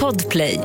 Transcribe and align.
Podplay. 0.00 0.60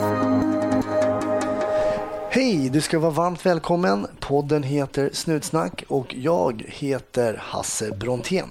Hej, 2.30 2.70
du 2.70 2.82
ska 2.82 3.00
vara 3.00 3.12
varmt 3.12 3.46
välkommen. 3.46 4.08
Podden 4.20 4.64
heter 4.64 5.10
Snutsnack 5.14 5.84
och 5.88 6.16
jag 6.16 6.64
heter 6.68 7.42
Hasse 7.44 7.92
Brontén. 7.92 8.50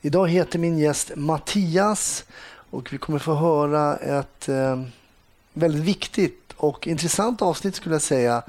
Idag 0.00 0.28
heter 0.28 0.58
min 0.58 0.78
gäst 0.78 1.12
Mattias 1.16 2.24
och 2.70 2.92
vi 2.92 2.98
kommer 2.98 3.18
få 3.18 3.34
höra 3.34 3.96
ett 3.96 4.48
eh, 4.48 4.82
väldigt 5.52 5.84
viktigt 5.84 6.52
och 6.56 6.86
intressant 6.86 7.42
avsnitt 7.42 7.74
skulle 7.74 7.94
jag 7.94 8.02
säga. 8.02 8.42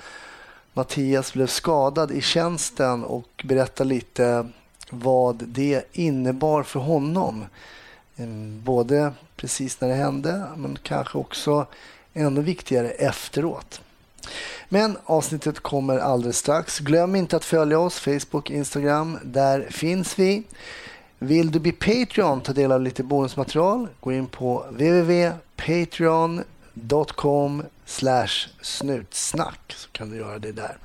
Mattias 0.74 1.34
blev 1.34 1.48
skadad 1.48 2.12
i 2.12 2.22
tjänsten 2.22 3.04
och 3.04 3.44
berättar 3.44 3.86
lite 3.86 4.50
vad 4.90 5.44
det 5.48 5.84
innebar 5.92 6.64
för 6.64 6.80
honom. 6.80 7.46
Eh, 8.18 8.28
både 8.64 9.14
precis 9.36 9.82
när 9.82 9.90
det 9.90 9.96
hände 9.96 10.48
men 10.58 10.78
kanske 10.84 11.18
också 11.18 11.68
ännu 12.14 12.42
viktigare 12.42 12.90
efteråt. 12.90 13.82
Men 14.70 14.98
avsnittet 15.06 15.60
kommer 15.60 15.98
alldeles 15.98 16.38
strax. 16.38 16.80
Glöm 16.80 17.16
inte 17.16 17.36
att 17.36 17.46
följa 17.46 17.80
oss, 17.80 18.00
Facebook, 18.00 18.50
Instagram. 18.50 19.20
Där 19.24 19.68
finns 19.72 20.20
vi. 20.20 20.44
Vill 21.20 21.52
du 21.52 21.60
bli 21.60 21.72
Patreon, 21.72 22.42
ta 22.42 22.54
del 22.54 22.72
av 22.72 22.82
lite 22.82 23.04
bonusmaterial, 23.04 23.88
gå 24.00 24.12
in 24.12 24.28
på 24.28 24.66
www.patreon.com 24.70 27.64
snutsnack 28.62 29.74
så 29.76 29.90
kan 29.92 30.10
du 30.10 30.18
göra 30.18 30.40
det 30.40 30.52
där. 30.52 30.78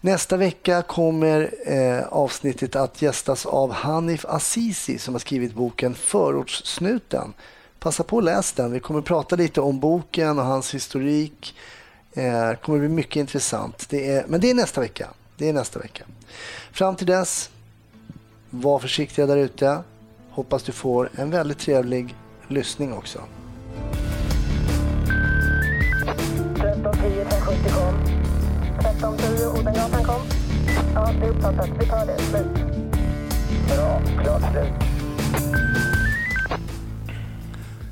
Nästa 0.00 0.36
vecka 0.36 0.82
kommer 0.82 1.54
eh, 1.66 2.06
avsnittet 2.08 2.76
att 2.76 3.02
gästas 3.02 3.46
av 3.46 3.72
Hanif 3.72 4.24
Azizi 4.24 4.98
som 4.98 5.14
har 5.14 5.18
skrivit 5.18 5.54
boken 5.54 5.94
Förortssnuten. 5.94 7.32
Passa 7.78 8.02
på 8.02 8.18
att 8.18 8.24
läs 8.24 8.52
den. 8.52 8.72
Vi 8.72 8.80
kommer 8.80 9.00
prata 9.00 9.36
lite 9.36 9.60
om 9.60 9.80
boken 9.80 10.38
och 10.38 10.44
hans 10.44 10.74
historik. 10.74 11.54
Det 12.14 12.56
kommer 12.62 12.78
bli 12.78 12.88
mycket 12.88 13.16
intressant. 13.16 13.86
Det 13.88 14.10
är, 14.10 14.24
men 14.28 14.40
det 14.40 14.50
är 14.50 14.54
nästa 14.54 14.80
vecka. 14.80 15.08
Det 15.36 15.48
är 15.48 15.52
nästa 15.52 15.78
vecka. 15.78 16.04
Fram 16.72 16.96
till 16.96 17.06
dess, 17.06 17.50
var 18.50 18.78
försiktiga 18.78 19.26
där 19.26 19.36
ute. 19.36 19.78
Hoppas 20.30 20.62
du 20.62 20.72
får 20.72 21.10
en 21.16 21.30
väldigt 21.30 21.58
trevlig 21.58 22.14
lyssning 22.48 22.92
också. 22.92 23.18
1310 26.56 27.20
1070 27.20 27.72
kom. 27.74 28.17
1310 28.78 29.46
Odengatan 29.60 30.04
kom. 30.04 30.20
Ja, 30.94 31.10
det 31.20 31.26
är 31.26 31.30
uppfattat. 31.30 31.68
Vi 31.80 31.86
tar 31.86 32.06
det. 32.06 32.18
Slut. 32.18 32.46
Bra. 33.76 34.00
Klart 34.22 34.42
slut. 34.52 34.72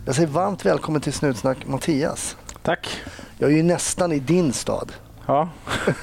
Jag 0.06 0.14
säger 0.14 0.28
varmt 0.28 0.66
välkommen 0.66 1.00
till 1.00 1.12
Snutsnack 1.12 1.66
Mattias. 1.66 2.36
Tack. 2.62 3.00
Jag 3.38 3.52
är 3.52 3.56
ju 3.56 3.62
nästan 3.62 4.12
i 4.12 4.18
din 4.18 4.52
stad. 4.52 4.92
Ja. 5.26 5.48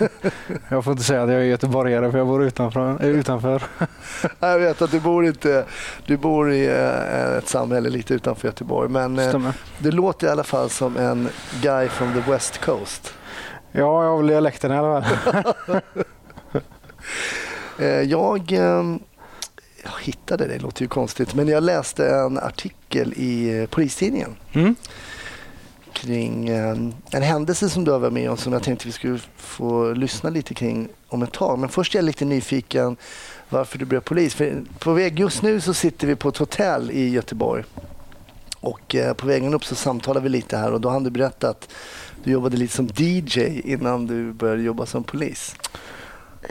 jag 0.70 0.84
får 0.84 0.92
inte 0.92 1.04
säga 1.04 1.24
att 1.24 1.30
jag 1.30 1.40
är 1.40 1.44
göteborgare 1.46 2.12
för 2.12 2.18
jag 2.18 2.28
bor 2.28 2.44
utanför. 2.44 2.98
eh, 3.04 3.08
utanför. 3.10 3.64
Jag 4.40 4.60
vet 4.60 4.82
att 4.82 4.92
du 4.92 5.00
bor, 5.00 5.26
inte, 5.26 5.66
du 6.06 6.18
bor 6.18 6.52
i 6.52 6.66
eh, 6.68 7.38
ett 7.38 7.48
samhälle 7.48 7.90
lite 7.90 8.14
utanför 8.14 8.48
Göteborg 8.48 8.90
men 8.90 9.20
eh, 9.20 9.30
Stämmer. 9.30 9.54
du 9.80 9.92
låter 9.92 10.28
i 10.28 10.30
alla 10.30 10.44
fall 10.44 10.70
som 10.70 10.98
en 10.98 11.30
guy 11.62 11.88
from 11.88 12.14
the 12.14 12.32
West 12.32 12.62
Coast. 12.66 13.14
Ja, 13.76 14.04
jag 14.04 14.10
har 14.12 14.18
väl 14.18 14.28
dialekten 14.28 14.72
i 14.72 14.76
alla 14.76 15.02
fall. 15.04 15.54
Eh, 17.80 17.86
Jag, 18.02 18.52
eh, 18.52 18.84
jag 19.84 19.92
hittade 20.02 20.48
det, 20.48 20.54
det 20.54 20.60
låter 20.60 20.82
ju 20.82 20.88
konstigt, 20.88 21.34
men 21.36 21.48
jag 21.48 21.64
läste 21.64 22.08
en 22.10 22.38
artikel 22.38 23.14
i 23.18 23.60
eh, 23.60 23.66
Polistidningen 23.66 24.36
Mm. 24.54 24.76
kring 25.94 26.50
eh, 26.50 26.76
en 27.12 27.22
händelse 27.24 27.70
som 27.70 27.84
du 27.86 27.92
har 27.92 28.00
varit 28.00 28.14
med 28.14 28.30
om 28.32 28.38
som 28.38 28.54
jag 28.54 28.64
tänkte 28.64 28.86
vi 28.88 28.92
skulle 28.92 29.20
få 29.38 29.94
lyssna 29.94 30.30
lite 30.30 30.54
kring 30.54 30.88
om 31.08 31.24
ett 31.24 31.32
tag. 31.32 31.60
Men 31.60 31.70
först 31.70 31.96
är 31.96 32.00
jag 32.00 32.06
lite 32.06 32.26
nyfiken 32.26 32.98
varför 33.50 33.78
du 33.78 33.86
blev 33.86 34.00
polis. 34.00 34.34
För 34.36 34.62
på 34.80 34.94
väg, 34.94 35.20
just 35.20 35.42
nu 35.42 35.62
så 35.62 35.74
sitter 35.74 36.08
vi 36.08 36.16
på 36.16 36.30
ett 36.30 36.38
hotell 36.38 36.92
i 36.92 37.10
Göteborg 37.10 37.64
och 38.64 38.96
eh, 38.96 39.14
på 39.14 39.28
vägen 39.28 39.54
upp 39.54 39.66
så 39.66 39.76
samtalar 39.76 40.22
vi 40.22 40.30
lite 40.30 40.58
här 40.58 40.74
och 40.74 40.82
då 40.82 40.90
hann 40.90 41.04
du 41.04 41.10
berätta 41.10 41.50
att 41.50 41.74
du 42.24 42.32
jobbade 42.32 42.58
lite 42.58 42.74
som 42.74 42.90
DJ 42.96 43.62
innan 43.64 44.08
du 44.08 44.34
började 44.34 44.62
jobba 44.62 44.86
som 44.86 45.04
polis. 45.04 45.56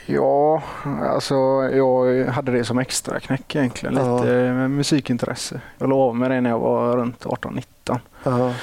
Ja, 0.06 0.62
alltså 1.02 1.34
jag 1.72 2.26
hade 2.26 2.52
det 2.52 2.64
som 2.64 2.78
extra 2.78 3.20
knäck 3.20 3.56
egentligen. 3.56 3.94
Lite 3.94 4.52
med 4.52 4.70
musikintresse. 4.70 5.60
Jag 5.78 5.88
la 5.88 5.96
av 5.96 6.16
med 6.16 6.30
det 6.30 6.40
när 6.40 6.50
jag 6.50 6.58
var 6.58 6.96
runt 6.96 7.24
18-19. 7.24 7.98
Ja. 8.24 8.54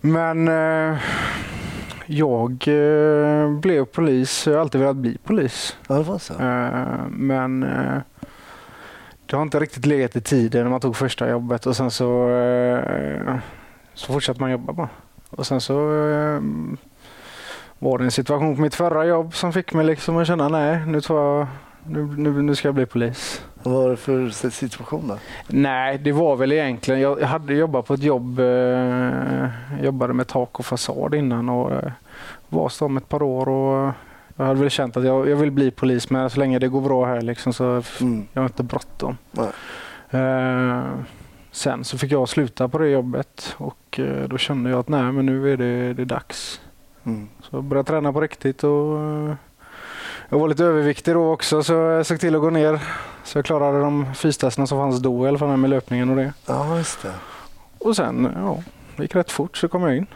Men 0.00 0.48
eh, 0.48 0.98
jag 2.06 2.68
eh, 2.68 3.50
blev 3.50 3.84
polis. 3.84 4.46
Jag 4.46 4.54
har 4.54 4.60
alltid 4.60 4.80
velat 4.80 4.96
bli 4.96 5.18
polis. 5.24 5.76
Ja, 5.88 5.94
det 5.94 6.02
var 6.02 6.18
så. 6.18 6.34
Eh, 6.34 7.08
men 7.10 7.62
eh, 7.62 7.98
det 9.26 9.36
har 9.36 9.42
inte 9.42 9.60
riktigt 9.60 9.86
legat 9.86 10.16
i 10.16 10.20
tiden 10.20 10.62
när 10.62 10.70
man 10.70 10.80
tog 10.80 10.96
första 10.96 11.28
jobbet 11.30 11.66
och 11.66 11.76
sen 11.76 11.90
så, 11.90 12.30
eh, 12.30 13.36
så 13.94 14.12
fortsatte 14.12 14.40
man 14.40 14.50
jobba 14.50 14.72
bara. 14.72 14.88
Och 15.30 15.46
sen 15.46 15.60
så 15.60 15.74
eh, 16.08 16.40
var 17.78 17.98
det 17.98 18.04
en 18.04 18.10
situation 18.10 18.56
på 18.56 18.62
mitt 18.62 18.74
förra 18.74 19.04
jobb 19.04 19.34
som 19.34 19.52
fick 19.52 19.72
mig 19.72 19.86
liksom 19.86 20.16
att 20.16 20.26
känna 20.26 20.48
nej, 20.48 20.86
nu, 20.86 21.00
tar 21.00 21.16
jag, 21.16 21.46
nu, 21.86 22.06
nu, 22.16 22.42
nu 22.42 22.54
ska 22.54 22.68
jag 22.68 22.74
bli 22.74 22.86
polis. 22.86 23.44
Vad 23.62 23.74
var 23.74 23.90
det 23.90 23.96
för 23.96 24.50
situation 24.50 25.08
då? 25.08 25.18
Nej, 25.46 25.98
det 25.98 26.12
var 26.12 26.36
väl 26.36 26.52
egentligen, 26.52 27.00
jag 27.00 27.20
hade 27.20 27.54
jobbat 27.54 27.86
på 27.86 27.94
ett 27.94 28.02
jobb, 28.02 28.38
eh, 28.38 29.48
jobbade 29.82 30.12
med 30.12 30.26
tak 30.26 30.58
och 30.58 30.66
fasad 30.66 31.14
innan 31.14 31.48
och 31.48 31.72
eh, 31.72 31.92
var 32.48 32.68
så 32.68 32.86
om 32.86 32.96
ett 32.96 33.08
par 33.08 33.22
år 33.22 33.48
och 33.48 33.92
jag 34.36 34.44
hade 34.44 34.60
väl 34.60 34.70
känt 34.70 34.96
att 34.96 35.04
jag, 35.04 35.28
jag 35.28 35.36
vill 35.36 35.50
bli 35.50 35.70
polis 35.70 36.10
men 36.10 36.30
så 36.30 36.38
länge 36.40 36.58
det 36.58 36.68
går 36.68 36.80
bra 36.80 37.04
här 37.06 37.20
liksom 37.20 37.52
så 37.52 37.82
Mm. 38.00 38.26
jag 38.32 38.42
har 38.42 38.46
inte 38.46 38.62
bråttom. 38.62 39.16
Eh, 40.10 40.82
sen 41.50 41.84
så 41.84 41.98
fick 41.98 42.12
jag 42.12 42.28
sluta 42.28 42.68
på 42.68 42.78
det 42.78 42.88
jobbet 42.88 43.54
och 43.58 44.00
eh, 44.00 44.28
då 44.28 44.38
kände 44.38 44.70
jag 44.70 44.78
att 44.78 44.88
nej 44.88 45.12
men 45.12 45.26
nu 45.26 45.52
är 45.52 45.56
det, 45.56 45.92
det 45.94 46.02
är 46.02 46.06
dags. 46.06 46.60
Mm. 47.04 47.28
Så 47.42 47.48
jag 47.56 47.64
började 47.64 47.86
träna 47.86 48.12
på 48.12 48.20
riktigt 48.20 48.64
och 48.64 48.98
eh, 49.00 49.34
jag 50.28 50.38
var 50.38 50.48
lite 50.48 50.64
överviktig 50.64 51.14
då 51.14 51.32
också 51.32 51.62
så 51.62 51.72
jag 51.72 52.06
såg 52.06 52.20
till 52.20 52.34
att 52.34 52.40
gå 52.40 52.50
ner. 52.50 52.80
Så 53.24 53.38
jag 53.38 53.44
klarade 53.44 53.80
de 53.80 54.14
fystesterna 54.14 54.66
som 54.66 54.78
fanns 54.78 54.98
då 55.02 55.24
i 55.24 55.28
alla 55.28 55.38
fall 55.38 55.56
med 55.56 55.70
löpningen 55.70 56.10
och 56.10 56.16
det. 56.16 56.32
Ja, 56.46 56.76
just 56.76 57.02
det. 57.02 57.12
Och 57.78 57.96
sen, 57.96 58.32
ja, 58.36 58.58
det 58.96 59.02
gick 59.02 59.14
rätt 59.16 59.30
fort 59.30 59.56
så 59.56 59.68
kom 59.68 59.82
jag 59.82 59.96
in. 59.96 60.06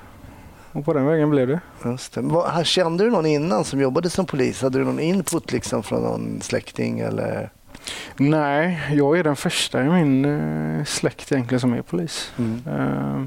Och 0.73 0.84
på 0.84 0.93
den 0.93 1.06
vägen 1.06 1.31
blev 1.31 1.49
det. 1.49 1.61
Just 1.84 2.12
det. 2.15 2.65
Kände 2.65 3.05
du 3.05 3.11
någon 3.11 3.27
innan 3.27 3.65
som 3.65 3.81
jobbade 3.81 4.11
som 4.11 4.27
polis? 4.27 4.62
Hade 4.62 4.79
du 4.79 4.84
någon 4.84 5.01
input 5.01 5.53
liksom 5.53 5.83
från 5.83 6.03
någon 6.03 6.41
släkting? 6.41 7.01
Eller? 7.01 7.51
Nej, 8.17 8.81
jag 8.93 9.19
är 9.19 9.25
den 9.25 9.37
första 9.37 9.84
i 9.84 9.89
min 9.89 10.25
eh, 10.25 10.84
släkt 10.84 11.33
egentligen 11.33 11.61
som 11.61 11.73
är 11.73 11.83
polis. 11.83 12.33
Mm. 12.39 12.62
Eh, 12.67 13.25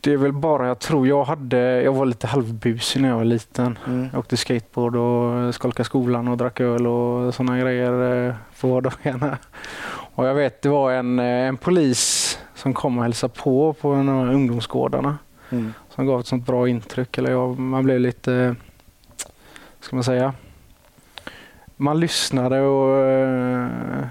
det 0.00 0.12
är 0.12 0.16
väl 0.16 0.32
bara, 0.32 0.66
jag 0.66 0.78
tror 0.78 1.06
jag 1.06 1.24
hade, 1.24 1.82
jag 1.82 1.92
var 1.92 2.06
lite 2.06 2.26
halvbusig 2.26 3.02
när 3.02 3.08
jag 3.08 3.16
var 3.16 3.24
liten. 3.24 3.78
Mm. 3.86 4.08
Jag 4.12 4.18
åkte 4.18 4.36
skateboard 4.36 4.96
och 4.96 5.54
skolkade 5.54 5.84
skolan 5.84 6.28
och 6.28 6.36
drack 6.36 6.60
öl 6.60 6.86
och 6.86 7.34
sådana 7.34 7.58
grejer 7.58 8.26
eh, 8.28 8.34
på 8.60 8.68
vardagarna. 8.68 9.38
Och 10.14 10.26
jag 10.26 10.34
vet 10.34 10.62
det 10.62 10.68
var 10.68 10.92
en, 10.92 11.18
eh, 11.18 11.24
en 11.24 11.56
polis 11.56 12.38
som 12.54 12.74
kom 12.74 12.98
och 12.98 13.04
hälsade 13.04 13.32
på 13.36 13.72
på 13.72 13.88
en 13.88 14.08
av 14.08 14.28
ungdomsgårdarna. 14.28 15.18
Mm. 15.50 15.72
som 15.88 16.06
gav 16.06 16.20
ett 16.20 16.26
sånt 16.26 16.46
bra 16.46 16.68
intryck. 16.68 17.18
Eller 17.18 17.30
jag, 17.30 17.58
man 17.58 17.84
blev 17.84 18.00
lite, 18.00 18.56
ska 19.80 19.96
man 19.96 20.04
säga, 20.04 20.34
man 21.76 22.00
lyssnade 22.00 22.60
och 22.60 22.96
eh, 22.96 24.06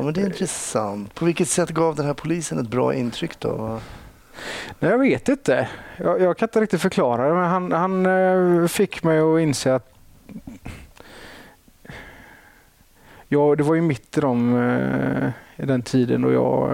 Ja, 0.00 0.04
men 0.04 0.14
det 0.14 0.20
är 0.20 0.26
intressant. 0.26 1.14
På 1.14 1.24
vilket 1.24 1.48
sätt 1.48 1.70
gav 1.70 1.94
den 1.96 2.06
här 2.06 2.14
polisen 2.14 2.58
ett 2.58 2.68
bra 2.68 2.94
intryck 2.94 3.40
då? 3.40 3.80
nej, 4.78 4.90
jag 4.90 4.98
vet 4.98 5.28
inte. 5.28 5.68
Jag, 5.96 6.20
jag 6.20 6.38
kan 6.38 6.46
inte 6.46 6.60
riktigt 6.60 6.80
förklara 6.80 7.28
det, 7.28 7.34
men 7.34 7.48
han, 7.48 7.72
han 7.72 8.06
eh, 8.06 8.66
fick 8.66 9.02
mig 9.02 9.18
att 9.18 9.40
inse 9.40 9.74
att 9.74 9.92
ja, 13.28 13.54
det 13.56 13.62
var 13.62 13.74
ju 13.74 13.80
mitt 13.80 14.18
i, 14.18 14.20
de, 14.20 14.56
eh, 14.56 15.62
i 15.64 15.66
den 15.66 15.82
tiden 15.82 16.22
då 16.22 16.32
jag 16.32 16.70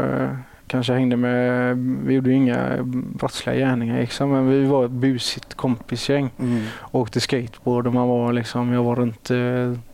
kanske 0.67 0.93
hängde 0.93 1.17
med, 1.17 1.77
vi 1.79 2.15
gjorde 2.15 2.31
ju 2.31 2.37
inga 2.37 2.77
brottsliga 3.15 3.57
gärningar 3.57 4.01
liksom, 4.01 4.31
men 4.31 4.51
vi 4.51 4.65
var 4.65 4.85
ett 4.85 4.91
busigt 4.91 5.55
kompisgäng. 5.55 6.31
Mm. 6.39 6.63
åkte 6.91 7.21
skateboard 7.21 7.87
och 7.87 7.95
man 7.95 8.09
var 8.09 8.33
liksom, 8.33 8.73
jag 8.73 8.83
var 8.83 8.97
runt 8.97 9.31
eh, 9.31 9.37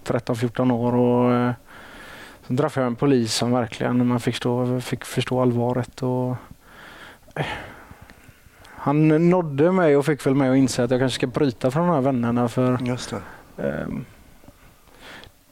13-14 0.04 0.72
år 0.72 0.94
och 0.94 1.32
eh, 1.34 1.52
så 2.46 2.56
träffade 2.56 2.84
jag 2.84 2.90
en 2.90 2.96
polis 2.96 3.34
som 3.34 3.52
verkligen 3.52 4.06
man 4.06 4.20
fick, 4.20 4.36
stå, 4.36 4.80
fick 4.80 5.04
förstå 5.04 5.40
allvaret 5.40 6.02
och 6.02 6.36
eh, 7.34 7.46
han 8.76 9.30
nådde 9.30 9.72
mig 9.72 9.96
och 9.96 10.06
fick 10.06 10.26
väl 10.26 10.34
mig 10.34 10.48
att 10.48 10.56
inse 10.56 10.84
att 10.84 10.90
jag 10.90 11.00
kanske 11.00 11.16
ska 11.16 11.26
bryta 11.26 11.70
från 11.70 11.86
de 11.86 11.94
här 11.94 12.00
vännerna 12.00 12.48
för 12.48 12.78
Just 12.82 13.14
det. 13.56 13.68
ehm, 13.68 14.04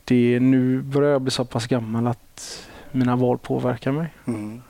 det, 0.04 0.40
nu 0.40 0.82
börjar 0.82 1.10
jag 1.10 1.22
bli 1.22 1.30
så 1.30 1.44
pass 1.44 1.66
gammal 1.66 2.06
att 2.06 2.68
mina 2.92 3.16
val 3.16 3.38
påverkar 3.38 3.92
mig. 3.92 4.14
Mm. 4.26 4.62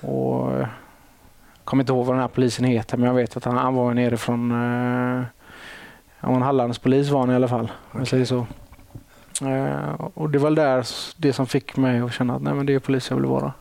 Och 0.00 0.52
eh, 0.52 0.68
kommer 1.64 1.82
inte 1.82 1.92
ihåg 1.92 2.06
vad 2.06 2.16
den 2.16 2.20
här 2.20 2.28
polisen 2.28 2.64
heter, 2.64 2.96
men 2.96 3.06
jag 3.06 3.14
vet 3.14 3.36
att 3.36 3.44
han, 3.44 3.56
han 3.56 3.74
var 3.74 3.94
nere 3.94 4.16
från 4.16 4.50
eh, 4.50 5.24
han 6.18 6.30
var 6.30 6.36
en 6.36 6.42
Hallandspolis 6.42 7.08
var 7.08 7.20
han 7.20 7.30
i 7.30 7.34
alla 7.34 7.48
fall. 7.48 7.72
Om 7.90 7.98
jag 7.98 8.08
säger 8.08 8.24
så. 8.24 8.46
Eh, 9.42 9.94
och 10.14 10.30
det 10.30 10.38
var 10.38 10.50
där 10.50 10.86
det 11.16 11.32
som 11.32 11.46
fick 11.46 11.76
mig 11.76 12.00
att 12.00 12.12
känna 12.12 12.34
att 12.34 12.42
nej, 12.42 12.54
men 12.54 12.66
det 12.66 12.74
är 12.74 12.78
polis 12.78 13.10
jag 13.10 13.16
vill 13.16 13.26
vara. 13.26 13.52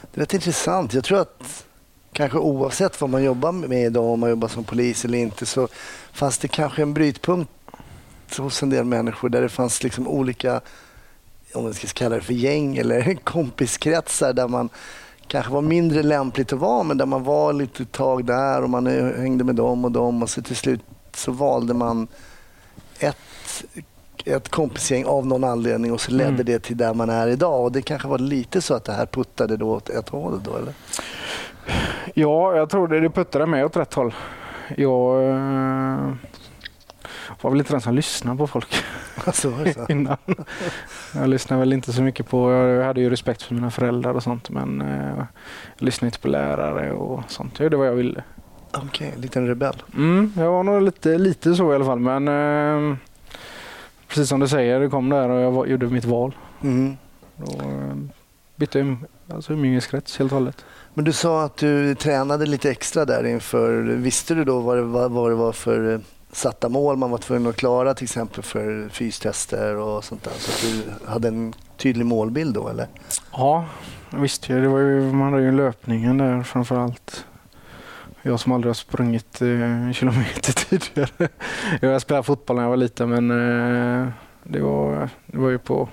Det 0.00 0.20
är 0.20 0.20
rätt 0.20 0.34
intressant. 0.34 0.94
Jag 0.94 1.04
tror 1.04 1.20
att 1.20 1.64
kanske 2.12 2.38
oavsett 2.38 3.00
vad 3.00 3.10
man 3.10 3.24
jobbar 3.24 3.52
med 3.52 3.86
idag, 3.86 4.04
om 4.04 4.20
man 4.20 4.30
jobbar 4.30 4.48
som 4.48 4.64
polis 4.64 5.04
eller 5.04 5.18
inte, 5.18 5.46
så 5.46 5.68
fanns 6.12 6.38
det 6.38 6.48
kanske 6.48 6.82
en 6.82 6.94
brytpunkt 6.94 7.50
hos 8.38 8.62
en 8.62 8.70
del 8.70 8.84
människor 8.84 9.28
där 9.28 9.42
det 9.42 9.48
fanns 9.48 9.82
liksom 9.82 10.08
olika, 10.08 10.60
om 11.54 11.64
man 11.64 11.74
ska 11.74 11.86
kalla 11.86 12.14
det 12.14 12.22
för 12.22 12.34
gäng 12.34 12.76
eller 12.76 13.14
kompiskretsar 13.24 14.32
där 14.32 14.48
man 14.48 14.68
kanske 15.28 15.52
var 15.52 15.62
mindre 15.62 16.02
lämpligt 16.02 16.52
att 16.52 16.58
vara, 16.58 16.82
men 16.82 16.98
där 16.98 17.06
man 17.06 17.24
var 17.24 17.52
lite 17.52 17.84
tag 17.84 18.24
där 18.24 18.62
och 18.62 18.70
man 18.70 18.86
hängde 19.16 19.44
med 19.44 19.54
dem 19.54 19.84
och 19.84 19.92
dem 19.92 20.22
och 20.22 20.30
så 20.30 20.42
till 20.42 20.56
slut 20.56 20.80
så 21.14 21.32
valde 21.32 21.74
man 21.74 22.08
ett, 22.98 23.64
ett 24.24 24.48
kompisgäng 24.48 25.04
av 25.04 25.26
någon 25.26 25.44
anledning 25.44 25.92
och 25.92 26.00
så 26.00 26.10
ledde 26.12 26.28
Mm. 26.30 26.46
det 26.46 26.58
till 26.58 26.76
där 26.76 26.94
man 26.94 27.10
är 27.10 27.28
idag. 27.28 27.64
Och 27.64 27.72
det 27.72 27.82
kanske 27.82 28.08
var 28.08 28.18
lite 28.18 28.60
så 28.62 28.74
att 28.74 28.84
det 28.84 28.92
här 28.92 29.06
puttade 29.06 29.56
då 29.56 29.70
åt 29.70 29.88
ett 29.90 30.08
håll 30.08 30.40
då 30.44 30.56
eller? 30.56 30.74
Ja, 32.14 32.56
jag 32.56 32.70
tror 32.70 32.88
det, 32.88 33.00
det 33.00 33.10
puttade 33.10 33.46
mig 33.46 33.64
åt 33.64 33.76
rätt 33.76 33.94
håll. 33.94 34.14
Jag 34.76 35.30
eh, 35.30 36.12
var 37.40 37.50
väl 37.50 37.58
inte 37.58 37.72
den 37.72 37.80
som 37.80 37.94
lyssnade 37.94 38.38
på 38.38 38.46
folk 38.46 38.84
så? 39.32 39.52
innan. 39.88 40.16
Jag 41.14 41.28
lyssnade 41.28 41.60
väl 41.60 41.72
inte 41.72 41.92
så 41.92 42.02
mycket 42.02 42.28
på, 42.28 42.52
jag 42.52 42.84
hade 42.84 43.00
ju 43.00 43.10
respekt 43.10 43.42
för 43.42 43.54
mina 43.54 43.70
föräldrar 43.70 44.14
och 44.14 44.22
sånt 44.22 44.50
men 44.50 44.80
eh, 44.80 45.16
jag 45.78 45.84
lyssnade 45.84 46.08
inte 46.08 46.18
på 46.18 46.28
lärare 46.28 46.92
och 46.92 47.22
sånt. 47.28 47.58
Jag 47.58 47.64
gjorde 47.64 47.76
vad 47.76 47.86
jag 47.86 47.94
ville. 47.94 48.22
Okej, 48.72 49.12
en 49.14 49.20
liten 49.20 49.46
rebell. 49.46 49.82
Mm, 49.94 50.32
jag 50.36 50.52
var 50.52 50.62
nog 50.62 50.82
lite, 50.82 51.18
lite 51.18 51.54
så 51.54 51.72
i 51.72 51.74
alla 51.74 51.84
fall 51.84 52.00
men 52.00 52.28
eh, 52.28 52.96
precis 54.08 54.28
som 54.28 54.40
du 54.40 54.48
säger, 54.48 54.80
det 54.80 54.88
kom 54.88 55.08
där 55.08 55.28
och 55.28 55.40
jag 55.40 55.50
var, 55.50 55.66
gjorde 55.66 55.86
mitt 55.86 56.04
val. 56.04 56.34
Mm. 56.62 56.96
Då 57.36 57.52
eh, 57.52 57.96
bytte 58.56 58.78
jag 58.78 58.96
alltså, 59.32 59.52
umgängeskrets 59.52 60.18
helt 60.18 60.32
och 60.32 60.38
hållet. 60.38 60.64
Men 60.94 61.04
du 61.04 61.12
sa 61.12 61.44
att 61.44 61.56
du 61.56 61.94
tränade 61.94 62.46
lite 62.46 62.70
extra 62.70 63.04
där 63.04 63.26
inför. 63.26 63.82
Visste 63.82 64.34
du 64.34 64.44
då 64.44 64.60
vad 64.60 64.76
det 64.76 64.82
var, 64.82 65.08
vad 65.08 65.30
det 65.30 65.34
var 65.34 65.52
för 65.52 66.00
satta 66.32 66.68
mål 66.68 66.96
man 66.96 67.10
var 67.10 67.18
tvungen 67.18 67.50
att 67.50 67.56
klara 67.56 67.94
till 67.94 68.04
exempel 68.04 68.42
för 68.42 68.88
fystester 68.88 69.76
och 69.76 70.04
sånt 70.04 70.24
där? 70.24 70.32
Så 70.38 70.50
att 70.50 70.72
du 70.72 71.06
hade 71.10 71.28
en 71.28 71.54
tydlig 71.76 72.06
målbild 72.06 72.54
då 72.54 72.68
eller? 72.68 72.86
Ja, 73.32 73.64
visst. 74.10 74.48
Det 74.48 74.68
var 74.68 74.78
ju, 74.78 75.12
man 75.12 75.32
hade 75.32 75.44
ju 75.44 75.52
löpningen 75.52 76.18
där 76.18 76.42
framför 76.42 76.78
allt. 76.78 77.24
Jag 78.22 78.40
som 78.40 78.52
aldrig 78.52 78.68
har 78.68 78.74
sprungit 78.74 79.42
eh, 79.42 79.48
en 79.48 79.94
kilometer 79.94 80.52
tidigare. 80.68 81.28
Jag 81.80 82.02
spelade 82.02 82.22
fotboll 82.22 82.56
när 82.56 82.62
jag 82.62 82.70
var 82.70 82.76
liten 82.76 83.08
men 83.08 83.30
eh, 83.30 84.08
det, 84.44 84.60
var, 84.60 85.08
det 85.26 85.38
var 85.38 85.50
ju 85.50 85.58
på 85.58 85.88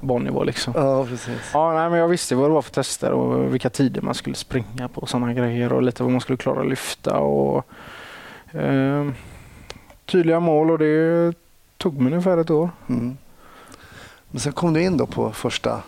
barnnivå 0.00 0.44
liksom. 0.44 0.72
Ja, 0.76 1.06
precis. 1.06 1.50
Ja, 1.52 1.72
nej, 1.72 1.90
men 1.90 1.98
jag 1.98 2.08
visste 2.08 2.34
vad 2.34 2.50
det 2.50 2.54
var 2.54 2.62
för 2.62 2.72
tester 2.72 3.12
och 3.12 3.54
vilka 3.54 3.70
tider 3.70 4.02
man 4.02 4.14
skulle 4.14 4.36
springa 4.36 4.88
på 4.88 5.00
och 5.00 5.08
sådana 5.08 5.34
grejer 5.34 5.72
och 5.72 5.82
lite 5.82 6.02
vad 6.02 6.12
man 6.12 6.20
skulle 6.20 6.36
klara 6.36 6.60
att 6.60 6.68
lyfta 6.68 7.18
och 7.18 7.66
eh, 8.52 9.06
tydliga 10.10 10.40
mål 10.40 10.70
och 10.70 10.78
det 10.78 11.32
tog 11.76 12.00
mig 12.00 12.12
ungefär 12.12 12.38
ett 12.38 12.50
år. 12.50 12.70
Mm. 12.88 13.16
Men 14.30 14.40
sen 14.40 14.52
kom 14.52 14.72
du 14.72 14.82
in 14.82 14.96
då 14.96 15.06
på 15.06 15.32
första. 15.32 15.82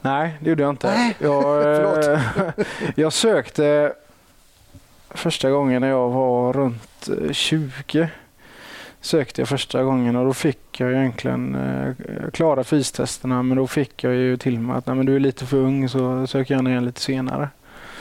Nej, 0.00 0.36
det 0.40 0.50
gjorde 0.50 0.62
jag 0.62 0.70
inte. 0.70 0.86
Nej, 0.86 1.16
Jag, 1.18 2.14
eh, 2.14 2.20
jag 2.94 3.12
sökte 3.12 3.92
första 5.10 5.50
gången 5.50 5.80
när 5.80 5.88
jag 5.88 6.10
var 6.10 6.52
runt 6.52 7.08
eh, 7.08 7.32
20. 7.32 8.08
Sökte 9.00 9.40
jag 9.40 9.48
första 9.48 9.82
gången 9.82 10.16
och 10.16 10.24
då 10.24 10.32
fick 10.32 10.80
jag 10.80 10.92
egentligen 10.92 11.54
eh, 11.54 12.30
klara 12.32 12.64
fystesterna 12.64 13.42
men 13.42 13.56
då 13.56 13.66
fick 13.66 14.04
jag 14.04 14.14
ju 14.14 14.36
till 14.36 14.60
mig 14.60 14.76
att 14.76 14.86
Nej, 14.86 14.96
men 14.96 15.06
du 15.06 15.16
är 15.16 15.20
lite 15.20 15.46
för 15.46 15.56
ung 15.56 15.88
så 15.88 16.26
sök 16.26 16.50
gärna 16.50 16.70
igen 16.70 16.84
lite 16.84 17.00
senare. 17.00 17.48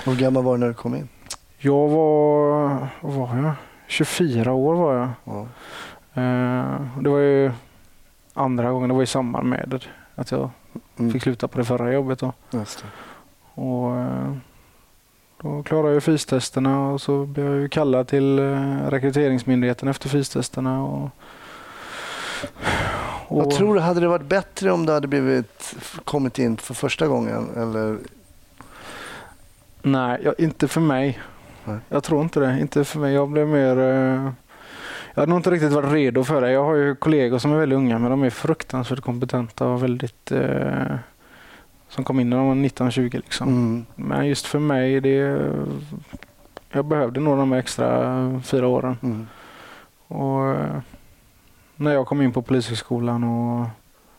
Hur 0.03 0.15
gammal 0.15 0.43
var 0.43 0.53
du 0.53 0.59
när 0.59 0.67
du 0.67 0.73
kom 0.73 0.95
in? 0.95 1.09
Jag 1.57 1.87
var, 1.87 2.87
vad 3.01 3.13
var 3.13 3.37
jag? 3.37 3.53
24 3.89 4.53
år 4.53 4.75
var 4.75 4.93
jag. 4.95 5.09
Ja. 5.23 5.41
Eh, 6.21 6.81
det 7.01 7.09
var 7.09 7.19
ju 7.19 7.51
andra 8.33 8.71
gången, 8.71 8.89
det 8.89 8.95
var 8.95 9.03
i 9.03 9.07
samband 9.07 9.49
med 9.49 9.85
att 10.15 10.31
jag 10.31 10.49
Mm. 10.99 11.11
fick 11.13 11.23
sluta 11.23 11.47
på 11.47 11.57
det 11.57 11.65
förra 11.65 11.93
jobbet. 11.93 12.19
Då. 12.19 12.33
Och, 13.53 13.95
eh, 13.97 14.33
då 15.41 15.63
klarade 15.63 15.93
jag 15.93 16.03
fystesterna 16.03 16.89
och 16.89 17.01
så 17.01 17.25
blev 17.25 17.61
jag 17.61 17.71
kallad 17.71 18.07
till 18.07 18.39
eh, 18.39 18.77
rekryteringsmyndigheten 18.89 19.87
efter 19.87 20.09
fystesterna. 20.09 20.83
Och, 20.83 21.09
och, 23.27 23.37
Vad 23.43 23.51
tror 23.51 23.75
du, 23.75 23.79
hade 23.81 23.99
det 23.99 24.07
varit 24.07 24.25
bättre 24.25 24.71
om 24.71 24.85
du 24.85 24.93
hade 24.93 25.07
blivit, 25.07 25.75
kommit 26.03 26.39
in 26.39 26.57
för 26.57 26.73
första 26.73 27.07
gången? 27.07 27.49
Eller? 27.55 27.97
Nej, 29.81 30.21
jag, 30.23 30.39
inte 30.39 30.67
för 30.67 30.81
mig. 30.81 31.19
Jag 31.89 32.03
tror 32.03 32.21
inte 32.21 32.39
det. 32.39 32.59
Inte 32.59 32.83
för 32.83 32.99
mig. 32.99 33.13
Jag 33.13 33.29
blev 33.29 33.47
mer... 33.47 33.77
Eh, 33.79 34.31
jag 35.13 35.21
hade 35.21 35.29
nog 35.29 35.39
inte 35.39 35.51
riktigt 35.51 35.71
varit 35.71 35.91
redo 35.91 36.23
för 36.23 36.41
det. 36.41 36.51
Jag 36.51 36.63
har 36.63 36.75
ju 36.75 36.95
kollegor 36.95 37.37
som 37.39 37.51
är 37.53 37.57
väldigt 37.57 37.77
unga 37.77 37.99
men 37.99 38.11
de 38.11 38.23
är 38.23 38.29
fruktansvärt 38.29 39.01
kompetenta 39.01 39.67
och 39.67 39.83
väldigt... 39.83 40.31
Eh, 40.31 40.95
som 41.89 42.03
kom 42.03 42.19
in 42.19 42.29
när 42.29 42.37
de 42.37 42.47
var 42.47 42.55
19-20 42.55 43.15
liksom. 43.15 43.47
Mm. 43.47 43.85
Men 43.95 44.27
just 44.27 44.45
för 44.45 44.59
mig, 44.59 45.01
det... 45.01 45.49
Jag 46.71 46.85
behövde 46.85 47.19
nog 47.19 47.37
de 47.37 47.53
extra 47.53 48.41
fyra 48.45 48.67
åren. 48.67 48.97
Mm. 49.03 49.27
Och 50.07 50.47
eh, 50.47 50.79
när 51.75 51.93
jag 51.93 52.07
kom 52.07 52.21
in 52.21 52.31
på 52.31 52.41
Polishögskolan 52.41 53.23
och 53.23 53.65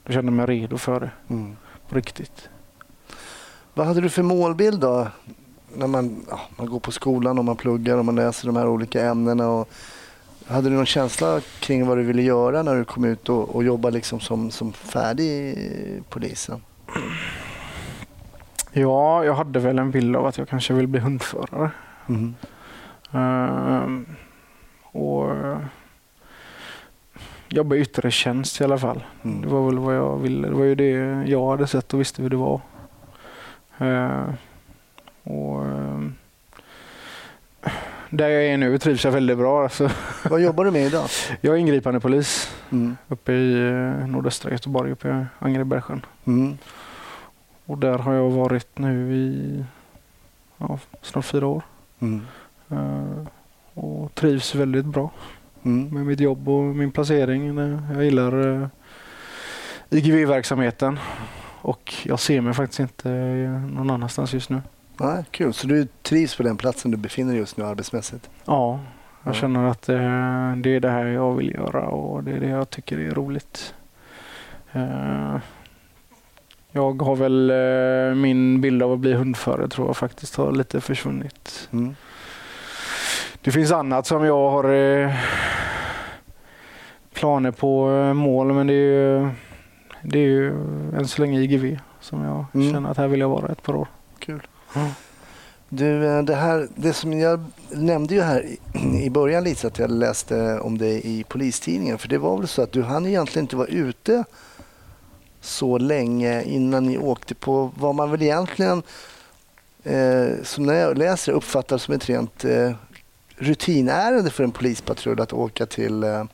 då 0.04 0.12
kände 0.12 0.32
jag 0.32 0.36
mig 0.36 0.46
redo 0.46 0.78
för 0.78 1.00
det 1.00 1.10
Mm. 1.28 1.56
på 1.88 1.94
riktigt. 1.94 2.48
Vad 3.74 3.86
hade 3.86 4.00
du 4.00 4.08
för 4.08 4.22
målbild 4.22 4.80
då? 4.80 5.08
När 5.76 5.86
man, 5.86 6.26
ja, 6.30 6.40
man 6.56 6.66
går 6.66 6.80
på 6.80 6.92
skolan 6.92 7.38
och 7.38 7.44
man 7.44 7.56
pluggar 7.56 7.96
och 7.98 8.04
man 8.04 8.16
läser 8.16 8.46
de 8.46 8.56
här 8.56 8.68
olika 8.68 9.04
ämnena. 9.04 9.48
Och, 9.48 9.68
hade 10.46 10.68
du 10.70 10.76
någon 10.76 10.86
känsla 10.86 11.40
kring 11.60 11.86
vad 11.86 11.98
du 11.98 12.02
ville 12.02 12.22
göra 12.22 12.62
när 12.62 12.76
du 12.76 12.84
kom 12.84 13.04
ut 13.04 13.28
och, 13.28 13.54
och 13.56 13.64
jobba 13.64 13.90
liksom 13.90 14.20
som, 14.20 14.50
som 14.50 14.72
färdig 14.72 15.56
polisen? 16.08 16.62
Ja, 18.72 19.24
jag 19.24 19.34
hade 19.34 19.58
väl 19.58 19.78
en 19.78 19.90
bild 19.90 20.16
av 20.16 20.26
att 20.26 20.38
jag 20.38 20.48
kanske 20.48 20.74
vill 20.74 20.86
bli 20.86 21.00
hundförare. 21.00 21.70
Mm. 22.08 22.34
Ehm, 23.12 24.06
och 24.92 25.30
eh, 25.30 25.58
jobba 27.48 27.74
i 27.74 27.80
yttre 27.80 28.10
tjänst 28.10 28.60
i 28.60 28.64
alla 28.64 28.78
fall. 28.78 29.04
Det 29.22 29.28
Mm. 29.28 29.50
var 29.50 29.66
väl 29.66 29.78
vad 29.78 29.96
jag 29.96 30.16
ville. 30.18 30.48
Det 30.48 30.54
var 30.54 30.64
ju 30.64 30.74
det 30.74 30.90
jag 31.30 31.50
hade 31.50 31.66
sett 31.66 31.94
och 31.94 32.00
visste 32.00 32.22
hur 32.22 32.30
det 32.30 32.36
var. 32.36 32.60
Ehm, 33.78 34.32
och 35.22 35.64
ehm, 35.64 36.14
där 38.10 38.28
jag 38.28 38.44
är 38.44 38.56
nu 38.56 38.78
trivs 38.78 39.04
jag 39.04 39.12
väldigt 39.12 39.38
bra. 39.38 39.62
Alltså, 39.62 39.90
Vad 40.30 40.40
jobbar 40.40 40.64
du 40.64 40.70
med 40.70 40.86
idag? 40.86 41.06
jag 41.40 41.54
är 41.54 41.58
ingripande 41.58 42.00
polis 42.00 42.56
Mm. 42.72 42.96
uppe 43.08 43.32
i 43.32 43.68
eh, 43.68 44.06
nordöstra 44.06 44.50
Göteborg, 44.50 44.92
uppe 44.92 45.08
i 45.08 45.24
Angerebergsjön. 45.38 46.06
Mm. 46.24 46.58
Och 47.66 47.78
där 47.78 47.98
har 47.98 48.14
jag 48.14 48.30
varit 48.30 48.78
nu 48.78 49.12
i 49.14 49.64
ja, 50.58 50.78
snart 51.02 51.24
fyra 51.24 51.46
år. 51.46 51.62
Mm. 52.00 52.26
Eh, 52.70 53.26
och 53.74 54.14
trivs 54.14 54.54
väldigt 54.54 54.86
bra 54.86 55.10
Mm. 55.64 55.94
med 55.94 56.06
mitt 56.06 56.20
jobb 56.20 56.48
och 56.48 56.62
min 56.62 56.90
placering. 56.90 57.58
Eh, 57.58 57.78
Jag 57.94 58.04
gillar 58.04 58.34
uh, 58.34 58.66
IGV-verksamheten 59.90 60.98
och 61.60 61.94
jag 62.04 62.20
ser 62.20 62.40
mig 62.40 62.54
faktiskt 62.54 62.80
inte 62.80 63.08
någon 63.72 63.90
annanstans 63.90 64.32
just 64.34 64.50
nu. 64.50 64.62
Nej, 65.00 65.24
kul. 65.30 65.52
Så 65.52 65.66
du 65.66 65.86
trivs 66.02 66.36
på 66.36 66.42
den 66.42 66.56
platsen 66.56 66.90
du 66.90 66.96
befinner 66.96 67.30
dig 67.32 67.38
just 67.40 67.56
nu 67.56 67.64
arbetsmässigt? 67.64 68.30
Ja, 68.44 68.80
jag 69.24 69.30
Ja. 69.30 69.34
känner 69.34 69.64
att 69.70 69.88
eh, 69.88 69.96
det 70.56 70.70
är 70.76 70.80
det 70.80 70.90
här 70.90 71.04
jag 71.06 71.34
vill 71.34 71.50
göra 71.54 71.80
och 71.88 72.24
det 72.24 72.32
är 72.32 72.40
det 72.40 72.48
jag 72.48 72.70
tycker 72.70 72.98
är 72.98 73.10
roligt. 73.10 73.74
Eh, 74.72 75.36
jag 76.72 77.02
har 77.02 77.16
väl 77.16 77.50
eh, 77.50 78.14
min 78.14 78.60
bild 78.60 78.82
av 78.82 78.92
att 78.92 78.98
bli 78.98 79.12
hundförare 79.12 79.68
tror 79.68 79.86
jag 79.86 79.96
faktiskt 79.96 80.36
har 80.36 80.52
lite 80.52 80.80
försvunnit. 80.80 81.68
Mm. 81.72 81.94
Det 83.42 83.50
finns 83.52 83.72
annat 83.72 84.06
som 84.06 84.24
jag 84.24 84.50
har 84.50 84.64
planer 87.14 87.50
på 87.50 87.86
mål 88.14 88.52
men 88.52 88.66
det 88.66 88.72
är 88.72 88.76
ju, 88.76 89.28
det 90.02 90.18
är 90.18 90.22
ju 90.26 90.48
än 90.98 91.08
så 91.08 91.22
länge 91.22 91.40
IGV 91.40 91.78
som 92.00 92.24
jag 92.24 92.44
Mm. 92.54 92.72
känner 92.72 92.90
att 92.90 92.96
här 92.96 93.08
vill 93.08 93.20
jag 93.20 93.28
vara 93.28 93.52
ett 93.52 93.62
par 93.62 93.74
år. 93.76 93.88
Kul. 94.18 94.40
Du, 95.68 96.06
eh, 96.06 96.22
det, 96.22 96.34
här, 96.34 96.68
det 96.74 96.92
som 96.92 97.12
jag 97.20 97.44
nämnde 97.70 98.14
ju 98.14 98.20
här 98.22 98.46
i- 99.02 99.10
början 99.10 99.44
Lisa, 99.44 99.66
att 99.68 99.78
jag 99.78 99.90
läste 99.90 100.60
om 100.60 100.78
dig 100.78 101.00
i 101.04 101.24
Polistidningen. 101.24 101.98
För 101.98 102.08
det 102.08 102.18
var 102.18 102.38
väl 102.38 102.48
så 102.48 102.62
att 102.62 102.72
du 102.72 102.82
hann 102.82 103.06
egentligen 103.06 103.44
inte 103.44 103.56
vara 103.56 103.66
ute 103.68 104.24
så 105.40 105.78
länge 105.78 106.42
innan 106.42 106.86
ni 106.86 106.98
åkte 106.98 107.34
på 107.34 107.70
vad 107.76 107.94
man 107.94 108.10
väl 108.10 108.22
egentligen 108.22 108.82
eh, 109.84 110.28
som 110.44 110.66
när 110.66 110.74
jag 110.74 110.98
läser 110.98 111.32
uppfattar 111.32 111.78
som 111.78 111.94
ett 111.94 112.08
rent 112.08 112.44
eh, 112.44 112.72
rutinärende 113.36 114.30
för 114.30 114.44
en 114.44 114.52
polispatrull 114.52 115.20
att 115.20 115.32
åka 115.32 115.66
till 115.66 116.02
eh, 116.02 116.24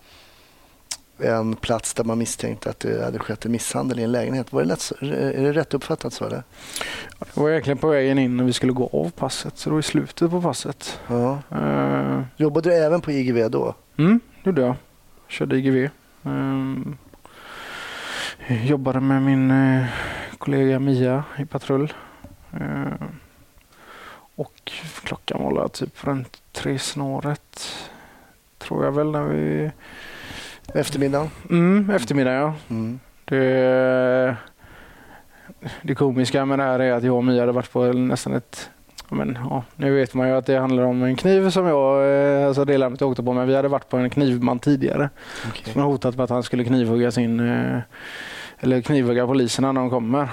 en 1.19 1.57
plats 1.57 1.95
där 1.95 2.05
man 2.05 2.19
misstänkte 2.19 2.71
att 2.71 2.81
det 2.81 3.05
hade 3.05 3.19
skett 3.19 3.45
en 3.45 3.53
misshandel 3.53 3.99
i 3.99 4.03
en 4.03 4.13
lägenhet. 4.13 4.53
Var 4.53 4.63
det 4.63 4.69
lätt, 4.69 4.93
är 5.01 5.43
det 5.43 5.53
rätt 5.53 5.75
uppfattat 5.75 6.13
så? 6.13 6.25
Eller? 6.25 6.43
Det 7.19 7.37
var 7.41 7.51
egentligen 7.51 7.79
på 7.79 7.89
vägen 7.89 8.19
in 8.19 8.37
när 8.37 8.45
vi 8.45 8.53
skulle 8.53 8.73
gå 8.73 8.91
av 8.93 9.11
passet, 9.11 9.59
så 9.59 9.71
det 9.71 9.73
var 9.75 9.81
i 9.81 9.83
slutet 9.83 10.31
på 10.31 10.43
passet. 10.43 11.01
Ja. 11.09 11.39
Eh, 11.51 12.21
Jobbade 12.37 12.71
du 12.71 12.75
även 12.77 13.01
på 13.01 13.13
IGV 13.13 13.51
då? 13.51 13.75
Mm, 13.99 14.21
det 14.43 14.51
gjorde 14.51 14.63
jag. 14.63 14.75
Körde 15.29 15.57
IGV. 15.57 15.89
Ehm, 16.25 16.97
jobbade 18.49 19.01
med 19.01 19.23
min 19.23 19.51
eh, 19.51 19.87
kollega 20.39 20.79
Mia 20.79 21.25
i 21.39 21.45
patrull. 21.45 21.93
Och 24.37 24.73
klockan 25.05 25.43
var 25.43 25.69
typ 25.69 26.05
runt 26.05 26.43
tre 26.53 26.79
snåret. 26.79 27.67
Tror 28.59 28.85
jag 28.85 28.93
väl 28.93 29.11
när 29.11 29.23
vi... 29.23 29.71
Eftermiddagen? 30.75 31.31
Mm, 31.51 31.91
eftermiddag 31.91 32.33
ja. 32.33 32.55
Mm. 32.71 33.01
Det, 33.25 34.37
det 35.83 35.95
komiska 35.95 36.45
med 36.45 36.59
det 36.59 36.63
här 36.63 36.79
är 36.79 36.93
att 36.93 37.05
jag 37.05 37.17
och 37.17 37.25
Mia 37.25 37.43
hade 37.43 37.53
varit 37.53 37.73
på 37.73 37.85
nästan 37.85 38.35
ett 38.35 38.71
men, 39.09 39.39
ja, 39.51 39.65
nu 39.77 39.95
vet 39.95 40.15
man 40.15 40.29
ju 40.29 40.35
att 40.35 40.47
det 40.47 40.59
handlar 40.59 40.83
om 40.83 41.03
en 41.03 41.17
kniv 41.17 41.51
som 41.51 41.67
jag, 41.67 42.13
eh, 42.13 42.47
alltså 42.47 42.65
det 42.65 42.79
landet 42.79 43.01
jag 43.01 43.11
åkte 43.11 43.23
på, 43.23 43.33
men 43.33 43.49
vi 43.49 43.57
hade 43.57 43.69
varit 43.69 43.89
på 43.89 43.97
en 43.97 44.11
knivman 44.11 44.59
tidigare. 44.59 45.11
Okej. 45.49 45.73
Som 45.73 45.83
har 45.83 45.89
hotat 45.89 46.17
med 46.17 46.25
att 46.25 46.31
han 46.31 46.43
skulle 46.43 46.65
knivhugga 46.65 47.11
sin, 47.11 47.41
eh, 47.41 47.79
eller 48.61 48.81
knivhugga 48.81 49.27
poliserna 49.27 49.73
när 49.73 49.81
de 49.81 49.91
kommer. 49.91 50.29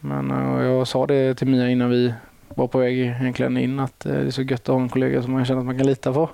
Men 0.00 0.30
eh, 0.30 0.64
jag 0.64 0.88
sa 0.88 1.06
det 1.06 1.34
till 1.34 1.46
Mia 1.46 1.68
innan 1.68 1.90
vi 1.90 2.14
var 2.56 2.66
på 2.66 2.78
väg 2.78 2.98
egentligen 2.98 3.56
in 3.56 3.80
att 3.80 4.06
eh, 4.06 4.12
det 4.12 4.18
är 4.26 4.30
så 4.30 4.42
gött 4.42 4.60
att 4.60 4.74
ha 4.74 4.82
en 4.82 4.88
kollega 4.88 5.22
som 5.22 5.32
man 5.32 5.44
känner 5.44 5.60
att 5.60 5.66
man 5.66 5.78
kan 5.78 5.86
lita 5.86 6.12
på. 6.12 6.28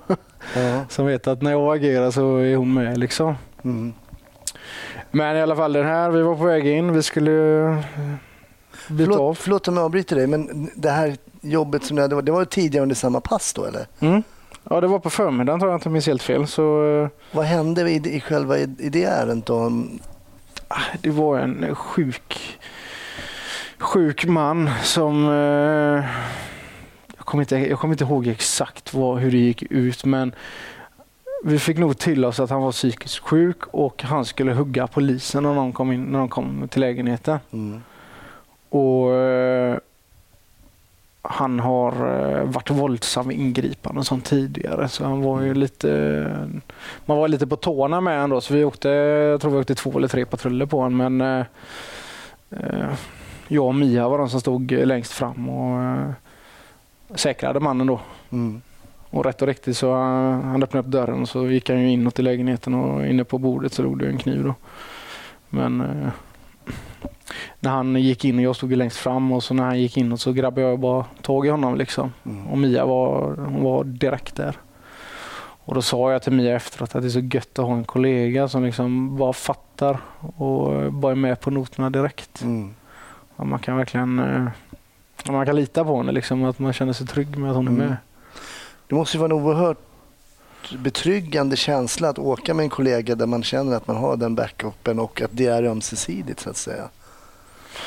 Ja. 0.57 0.85
Som 0.89 1.07
vet 1.07 1.27
att 1.27 1.43
när 1.43 1.51
jag 1.51 1.77
agerar 1.77 2.11
så 2.11 2.37
är 2.37 2.57
hon 2.57 2.75
med 2.75 2.99
liksom. 2.99 3.35
Mm. 3.65 3.93
Men 5.11 5.37
i 5.37 5.41
alla 5.41 5.57
fall 5.57 5.73
den 5.73 5.87
här, 5.87 6.11
vi 6.11 6.23
var 6.23 6.37
på 6.37 6.45
väg 6.45 6.67
in. 6.67 6.93
Vi 6.93 7.03
skulle 7.03 7.65
eh, 7.69 7.79
byta 8.89 9.11
av. 9.11 9.17
Förlåt, 9.17 9.39
förlåt 9.39 9.69
om 9.69 9.77
jag 9.77 9.85
avbryter 9.85 10.17
dig, 10.17 10.27
men 10.27 10.71
det 10.75 10.91
här 10.91 11.17
jobbet 11.41 11.85
som 11.85 11.97
du 11.97 12.03
hade, 12.03 12.23
det 12.23 12.33
var 12.33 12.45
tidigare 12.45 12.83
under 12.83 12.97
samma 12.97 13.21
pass 13.21 13.53
då 13.55 13.65
eller? 13.65 13.87
Mm. 14.01 14.23
Ja, 14.71 14.81
det 14.81 14.87
var 14.87 14.99
på 14.99 15.11
förmiddagen 15.11 15.61
tror 15.61 15.73
jag 15.73 15.77
inte 15.77 15.89
minns 15.89 16.07
helt 16.07 16.23
fel. 16.23 16.47
Så, 16.47 16.85
eh, 17.03 17.09
Vad 17.33 17.45
hände 17.45 17.91
i, 17.91 18.17
i 18.17 18.21
själva 18.21 18.59
i, 18.59 18.63
i 18.79 18.89
det 18.89 19.05
ärendet 19.05 19.47
då? 19.47 19.73
ah, 20.69 20.97
det 21.01 21.11
var 21.11 21.39
en 21.39 21.75
sjuk, 21.75 22.59
sjuk 23.79 24.27
man 24.27 24.71
som... 24.83 25.29
Eh, 25.29 26.05
jag, 27.17 27.27
kommer 27.27 27.43
inte, 27.43 27.57
jag 27.57 27.79
kommer 27.79 27.95
inte 27.95 28.05
ihåg 28.05 28.27
exakt 28.27 28.95
vad, 28.95 29.19
hur 29.19 29.31
det 29.31 29.39
gick 29.39 29.63
ut 29.63 30.05
men 30.05 30.33
vi 31.45 31.59
fick 31.59 31.79
nog 31.79 31.99
till 31.99 32.25
oss 32.25 32.41
att 32.41 32.51
han 32.51 32.63
var 32.63 32.73
psykiskt 32.73 33.19
sjuk 33.19 33.67
och 33.67 34.03
han 34.03 34.25
skulle 34.25 34.53
hugga 34.53 34.87
polisen 34.87 35.43
när 35.43 35.55
de 35.55 35.73
kom, 35.73 35.93
in, 35.93 36.05
när 36.05 36.19
de 36.19 36.29
kom 36.29 36.69
till 36.69 36.81
lägenheten. 36.81 37.39
Mm. 37.53 37.83
Och 38.69 39.15
eh, 39.15 39.79
han 41.23 41.61
har 41.61 41.93
eh, 41.93 42.45
varit 42.45 42.71
våldsam 42.71 43.29
vid 43.29 43.39
ingripanden 43.39 44.05
som 44.05 44.21
tidigare 44.21 44.89
så 44.89 45.05
han 45.05 45.23
var 45.23 45.41
ju 45.41 45.55
lite 45.55 46.49
man 47.07 47.17
var 47.17 47.29
lite 47.29 47.47
på 47.47 47.57
tårna 47.57 48.01
med 48.01 48.15
honom 48.15 48.31
då 48.31 48.41
så 48.41 48.55
vi 48.55 48.65
åkte, 48.65 48.89
jag 48.89 49.41
tror 49.41 49.51
vi 49.51 49.59
åkte 49.59 49.75
två 49.75 49.99
eller 49.99 50.09
tre 50.09 50.25
patruller 50.25 50.67
på 50.67 50.81
honom 50.81 51.17
men 51.17 51.41
eh, 52.51 52.91
jag 53.49 53.67
och 53.67 53.75
Mia 53.75 54.09
var 54.09 54.19
de 54.19 54.29
som 54.29 54.41
stod 54.41 54.71
längst 54.73 55.13
fram 55.13 55.49
och 55.49 55.83
eh, 55.83 56.11
säkrade 57.15 57.61
mannen 57.61 57.87
då. 57.87 58.01
Mm. 58.31 58.63
Och 59.11 59.25
rätt 59.25 59.43
och 59.43 59.49
riktigt 59.49 59.77
så 59.77 59.93
eh, 59.93 60.41
han 60.41 60.63
öppnade 60.63 60.87
upp 60.87 60.93
dörren 60.93 61.23
och 61.23 61.29
så 61.29 61.47
gick 61.47 61.71
han 61.71 61.81
ju 61.81 61.91
inåt 61.91 62.19
i 62.19 62.23
lägenheten 62.23 62.75
och 62.75 63.07
inne 63.07 63.25
på 63.25 63.39
bordet 63.39 63.73
så 63.73 63.83
låg 63.83 63.99
det 63.99 64.09
en 64.09 64.19
kniv 64.19 64.45
då. 64.45 64.55
Men 65.49 65.81
eh, 65.81 66.11
när 67.61 67.71
han 67.71 67.97
gick 67.97 68.25
in 68.25 68.37
och 68.37 68.43
jag 68.43 68.57
stod 68.57 68.71
ju 68.71 68.77
längst 68.77 68.97
fram 68.97 69.33
och 69.33 69.43
så 69.43 69.55
när 69.55 69.65
han 69.65 69.81
gick 69.81 69.97
inåt 69.97 70.21
så 70.21 70.33
grabbade 70.33 70.67
jag 70.67 70.79
bara 70.79 71.05
tag 71.23 71.47
i 71.47 71.51
honom 71.51 71.77
liksom. 71.77 72.13
Mm. 72.27 72.47
Och 72.47 72.59
Mia 72.59 72.87
var, 72.87 73.37
hon 73.37 73.63
var 73.63 73.85
direkt 73.85 74.37
där. 74.37 74.57
Och 75.69 75.75
då 75.75 75.83
sa 75.83 76.13
jag 76.13 76.23
till 76.23 76.33
Mia 76.33 76.57
efteråt 76.57 76.95
att 76.95 77.03
det 77.03 77.09
är 77.09 77.11
så 77.11 77.21
gött 77.21 77.59
att 77.59 77.65
ha 77.65 77.75
en 77.75 77.85
kollega 77.85 78.49
som 78.49 78.65
liksom 78.65 79.17
bara 79.17 79.33
fattar 79.33 79.99
och 80.37 80.93
bara 80.93 81.13
är 81.13 81.17
med 81.17 81.41
på 81.41 81.51
noterna 81.51 81.91
direkt. 81.91 82.43
Mm. 82.43 82.75
Och 83.39 83.47
man 83.47 83.59
kan 83.59 83.77
verkligen 83.77 84.19
eh, 84.19 84.47
man 85.33 85.47
kan 85.47 85.57
lita 85.57 85.85
på 85.85 85.97
henne 85.99 86.13
liksom, 86.13 86.45
att 86.45 86.59
man 86.59 86.73
känner 86.73 86.93
sig 86.93 87.07
trygg 87.07 87.39
med 87.39 87.51
att 87.51 87.57
hon 87.57 87.67
är 87.69 87.73
Mm. 87.73 87.87
med. 87.87 87.97
Det 88.87 88.95
måste 88.95 89.17
ju 89.17 89.21
vara 89.21 89.33
en 89.35 89.41
oerhört 89.43 89.79
betryggande 90.79 91.57
känsla 91.57 92.09
att 92.09 92.19
åka 92.19 92.55
med 92.55 92.63
en 92.65 92.71
kollega 92.71 93.15
där 93.15 93.27
man 93.27 93.43
känner 93.43 93.77
att 93.77 93.87
man 93.87 93.97
har 93.97 94.17
den 94.17 94.35
backupen 94.35 94.99
och 94.99 95.23
att 95.23 95.31
det 95.33 95.47
är 95.47 95.63
ömsesidigt 95.63 96.41
så 96.41 96.51
att 96.51 96.57
säga. 96.57 96.89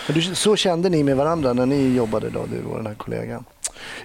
Du, 0.08 0.22
så 0.22 0.56
kände 0.56 0.90
ni 0.90 1.04
med 1.04 1.18
varandra 1.18 1.54
när 1.54 1.66
ni 1.66 1.96
jobbade 1.96 2.30
då, 2.30 2.46
du 2.52 2.64
och 2.70 2.78
den 2.78 2.88
här 2.88 2.94
kollegan? 2.94 3.44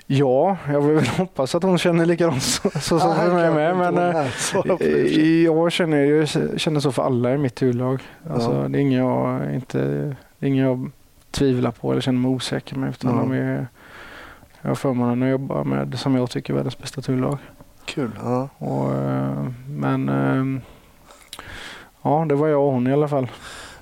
Ja, 0.07 0.57
jag 0.69 0.81
vill 0.81 0.95
väl 0.97 1.07
hoppas 1.07 1.55
att 1.55 1.63
hon 1.63 1.79
känner 1.79 2.07
likadant 2.07 2.43
så, 2.43 2.71
så 2.71 2.81
som 2.81 3.11
Ja, 3.11 3.15
för 3.15 3.35
mig 3.35 3.43
kanske 3.45 3.55
med. 3.55 3.77
Men, 3.77 3.95
hon 3.95 4.05
eh, 4.05 4.13
här 4.13 4.83
eh, 4.83 5.43
jag, 5.45 5.73
känner, 5.73 5.99
jag 5.99 6.29
känner 6.61 6.81
så 6.81 6.93
för 6.93 7.03
alla 7.03 7.35
i 7.35 7.39
mitt 7.39 7.63
huvudlag. 7.63 8.03
Alltså, 8.31 8.53
Ja. 8.63 8.69
Det 8.69 8.79
är 8.79 8.81
inget 8.81 8.99
jag, 8.99 9.55
inte, 9.55 9.79
det 10.39 10.47
är 10.47 10.49
inget 10.49 10.65
jag 10.65 10.91
tvivlar 11.39 11.71
på 11.71 11.91
eller 11.93 12.01
känner 12.01 12.19
mig 12.21 12.31
osäker 12.31 12.77
med. 12.77 12.91
Utan 12.91 13.11
Ja. 13.15 13.21
de 13.21 13.33
är, 13.33 13.67
jag 14.63 14.71
har 14.71 14.75
förmånen 14.75 15.23
att 15.23 15.29
jobba 15.29 15.65
med 15.65 15.99
som 15.99 16.15
jag 16.15 16.31
tycker 16.31 16.53
är 16.53 16.57
världens 16.57 16.79
bästa 16.79 17.01
turlag. 17.03 17.39
Kul. 17.85 18.11
Ja. 18.23 18.49
Och, 18.59 18.93
eh, 18.95 19.47
men 19.69 20.09
eh, 20.09 20.63
ja, 22.03 22.27
det 22.29 22.35
var 22.35 22.49
jag 22.49 22.63
och 22.67 22.73
hon 22.73 22.87
i 22.87 22.93
alla 22.93 23.09
fall. 23.09 23.29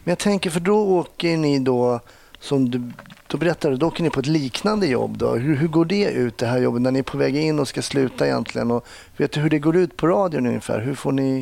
Men 0.05 0.11
jag 0.13 0.19
tänker, 0.19 0.51
för 0.51 0.61
då 0.61 0.77
åker 0.99 1.37
ni 1.37 1.59
då, 1.59 2.01
som 2.41 2.71
du 2.71 2.83
då 3.27 3.39
berättar 3.39 3.71
du, 3.71 3.77
då 3.77 3.87
åker 3.87 4.03
ni 4.03 4.11
på 4.11 4.21
ett 4.21 4.27
liknande 4.27 4.87
jobb. 4.87 5.19
Då. 5.19 5.35
Hur, 5.35 5.57
hur 5.57 5.69
går 5.69 5.85
det 5.85 6.11
ut, 6.11 6.39
det 6.39 6.47
här 6.47 6.59
jobbet, 6.59 6.83
när 6.83 6.91
ni 6.91 6.99
är 6.99 7.03
på 7.03 7.19
väg 7.19 7.37
in 7.37 7.59
och 7.59 7.69
ska 7.69 7.83
sluta 7.83 8.27
egentligen? 8.27 8.71
Och 8.71 8.87
vet 9.17 9.33
du 9.33 9.41
hur 9.41 9.51
det 9.51 9.59
går 9.59 9.77
ut 9.77 9.97
på 9.97 10.07
radion 10.07 10.47
ungefär? 10.47 10.81
Hur 10.81 10.95
får 10.95 11.13
ni, 11.13 11.35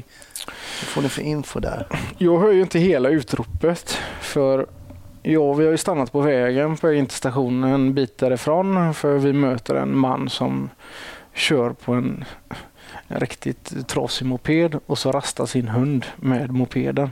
hur 0.80 0.86
får 0.86 1.02
ni 1.02 1.08
för 1.08 1.22
info 1.22 1.60
där? 1.60 1.86
Jag 2.18 2.38
hör 2.40 2.52
ju 2.52 2.60
inte 2.62 2.78
hela 2.78 3.08
utropet 3.08 3.98
för 4.20 4.66
ja, 5.22 5.52
vi 5.52 5.64
har 5.64 5.70
ju 5.70 5.76
stannat 5.76 6.12
på 6.12 6.20
vägen 6.20 6.76
på 6.76 6.86
väg 6.86 6.98
in 6.98 7.06
till 7.06 7.16
stationen 7.16 7.72
en 7.72 7.94
bit 7.94 8.18
därifrån 8.18 8.94
för 8.94 9.18
vi 9.18 9.32
möter 9.32 9.74
en 9.74 9.98
man 9.98 10.28
som 10.28 10.70
kör 11.34 11.70
på 11.70 11.92
en, 11.92 12.24
en 13.08 13.20
riktigt 13.20 13.88
trasig 13.88 14.26
moped 14.26 14.78
och 14.86 14.98
så 14.98 15.12
rastar 15.12 15.46
sin 15.46 15.68
hund 15.68 16.06
med 16.16 16.50
mopeden 16.50 17.10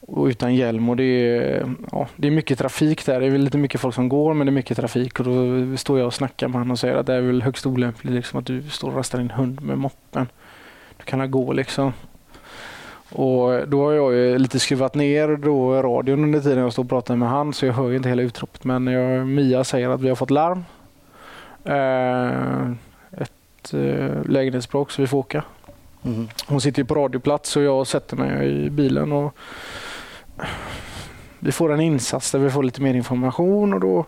och 0.00 0.26
utan 0.26 0.54
hjälm 0.54 0.88
och 0.88 0.96
det 0.96 1.04
är, 1.04 1.74
ja, 1.92 2.08
det 2.16 2.28
är 2.28 2.32
mycket 2.32 2.58
trafik 2.58 3.06
där. 3.06 3.20
Det 3.20 3.26
är 3.26 3.30
väl 3.30 3.40
lite 3.40 3.58
mycket 3.58 3.80
folk 3.80 3.94
som 3.94 4.08
går 4.08 4.34
men 4.34 4.46
det 4.46 4.50
är 4.50 4.54
mycket 4.54 4.76
trafik 4.76 5.20
och 5.20 5.26
då 5.26 5.76
står 5.76 5.98
jag 5.98 6.06
och 6.06 6.14
snackar 6.14 6.48
med 6.48 6.54
honom 6.54 6.70
och 6.70 6.78
säger 6.78 6.94
att 6.94 7.06
det 7.06 7.14
är 7.14 7.20
väl 7.20 7.42
högst 7.42 7.66
olämpligt 7.66 8.14
liksom, 8.14 8.38
att 8.38 8.46
du 8.46 8.62
står 8.62 8.88
och 8.88 8.96
rastar 8.96 9.18
din 9.18 9.30
hund 9.30 9.62
med 9.62 9.78
moppen. 9.78 10.26
Du 10.96 11.04
kan 11.04 11.20
ha 11.20 11.26
gå 11.26 11.52
liksom. 11.52 11.92
Och 13.12 13.68
då 13.68 13.84
har 13.84 13.92
jag 13.92 14.14
ju 14.14 14.38
lite 14.38 14.60
skruvat 14.60 14.94
ner 14.94 15.36
då 15.36 15.82
radion 15.82 16.24
under 16.24 16.40
tiden 16.40 16.58
jag 16.58 16.72
står 16.72 16.82
och 16.82 16.88
pratar 16.88 17.16
med 17.16 17.28
han 17.28 17.52
så 17.52 17.66
jag 17.66 17.72
hör 17.72 17.88
ju 17.88 17.96
inte 17.96 18.08
hela 18.08 18.22
utropet 18.22 18.64
men 18.64 18.86
jag, 18.86 19.26
Mia 19.26 19.64
säger 19.64 19.88
att 19.88 20.00
vi 20.00 20.08
har 20.08 20.16
fått 20.16 20.30
larm. 20.30 20.64
Eh, 21.64 22.70
ett 23.22 23.74
eh, 23.74 24.24
lägenhetsbråk 24.24 24.90
så 24.90 25.02
vi 25.02 25.08
får 25.08 25.18
åka. 25.18 25.44
Mm. 26.04 26.28
Hon 26.46 26.60
sitter 26.60 26.82
ju 26.82 26.86
på 26.86 26.94
radioplats 26.94 27.56
och 27.56 27.62
jag 27.62 27.86
sätter 27.86 28.16
mig 28.16 28.64
i 28.64 28.70
bilen 28.70 29.12
och 29.12 29.34
vi 31.38 31.52
får 31.52 31.72
en 31.72 31.80
insats 31.80 32.30
där 32.30 32.38
vi 32.38 32.50
får 32.50 32.62
lite 32.62 32.82
mer 32.82 32.94
information 32.94 33.74
och 33.74 33.80
då 33.80 34.06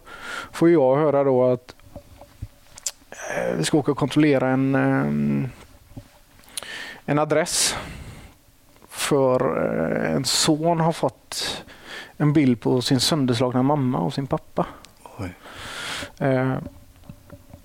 får 0.52 0.70
jag 0.70 0.96
höra 0.96 1.24
då 1.24 1.44
att 1.44 1.74
eh, 3.10 3.56
vi 3.56 3.64
ska 3.64 3.78
åka 3.78 3.92
och 3.92 3.98
kontrollera 3.98 4.48
en, 4.48 4.74
eh, 4.74 5.50
en 7.06 7.18
adress 7.18 7.76
för 9.00 9.40
eh, 10.04 10.14
en 10.14 10.24
son 10.24 10.80
har 10.80 10.92
fått 10.92 11.64
en 12.16 12.32
bild 12.32 12.60
på 12.60 12.82
sin 12.82 13.00
sönderslagna 13.00 13.62
mamma 13.62 13.98
och 13.98 14.14
sin 14.14 14.26
pappa. 14.26 14.66
Eh, 16.18 16.54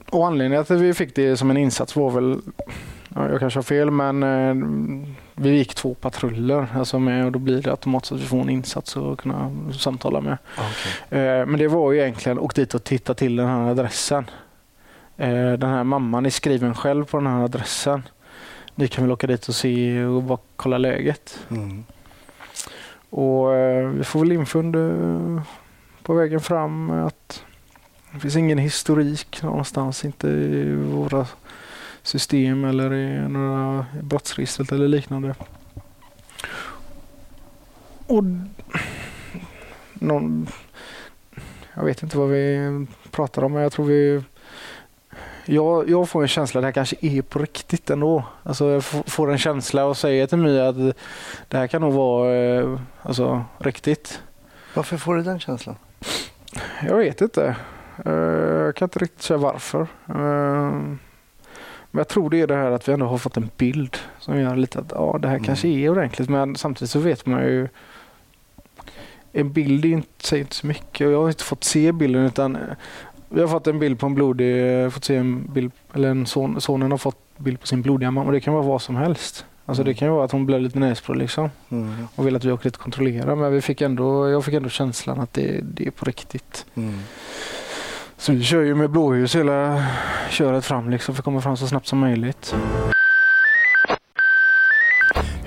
och 0.10 0.28
anledningen 0.28 0.66
till 0.66 0.76
att 0.76 0.82
vi 0.82 0.94
fick 0.94 1.16
det 1.16 1.38
som 1.38 1.52
en 1.52 1.58
insats 1.58 1.96
var 1.96 2.12
väl, 2.12 2.40
ja, 3.16 3.30
jag 3.30 3.40
kanske 3.40 3.58
har 3.58 3.64
fel, 3.64 3.92
men 3.92 4.24
eh, 4.24 4.56
vi 5.34 5.50
gick 5.50 5.76
två 5.76 5.94
patruller 5.94 6.68
alltså 6.76 7.00
med 7.00 7.26
och 7.26 7.32
då 7.32 7.40
blir 7.40 7.62
det 7.62 7.72
automatiskt 7.72 8.12
att 8.12 8.20
vi 8.20 8.26
får 8.26 8.42
en 8.42 8.50
insats 8.50 8.98
att 8.98 9.18
kunna 9.18 9.52
samtala 9.80 10.22
med. 10.22 10.38
Okay. 10.54 11.20
Eh, 11.20 11.46
men 11.46 11.60
det 11.60 11.68
var 11.68 11.92
ju 11.92 12.00
egentligen 12.00 12.40
åk 12.40 12.56
dit 12.56 12.74
och 12.74 12.84
titta 12.84 13.14
till 13.14 13.36
den 13.36 13.48
här 13.48 13.70
adressen. 13.70 14.30
Eh, 15.18 15.54
den 15.54 15.70
här 15.70 15.84
mamman 15.84 16.26
är 16.26 16.30
skriven 16.30 16.76
själv 16.76 17.06
på 17.06 17.18
den 17.18 17.28
här 17.28 17.44
adressen. 17.44 18.04
Ni 18.76 18.88
kan 18.88 19.04
väl 19.04 19.12
åka 19.12 19.28
dit 19.28 19.48
och 19.48 19.56
se 19.56 20.04
och 20.04 20.24
bara 20.24 20.40
kolla 20.56 20.78
läget. 20.78 21.40
Mm. 21.50 21.84
Och 23.10 23.54
eh, 23.56 23.90
vi 23.90 24.04
får 24.04 24.20
väl 24.20 24.32
infund 24.32 24.76
på 26.04 26.14
vägen 26.14 26.40
fram 26.40 26.92
att 26.92 27.44
det 28.14 28.20
finns 28.20 28.36
ingen 28.36 28.58
historik 28.58 29.44
någonstans, 29.44 30.06
inte 30.06 30.28
i 30.28 30.76
våra 30.76 31.28
system 32.04 32.66
eller 32.66 32.94
i 32.94 33.30
några 33.30 33.86
brottsregistret 34.02 34.72
eller 34.72 34.88
liknande. 34.88 35.36
Och 38.08 38.24
någon, 39.94 40.48
jag 41.74 41.86
vet 41.86 42.04
inte 42.04 42.18
vad 42.18 42.30
vi 42.30 42.86
pratar 43.12 43.44
om, 43.44 43.54
men 43.54 43.62
jag 43.62 43.72
tror 43.72 43.86
vi 43.86 44.24
jag, 45.46 45.90
jag 45.90 46.10
får 46.10 46.22
en 46.22 46.28
känsla 46.28 46.60
att 46.60 46.62
det 46.62 46.68
här 46.68 46.72
kanske 46.72 46.96
är 47.02 47.22
på 47.22 47.40
riktigt 47.40 47.90
ändå. 47.90 48.24
Alltså 48.44 48.70
jag 48.70 48.84
får 48.84 49.32
en 49.32 49.38
känsla 49.38 49.86
och 49.86 49.98
säger 49.98 50.28
till 50.28 50.38
mig 50.38 50.68
att 50.68 50.76
det 51.48 51.58
här 51.58 51.68
kan 51.68 51.82
nog 51.82 51.94
vara 51.94 52.36
eh, 52.36 52.80
alltså, 53.02 53.44
riktigt. 53.58 54.22
Varför 54.74 54.98
får 54.98 55.16
du 55.16 55.24
den 55.24 55.40
känslan? 55.40 55.76
Jag 56.88 56.98
vet 56.98 57.22
inte. 57.22 57.56
Eh, 58.06 58.14
Jag 58.66 58.76
kan 58.76 58.86
inte 58.86 59.00
riktigt 59.00 59.22
säga 59.22 59.38
varför. 59.38 59.82
Eh, 60.10 60.72
Men 61.92 62.00
jag 62.00 62.08
tror 62.08 62.30
det 62.30 62.42
är 62.42 62.48
det 62.48 62.56
här 62.56 62.72
att 62.72 62.88
vi 62.90 62.94
ändå 62.94 63.06
har 63.06 63.18
fått 63.18 63.38
en 63.38 63.50
bild 63.58 63.98
som 64.20 64.40
gör 64.40 64.56
lite 64.56 64.80
att 64.80 64.92
ja, 64.96 65.18
det 65.22 65.28
här 65.28 65.36
Mm. 65.36 65.46
kanske 65.46 65.68
är 65.68 65.90
ordentligt. 65.90 66.30
Men 66.30 66.56
samtidigt 66.56 66.92
så 66.92 67.00
vet 67.00 67.26
man 67.26 67.42
ju 67.42 67.68
en 69.32 69.54
bild 69.54 69.86
är 69.86 69.90
inte, 69.90 70.08
säger 70.28 70.42
inte 70.44 70.56
så 70.56 70.68
mycket. 70.68 71.12
Jag 71.12 71.22
har 71.22 71.28
inte 71.30 71.44
fått 71.44 71.64
se 71.64 71.92
bilden 71.92 72.26
utan 72.26 72.58
vi 73.30 73.42
har 73.42 73.48
fått 73.48 73.68
en 73.68 73.80
bild 73.80 74.00
på 74.00 74.06
en 74.06 74.16
blodig, 74.16 74.92
fått 74.94 75.06
se 75.06 75.16
en 75.16 75.54
bild, 75.54 75.72
eller 75.94 76.10
en 76.10 76.26
son, 76.26 76.62
sonen 76.62 76.92
har 76.92 76.98
fått 76.98 77.18
bild 77.38 77.60
på 77.60 77.68
sin 77.68 77.82
blodiga 77.82 78.12
mamma 78.12 78.26
och 78.28 78.32
det 78.32 78.40
kan 78.42 78.54
vara 78.54 78.64
vad 78.64 78.82
som 78.82 78.96
helst. 78.96 79.46
Alltså 79.66 79.84
det 79.84 79.90
Mm. 79.90 79.98
kan 79.98 80.08
ju 80.08 80.14
vara 80.14 80.26
att 80.26 80.32
hon 80.32 80.46
blöder 80.46 80.64
lite 80.64 80.80
näsblod 80.80 81.18
liksom 81.18 81.50
Mm. 81.70 82.08
och 82.16 82.28
vill 82.28 82.36
att 82.36 82.44
vi 82.44 82.52
åker 82.52 82.64
dit 82.64 82.76
och 82.76 82.82
kontrollerar 82.82 83.36
men 83.36 83.54
vi 83.54 83.62
fick 83.62 83.82
ändå, 83.82 84.30
jag 84.30 84.46
fick 84.46 84.54
ändå 84.54 84.70
känslan 84.70 85.20
att 85.20 85.34
det, 85.34 85.60
det 85.64 85.88
är 85.88 85.92
på 85.92 86.06
riktigt. 86.06 86.66
Mm. 86.76 87.00
Så 88.18 88.32
vi 88.32 88.44
kör 88.44 88.62
ju 88.62 88.76
med 88.76 88.90
blåljus 88.90 89.36
hela 89.36 89.86
köret 90.30 90.66
fram 90.66 90.90
liksom 90.90 91.16
för 91.16 91.22
att 91.22 91.26
komma 91.26 91.42
fram 91.42 91.58
så 91.58 91.68
snabbt 91.68 91.88
som 91.88 92.00
möjligt. 92.00 92.56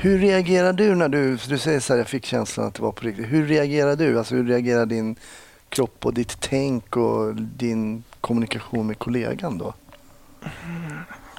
Hur 0.00 0.18
reagerar 0.18 0.72
du 0.72 0.94
när 0.94 1.08
du, 1.08 1.36
du 1.48 1.58
säger 1.58 1.80
så 1.80 1.92
här, 1.92 1.98
jag 2.00 2.08
fick 2.08 2.24
känslan 2.26 2.66
att 2.66 2.74
det 2.74 2.82
var 2.82 2.92
på 2.92 3.06
riktigt. 3.06 3.26
Hur 3.32 3.46
reagerar 3.46 3.96
du? 3.96 4.18
Alltså 4.18 4.34
hur 4.34 4.44
reagerar 4.44 4.86
din 4.86 5.16
kropp 5.68 6.06
och 6.06 6.14
ditt 6.14 6.40
tänk 6.40 6.96
och 6.96 7.34
din 7.34 8.02
kommunikation 8.20 8.86
med 8.86 8.98
kollegan 8.98 9.58
då? 9.58 9.74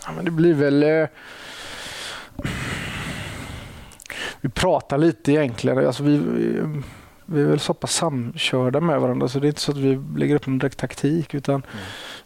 Ja, 0.06 0.12
men 0.16 0.26
det 0.26 0.32
blir 0.32 0.54
väl... 0.54 0.84
Eh, 0.84 1.08
vi 4.42 4.50
pratar 4.50 4.98
lite 4.98 5.32
egentligen. 5.32 5.88
Alltså 5.88 6.04
vi, 6.04 6.18
vi, 6.18 6.62
vi 7.26 7.42
är 7.42 7.46
väl 7.46 7.60
så 7.60 7.74
pass 7.74 7.94
samkörda 7.94 8.82
med 8.82 9.02
varandra 9.02 9.28
så 9.28 9.40
det 9.40 9.48
är 9.48 9.50
inte 9.50 9.62
så 9.62 9.72
att 9.72 9.78
vi 9.78 10.02
lägger 10.18 10.36
upp 10.36 10.48
en 10.48 10.60
direkt 10.60 10.80
taktik 10.80 11.34
utan 11.34 11.64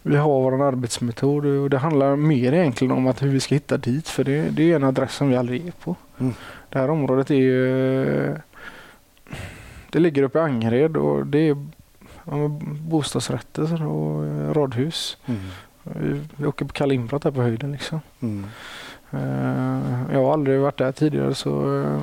vi 0.02 0.16
har 0.16 0.40
vår 0.40 0.62
arbetsmetod 0.62 1.46
och 1.46 1.70
det 1.70 1.78
handlar 1.78 2.16
mer 2.16 2.52
egentligen 2.52 2.92
om 2.92 3.06
att 3.06 3.22
hur 3.22 3.28
vi 3.28 3.40
ska 3.40 3.54
hitta 3.54 3.76
dit 3.76 4.08
för 4.08 4.24
det, 4.24 4.48
det 4.50 4.72
är 4.72 4.76
en 4.76 4.84
adress 4.84 5.14
som 5.14 5.28
vi 5.28 5.36
aldrig 5.36 5.66
är 5.66 5.72
på. 5.72 5.96
Mm. 6.18 6.34
Det 6.68 6.78
här 6.78 6.90
området 6.90 7.30
är 7.30 7.34
ju... 7.34 8.36
Det 9.90 9.98
ligger 9.98 10.22
uppe 10.22 10.38
i 10.38 10.42
Angered 10.42 10.96
och 10.96 11.26
det 11.26 11.48
är 11.48 11.66
bostadsrätter 12.80 13.86
och 13.86 14.24
eh, 14.24 14.54
radhus. 14.54 15.16
Vi, 15.82 16.20
vi 16.36 16.46
åker 16.46 16.64
på 16.64 16.72
kalla 16.72 16.94
inbrott 16.94 17.24
här 17.24 17.30
på 17.30 17.42
höjden 17.42 17.72
liksom. 17.72 18.00
Mm. 18.20 18.46
Eh, 19.10 20.12
jag 20.12 20.24
har 20.24 20.32
aldrig 20.32 20.60
varit 20.60 20.78
där 20.78 20.92
tidigare 20.92 21.34
så 21.34 21.82
eh, 21.82 22.00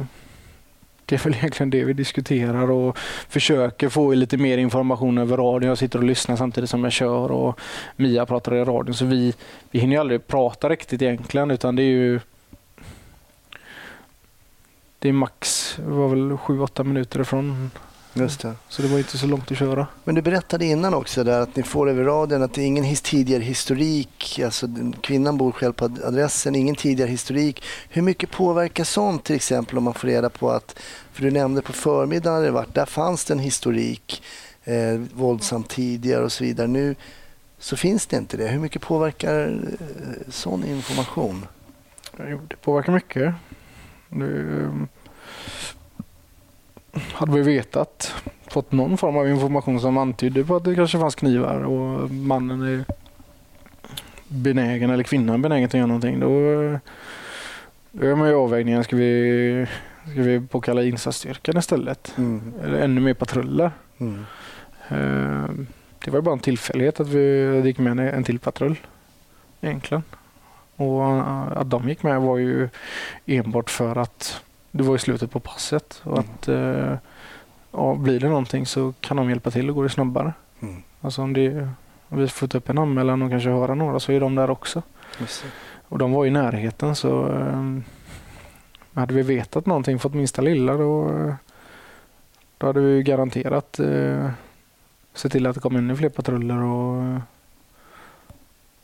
det 1.06 1.16
är 1.16 1.24
väl 1.24 1.34
egentligen 1.38 1.70
det 1.70 1.84
vi 1.84 1.94
diskuterar 1.94 2.72
och 2.72 2.98
försöker 3.30 3.90
få 3.90 4.14
lite 4.14 4.38
mer 4.38 4.58
information 4.58 5.18
över 5.18 5.38
radion. 5.38 5.70
Jag 5.70 5.78
sitter 5.78 6.00
och 6.00 6.06
lyssnar 6.06 6.36
samtidigt 6.36 6.70
som 6.70 6.84
jag 6.84 6.94
kör 6.94 7.32
och 7.32 7.60
Mia 7.96 8.26
pratar 8.26 8.56
i 8.56 8.64
radion 8.64 8.94
så 8.94 9.06
vi, 9.06 9.34
vi 9.72 9.80
hinner 9.80 9.96
ju 9.96 10.00
aldrig 10.00 10.28
prata 10.28 10.70
riktigt 10.70 11.02
egentligen 11.02 11.52
utan 11.52 11.76
det 11.76 11.84
är 11.84 11.86
ju 11.86 12.20
det 15.00 15.10
är 15.10 15.14
max, 15.14 15.76
var 15.86 16.08
väl 16.08 16.32
7-8 16.32 16.84
minuter 16.84 17.22
ifrån 17.22 17.72
Just 18.14 18.40
det. 18.42 18.54
så 18.70 18.82
det 18.82 18.88
var 18.88 18.98
inte 18.98 19.18
så 19.18 19.28
långt 19.28 19.52
att 19.52 19.58
köra. 19.58 19.88
Men 20.04 20.16
du 20.16 20.22
berättade 20.22 20.66
innan 20.66 20.94
också 20.94 21.24
där 21.24 21.40
att 21.42 21.56
ni 21.56 21.64
får 21.64 21.90
över 21.90 22.04
radion 22.04 22.44
att 22.44 22.54
det 22.54 22.62
är 22.62 22.66
ingen 22.66 22.84
his- 22.84 23.04
tidigare 23.04 23.44
historik. 23.44 24.40
Alltså 24.46 24.68
kvinnan 25.02 25.38
bor 25.38 25.52
själv 25.52 25.74
på 25.74 25.86
ad- 25.86 26.04
adressen, 26.06 26.56
ingen 26.56 26.76
tidigare 26.76 27.10
historik. 27.10 27.64
Hur 27.90 28.02
mycket 28.02 28.32
påverkar 28.32 28.84
sånt 28.84 29.24
till 29.24 29.36
exempel 29.36 29.78
om 29.78 29.84
man 29.84 29.94
får 29.94 30.08
reda 30.08 30.30
på 30.30 30.52
att, 30.52 30.80
för 31.14 31.22
du 31.24 31.32
nämnde 31.32 31.62
på 31.62 31.74
förmiddagen 31.74 32.34
hade 32.34 32.46
det 32.46 32.52
varit, 32.52 32.74
där 32.76 32.86
fanns 32.86 33.26
det 33.26 33.34
en 33.34 33.40
historik 33.40 34.24
eh, 34.64 35.00
våldsamt 35.14 35.70
tidigare 35.70 36.24
och 36.24 36.32
så 36.32 36.44
vidare. 36.44 36.68
Nu 36.68 36.96
så 37.60 37.78
finns 37.78 38.06
det 38.08 38.18
inte 38.18 38.38
det. 38.38 38.48
Hur 38.48 38.60
mycket 38.60 38.82
påverkar 38.82 39.48
eh, 39.80 40.32
sån 40.32 40.66
information? 40.66 41.46
Jo, 42.30 42.40
det 42.48 42.56
påverkar 42.56 42.94
mycket. 42.94 43.34
Det, 44.10 44.88
hade 46.94 47.32
vi 47.32 47.42
vetat, 47.42 48.14
fått 48.48 48.72
någon 48.72 48.98
form 48.98 49.18
av 49.18 49.30
information 49.30 49.80
som 49.80 49.98
antydde 49.98 50.44
på 50.44 50.56
att 50.56 50.64
det 50.64 50.76
kanske 50.76 51.00
fanns 51.00 51.16
knivar 51.16 51.60
och 51.64 52.12
mannen 52.12 52.62
är 52.62 52.86
benägen 54.28 54.90
eller 54.90 55.04
kvinnan 55.04 55.42
benägen 55.42 55.66
att 55.66 55.74
göra 55.74 55.86
någonting. 55.86 56.20
Då, 56.20 56.28
då 57.92 58.06
gör 58.06 58.16
man 58.16 58.28
ju 58.30 58.36
avvägningen. 58.36 58.84
Ska 58.84 58.96
vi, 58.96 59.68
ska 60.12 60.22
vi 60.22 60.42
påkalla 60.48 60.84
insatsstyrkan 60.84 61.58
istället? 61.58 62.14
Mm. 62.18 62.54
Eller 62.64 62.80
ännu 62.80 63.02
mer 63.02 63.14
patruller? 63.14 63.72
Mm. 63.98 64.26
Eh, 64.90 65.50
Det 66.06 66.12
var 66.12 66.22
bara 66.22 66.34
en 66.34 66.40
tillfällighet 66.40 67.00
att 67.00 67.08
vi 67.08 67.62
gick 67.66 67.78
med 67.78 68.00
en 68.00 68.24
till 68.24 68.40
patrull 68.40 68.76
egentligen. 69.62 70.04
Och 70.76 71.04
eh, 71.04 71.58
att 71.58 71.70
de 71.70 71.90
gick 71.90 72.04
med 72.04 72.22
var 72.22 72.38
ju 72.38 72.70
enbart 73.26 73.70
för 73.70 73.96
att 73.96 74.42
det 74.72 74.84
var 74.84 74.96
i 74.96 75.00
slutet 75.00 75.32
på 75.32 75.40
passet 75.40 76.02
och 76.04 76.18
Mm. 76.18 76.30
att 76.30 76.48
eh, 76.48 76.98
ja, 77.72 77.96
blir 77.96 78.20
det 78.20 78.30
någonting 78.30 78.66
så 78.66 78.94
kan 79.00 79.18
de 79.18 79.30
hjälpa 79.30 79.52
till 79.52 79.70
och 79.70 79.76
går 79.76 79.84
det 79.84 79.90
snabbare. 79.90 80.34
Mm. 80.60 80.84
Alltså 81.02 81.22
om, 81.22 81.34
det, 81.34 81.70
om 82.10 82.18
vi 82.18 82.28
får 82.28 82.48
ta 82.48 82.58
upp 82.58 82.70
en 82.70 82.78
anmälan 82.78 83.22
och 83.22 83.30
kanske 83.30 83.50
höra 83.50 83.76
några 83.76 84.00
så 84.00 84.12
är 84.12 84.20
de 84.20 84.36
där 84.36 84.50
också. 84.50 84.82
Och 85.90 85.98
de 85.98 86.12
var 86.12 86.26
i 86.26 86.30
närheten 86.30 86.96
så 86.96 87.28
eh, 87.28 87.78
hade 88.94 89.14
vi 89.14 89.22
vetat 89.22 89.66
någonting, 89.66 90.00
fått 90.00 90.14
minsta 90.14 90.42
lilla 90.42 90.74
då, 90.78 91.12
då 92.58 92.68
hade 92.68 92.80
vi 92.80 93.04
garanterat 93.04 93.80
eh, 93.80 94.30
se 95.14 95.30
till 95.30 95.48
att 95.48 95.56
det 95.56 95.62
kom 95.62 95.76
ännu 95.76 95.96
fler 95.96 96.10
patruller 96.10 96.58
och 96.64 97.20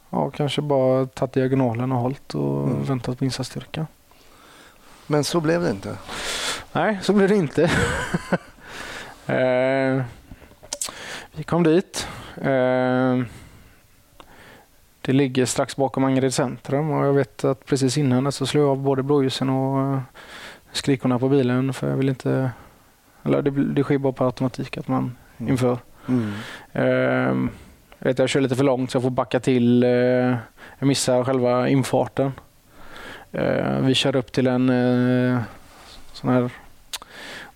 ja, 0.10 0.30
kanske 0.32 0.62
bara 0.62 1.06
tagit 1.06 1.34
diagonalen 1.34 1.92
och 1.92 2.00
hållit 2.00 2.36
och 2.36 2.64
Mm. 2.68 2.84
väntat 2.84 3.18
på 3.20 3.26
insatsstyrkan. 3.26 3.88
Men 5.08 5.24
så 5.24 5.40
blev 5.40 5.62
det 5.62 5.70
inte. 5.70 5.98
Nej, 6.74 7.00
så 7.02 7.14
blev 7.14 7.30
det 7.30 7.36
inte. 7.36 7.64
eh, 9.28 10.04
vi 11.36 11.44
kom 11.44 11.64
dit. 11.64 12.08
Eh, 12.38 13.22
det 15.02 15.14
ligger 15.14 15.46
strax 15.46 15.76
bakom 15.76 16.04
Angered 16.04 16.34
centrum 16.34 16.92
och 16.92 17.06
jag 17.06 17.14
vet 17.14 17.44
att 17.44 17.66
precis 17.66 17.98
innan 17.98 18.32
så 18.32 18.46
slog 18.46 18.64
jag 18.64 18.72
av 18.72 18.78
både 18.78 19.04
blåljusen 19.04 19.50
och 19.50 19.94
eh, 19.94 20.00
skrikorna 20.72 21.20
på 21.20 21.30
bilen 21.30 21.74
för 21.74 21.90
jag 21.90 21.98
vill 21.98 22.10
inte... 22.10 22.52
Eller 23.24 23.42
det, 23.42 23.52
det 23.52 23.84
sker 23.84 23.98
bara 23.98 24.14
på 24.14 24.26
automatik 24.26 24.78
att 24.78 24.88
man 24.88 25.16
Mm. 25.40 25.52
inför. 25.52 25.78
Mm. 26.08 26.34
Eh, 26.74 27.50
jag, 28.00 28.08
vet, 28.08 28.20
jag 28.20 28.30
kör 28.30 28.42
lite 28.42 28.56
för 28.56 28.64
långt 28.64 28.92
så 28.92 28.96
jag 28.96 29.04
får 29.04 29.10
backa 29.10 29.40
till. 29.40 29.84
Eh, 29.84 29.90
jag 30.80 30.88
missar 30.88 31.24
själva 31.24 31.70
infarten. 31.70 32.32
Eh, 33.32 33.80
vi 33.80 33.94
kör 33.94 34.16
upp 34.16 34.32
till 34.32 34.48
en 34.48 34.70
eh, 34.70 35.40
sån 36.14 36.30
här, 36.30 36.50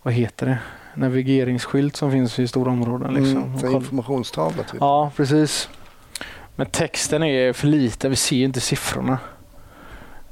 vad 0.01 0.13
heter 0.13 0.45
det, 0.45 0.57
navigeringsskylt 0.95 1.95
som 1.95 2.11
finns 2.11 2.39
i 2.39 2.47
stora 2.47 2.71
områden. 2.71 3.13
Liksom. 3.13 3.43
Mm. 3.43 3.75
Informationstavla 3.75 4.63
typ. 4.63 4.77
Ja, 4.79 5.11
precis. 5.15 5.69
Men 6.55 6.67
texten 6.67 7.23
är 7.23 7.53
för 7.53 7.67
liten, 7.67 8.09
vi 8.09 8.15
ser 8.15 8.43
inte 8.43 8.61
siffrorna. 8.61 9.17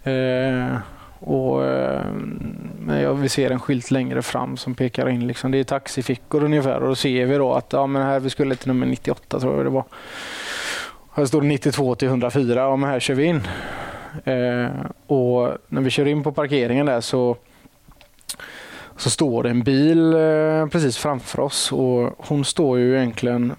Eh, 0.03 0.77
och, 1.19 1.65
eh, 1.65 2.05
ja, 2.87 3.13
vi 3.13 3.29
ser 3.29 3.51
en 3.51 3.59
skylt 3.59 3.91
längre 3.91 4.21
fram 4.21 4.57
som 4.57 4.75
pekar 4.75 5.09
in. 5.09 5.27
Liksom. 5.27 5.51
Det 5.51 5.57
är 5.57 5.63
taxifickor 5.63 6.43
ungefär 6.43 6.81
och 6.81 6.87
då 6.87 6.95
ser 6.95 7.25
vi 7.25 7.35
då 7.35 7.53
att 7.53 7.73
ja, 7.73 7.87
men 7.87 8.01
här 8.01 8.19
vi 8.19 8.29
skulle 8.29 8.55
till 8.55 8.67
nummer 8.67 8.85
98 8.85 9.39
tror 9.39 9.55
jag 9.55 9.65
det 9.65 9.69
var. 9.69 9.83
Här 11.13 11.25
står 11.25 11.41
det 11.41 11.47
92 11.47 11.95
till 11.95 12.07
104, 12.07 12.61
ja 12.61 12.75
men 12.75 12.89
här 12.89 12.99
kör 12.99 13.13
vi 13.13 13.23
in. 13.23 13.41
Eh, 14.23 14.69
och 15.07 15.57
när 15.67 15.81
vi 15.81 15.89
kör 15.89 16.05
in 16.05 16.23
på 16.23 16.31
parkeringen 16.31 16.85
där 16.85 17.01
så 17.01 17.37
så 18.97 19.09
står 19.09 19.43
det 19.43 19.49
en 19.49 19.63
bil 19.63 20.13
eh, 20.13 20.67
precis 20.67 20.97
framför 20.97 21.39
oss 21.39 21.71
och 21.71 22.15
hon 22.17 22.45
står 22.45 22.79
ju 22.79 22.97
egentligen 22.97 23.55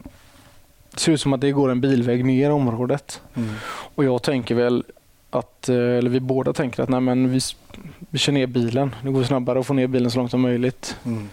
det 0.91 1.01
ser 1.01 1.13
ut 1.13 1.21
som 1.21 1.33
att 1.33 1.41
det 1.41 1.53
går 1.53 1.71
en 1.71 1.81
bilväg 1.81 2.25
ner 2.25 2.51
i 2.51 2.53
området. 2.53 3.23
Mm. 3.35 3.51
Och 3.95 4.05
jag 4.05 4.23
tänker 4.23 4.55
väl 4.55 4.85
att, 5.31 5.69
eh, 5.69 5.77
eller 5.77 6.11
vi 6.11 6.21
båda 6.21 6.53
tänker 6.53 6.83
att 6.83 6.89
nej 6.89 7.01
men 7.01 7.31
vi, 7.31 7.41
vi 7.99 8.19
kör 8.19 8.33
ner 8.33 8.47
bilen. 8.47 8.95
Det 9.03 9.11
går 9.11 9.23
snabbare 9.23 9.61
att 9.61 9.67
få 9.67 9.75
ner 9.75 9.87
bilen 9.87 10.11
så 10.11 10.19
långt 10.19 10.31
som 10.31 10.41
möjligt. 10.41 10.97
Mm. 11.05 11.29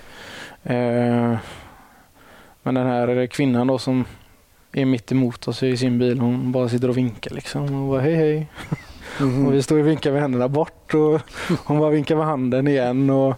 Eh, 0.64 1.38
men 2.64 2.76
den 2.76 2.88
här 2.88 3.28
kvinnan 3.28 3.68
då 3.68 3.78
som 3.78 4.06
är 4.72 4.86
mitt 4.86 5.12
emot 5.12 5.48
oss 5.48 5.64
i 5.64 5.78
sin 5.78 6.00
bil. 6.00 6.20
Hon 6.20 6.52
bara 6.52 6.70
sitter 6.70 6.90
och 6.90 6.98
vinkar 6.98 7.36
liksom. 7.36 7.84
Och 7.84 7.90
bara, 7.90 8.02
hej 8.02 8.16
hej. 8.16 8.48
Mhm. 9.20 9.48
Och 9.48 9.54
vi 9.54 9.62
står 9.64 9.80
och 9.80 9.88
vinkar 9.88 10.12
med 10.12 10.22
händerna 10.22 10.48
bort 10.48 10.94
och 10.94 11.22
hon 11.66 11.80
bara 11.80 11.90
vinkar 11.90 12.16
med 12.16 12.26
handen 12.26 12.68
igen. 12.68 13.10
Och, 13.10 13.36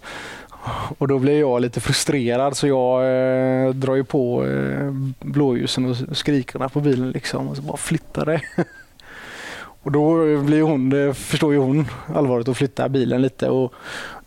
och 0.97 1.07
då 1.07 1.19
blir 1.19 1.39
jag 1.39 1.61
lite 1.61 1.79
frustrerad 1.79 2.57
så 2.57 2.67
jag 2.67 3.01
eh, 3.01 3.69
drar 3.73 3.95
ju 3.95 4.03
på 4.03 4.45
eh, 4.45 4.91
blåljusen 5.19 5.85
och 5.89 6.17
skrikerna 6.17 6.69
på 6.69 6.79
bilen 6.81 7.11
liksom 7.11 7.47
och 7.47 7.55
så 7.55 7.61
bara 7.61 7.77
flyttar 7.77 8.25
det. 8.25 8.41
Och 9.83 9.91
då 9.91 10.37
blir 10.37 10.61
hon, 10.61 10.89
det 10.89 11.13
förstår 11.13 11.53
ju 11.53 11.59
hon 11.59 11.87
allvaret 12.15 12.47
och 12.47 12.57
flyttar 12.57 12.89
bilen 12.89 13.21
lite 13.21 13.49
och 13.49 13.73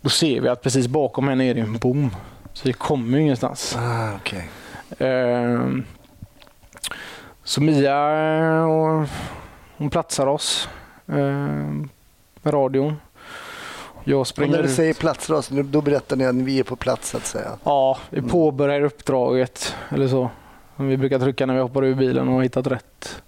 då 0.01 0.09
ser 0.09 0.41
vi 0.41 0.49
att 0.49 0.61
precis 0.61 0.87
bakom 0.87 1.27
henne 1.27 1.43
är 1.45 1.53
det 1.53 1.61
en 1.61 1.77
bom. 1.77 2.15
Så 2.53 2.67
vi 2.67 2.73
kommer 2.73 3.17
ju 3.17 3.23
ingenstans. 3.23 3.75
Ah, 3.79 4.15
okej. 4.15 4.49
Ehm, 4.97 5.83
Så 7.43 7.61
Mia 7.61 7.95
eh, 8.35 8.63
och 8.63 9.07
hon 9.77 9.89
platsar 9.89 10.27
oss 10.27 10.69
med 11.05 12.53
radion. 12.53 12.95
Jag 14.03 14.27
springer 14.27 14.51
när 14.55 14.63
du 14.63 14.69
ut. 14.69 14.75
säger 14.75 14.93
platser, 14.93 15.33
alltså, 15.33 15.53
då 15.63 15.81
berättar 15.81 16.15
ni 16.15 16.25
att 16.25 16.35
vi 16.35 16.59
är 16.59 16.63
på 16.63 16.75
plats 16.75 17.09
så 17.09 17.17
att 17.17 17.25
säga. 17.25 17.49
Ja, 17.63 17.97
vi 18.09 18.21
påbörjar 18.21 18.81
uppdraget 18.81 19.75
eller 19.89 20.07
så. 20.07 20.29
Vi 20.75 20.97
brukar 20.97 21.19
trycka 21.19 21.45
när 21.45 21.53
vi 21.53 21.59
hoppar 21.61 21.83
ur 21.85 21.95
bilen 21.95 22.27
och 22.27 22.33
har 22.33 22.43
hittat 22.43 22.67
rätt. 22.67 23.21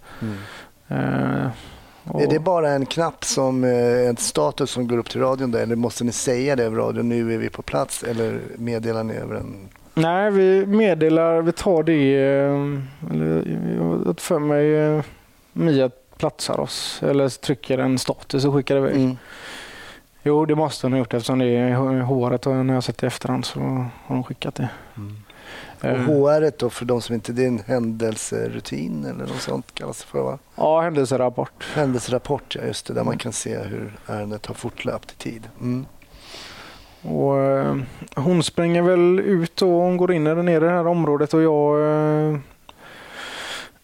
Ehm, 0.87 1.49
och- 2.03 2.21
Är 2.21 2.27
det 2.27 2.39
bara 2.39 2.69
en 2.69 2.85
knapp 2.85 3.25
som 3.25 3.63
eh, 3.63 4.07
en 4.09 4.17
status 4.17 4.71
som 4.71 4.87
går 4.87 4.97
upp 4.97 5.09
till 5.09 5.21
radion 5.21 5.51
där, 5.51 5.59
eller 5.59 5.75
måste 5.75 6.03
ni 6.03 6.11
säga 6.11 6.55
det 6.55 6.63
över 6.63 6.77
radion, 6.77 7.09
nu 7.09 7.33
är 7.33 7.37
vi 7.37 7.49
på 7.49 7.61
plats, 7.61 8.03
eller 8.03 8.39
meddelar 8.57 9.03
ni 9.03 9.13
över 9.13 9.35
en... 9.35 9.55
Nej, 9.93 10.31
vi 10.31 10.65
meddelar, 10.65 11.41
vi 11.41 11.51
tar 11.51 11.83
det, 11.83 12.15
eh, 12.15 13.11
eller 13.11 13.57
jag 13.77 13.83
har 13.83 14.13
för 14.19 14.39
mig 14.39 14.75
eh, 14.75 15.03
Mia 15.53 15.89
platsar 16.17 16.59
oss 16.59 17.03
eller 17.03 17.29
trycker 17.29 17.77
en 17.77 17.97
status 17.97 18.45
och 18.45 18.53
skickar 18.53 18.77
iväg. 18.77 18.95
Mm. 18.95 19.17
Jo, 20.23 20.45
det 20.45 20.55
måste 20.55 20.85
hon 20.85 20.91
ha 20.93 20.99
gjort 20.99 21.13
eftersom 21.13 21.39
det 21.39 21.45
är 21.45 22.01
håret 22.01 22.47
och 22.47 22.55
när 22.55 22.73
jag 22.73 22.83
sett 22.83 23.03
i 23.03 23.05
efterhand 23.05 23.45
så 23.45 23.59
har 23.59 23.89
hon 24.07 24.23
skickat 24.23 24.55
det. 24.55 24.69
Och 25.81 25.85
Eh, 25.85 25.95
HR 25.95 26.51
då, 26.57 26.69
för 26.69 26.85
de 26.85 27.01
som 27.01 27.15
inte, 27.15 27.31
det 27.31 27.43
är 27.43 27.47
en 27.47 27.61
händelserutin 27.65 29.05
eller 29.05 29.25
något 29.25 29.41
sånt 29.41 29.73
kallas 29.73 29.99
det 29.99 30.05
för 30.05 30.21
va? 30.23 30.39
Ja, 30.55 30.81
händelserapport. 30.81 31.67
Händelserapport, 31.73 32.55
ja 32.55 32.65
just 32.65 32.85
det, 32.85 32.93
där 32.93 33.03
man 33.03 33.17
kan 33.17 33.33
se 33.33 33.57
hur 33.57 33.97
ärendet 34.07 34.45
har 34.45 34.55
fortlöpt 34.55 35.11
i 35.11 35.15
tid. 35.15 35.49
Mm. 35.61 35.85
Och, 37.01 37.37
eh, 37.37 37.77
hon 38.15 38.43
springer 38.43 38.81
väl 38.81 39.19
ut 39.19 39.61
och 39.61 39.69
hon 39.69 39.97
går 39.97 40.13
in 40.13 40.23
ner 40.23 40.55
i 40.55 40.59
det 40.59 40.69
här 40.69 40.87
området 40.87 41.33
och 41.33 41.41
jag 41.41 41.81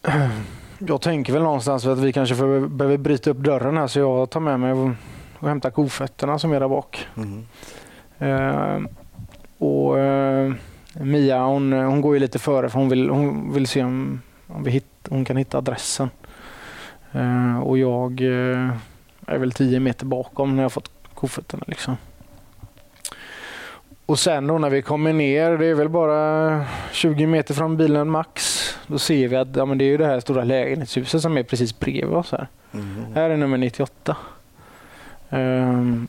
eh, 0.02 0.30
jag 0.86 1.00
tänker 1.00 1.32
väl 1.32 1.42
någonstans 1.42 1.86
att 1.86 1.98
vi 1.98 2.12
kanske 2.12 2.34
får, 2.34 2.68
behöver 2.68 2.96
bryta 2.96 3.30
upp 3.30 3.36
dörren 3.36 3.76
här 3.76 3.86
så 3.86 3.98
jag 3.98 4.30
tar 4.30 4.40
med 4.40 4.60
mig 4.60 4.72
och, 4.72 4.90
och 5.38 5.48
hämtar 5.48 5.70
kofötterna 5.70 6.38
som 6.38 6.52
är 6.52 6.60
där 6.60 6.68
bak. 6.68 7.06
Mm. 7.16 7.46
Eh, 8.18 8.90
och 9.58 9.98
eh, 9.98 10.52
Mia 10.92 11.44
hon, 11.44 11.72
hon 11.72 12.00
går 12.00 12.14
ju 12.14 12.20
lite 12.20 12.38
före 12.38 12.68
för 12.68 12.78
hon 12.78 12.88
vill, 12.88 13.10
hon 13.10 13.52
vill 13.52 13.66
se 13.66 13.84
om, 13.84 14.20
om 14.46 14.64
vi 14.64 14.70
hitt, 14.70 15.08
hon 15.08 15.24
kan 15.24 15.36
hitta 15.36 15.58
adressen. 15.58 16.10
Eh, 17.12 17.58
och 17.58 17.78
jag 17.78 18.20
eh, 18.20 18.70
är 19.26 19.38
väl 19.38 19.52
10 19.52 19.80
meter 19.80 20.06
bakom 20.06 20.56
när 20.56 20.62
jag 20.62 20.72
fått 20.72 20.90
kofötterna. 21.14 21.64
Liksom. 21.66 21.96
Och 24.06 24.18
sen 24.18 24.46
då 24.46 24.58
när 24.58 24.70
vi 24.70 24.82
kommer 24.82 25.12
ner, 25.12 25.58
det 25.58 25.66
är 25.66 25.74
väl 25.74 25.88
bara 25.88 26.64
20 26.92 27.26
meter 27.26 27.54
från 27.54 27.76
bilen 27.76 28.10
max. 28.10 28.62
Då 28.86 28.98
ser 28.98 29.28
vi 29.28 29.36
att 29.36 29.56
ja, 29.56 29.64
men 29.64 29.78
det 29.78 29.84
är 29.84 29.86
ju 29.86 29.96
det 29.96 30.06
här 30.06 30.20
stora 30.20 30.44
lägenhetshuset 30.44 31.22
som 31.22 31.38
är 31.38 31.42
precis 31.42 31.78
bredvid 31.78 32.16
oss 32.16 32.32
här. 32.32 32.48
Mm. 32.72 33.12
Här 33.14 33.30
är 33.30 33.36
nummer 33.36 33.56
98. 33.56 34.16
Ehm, 35.30 36.08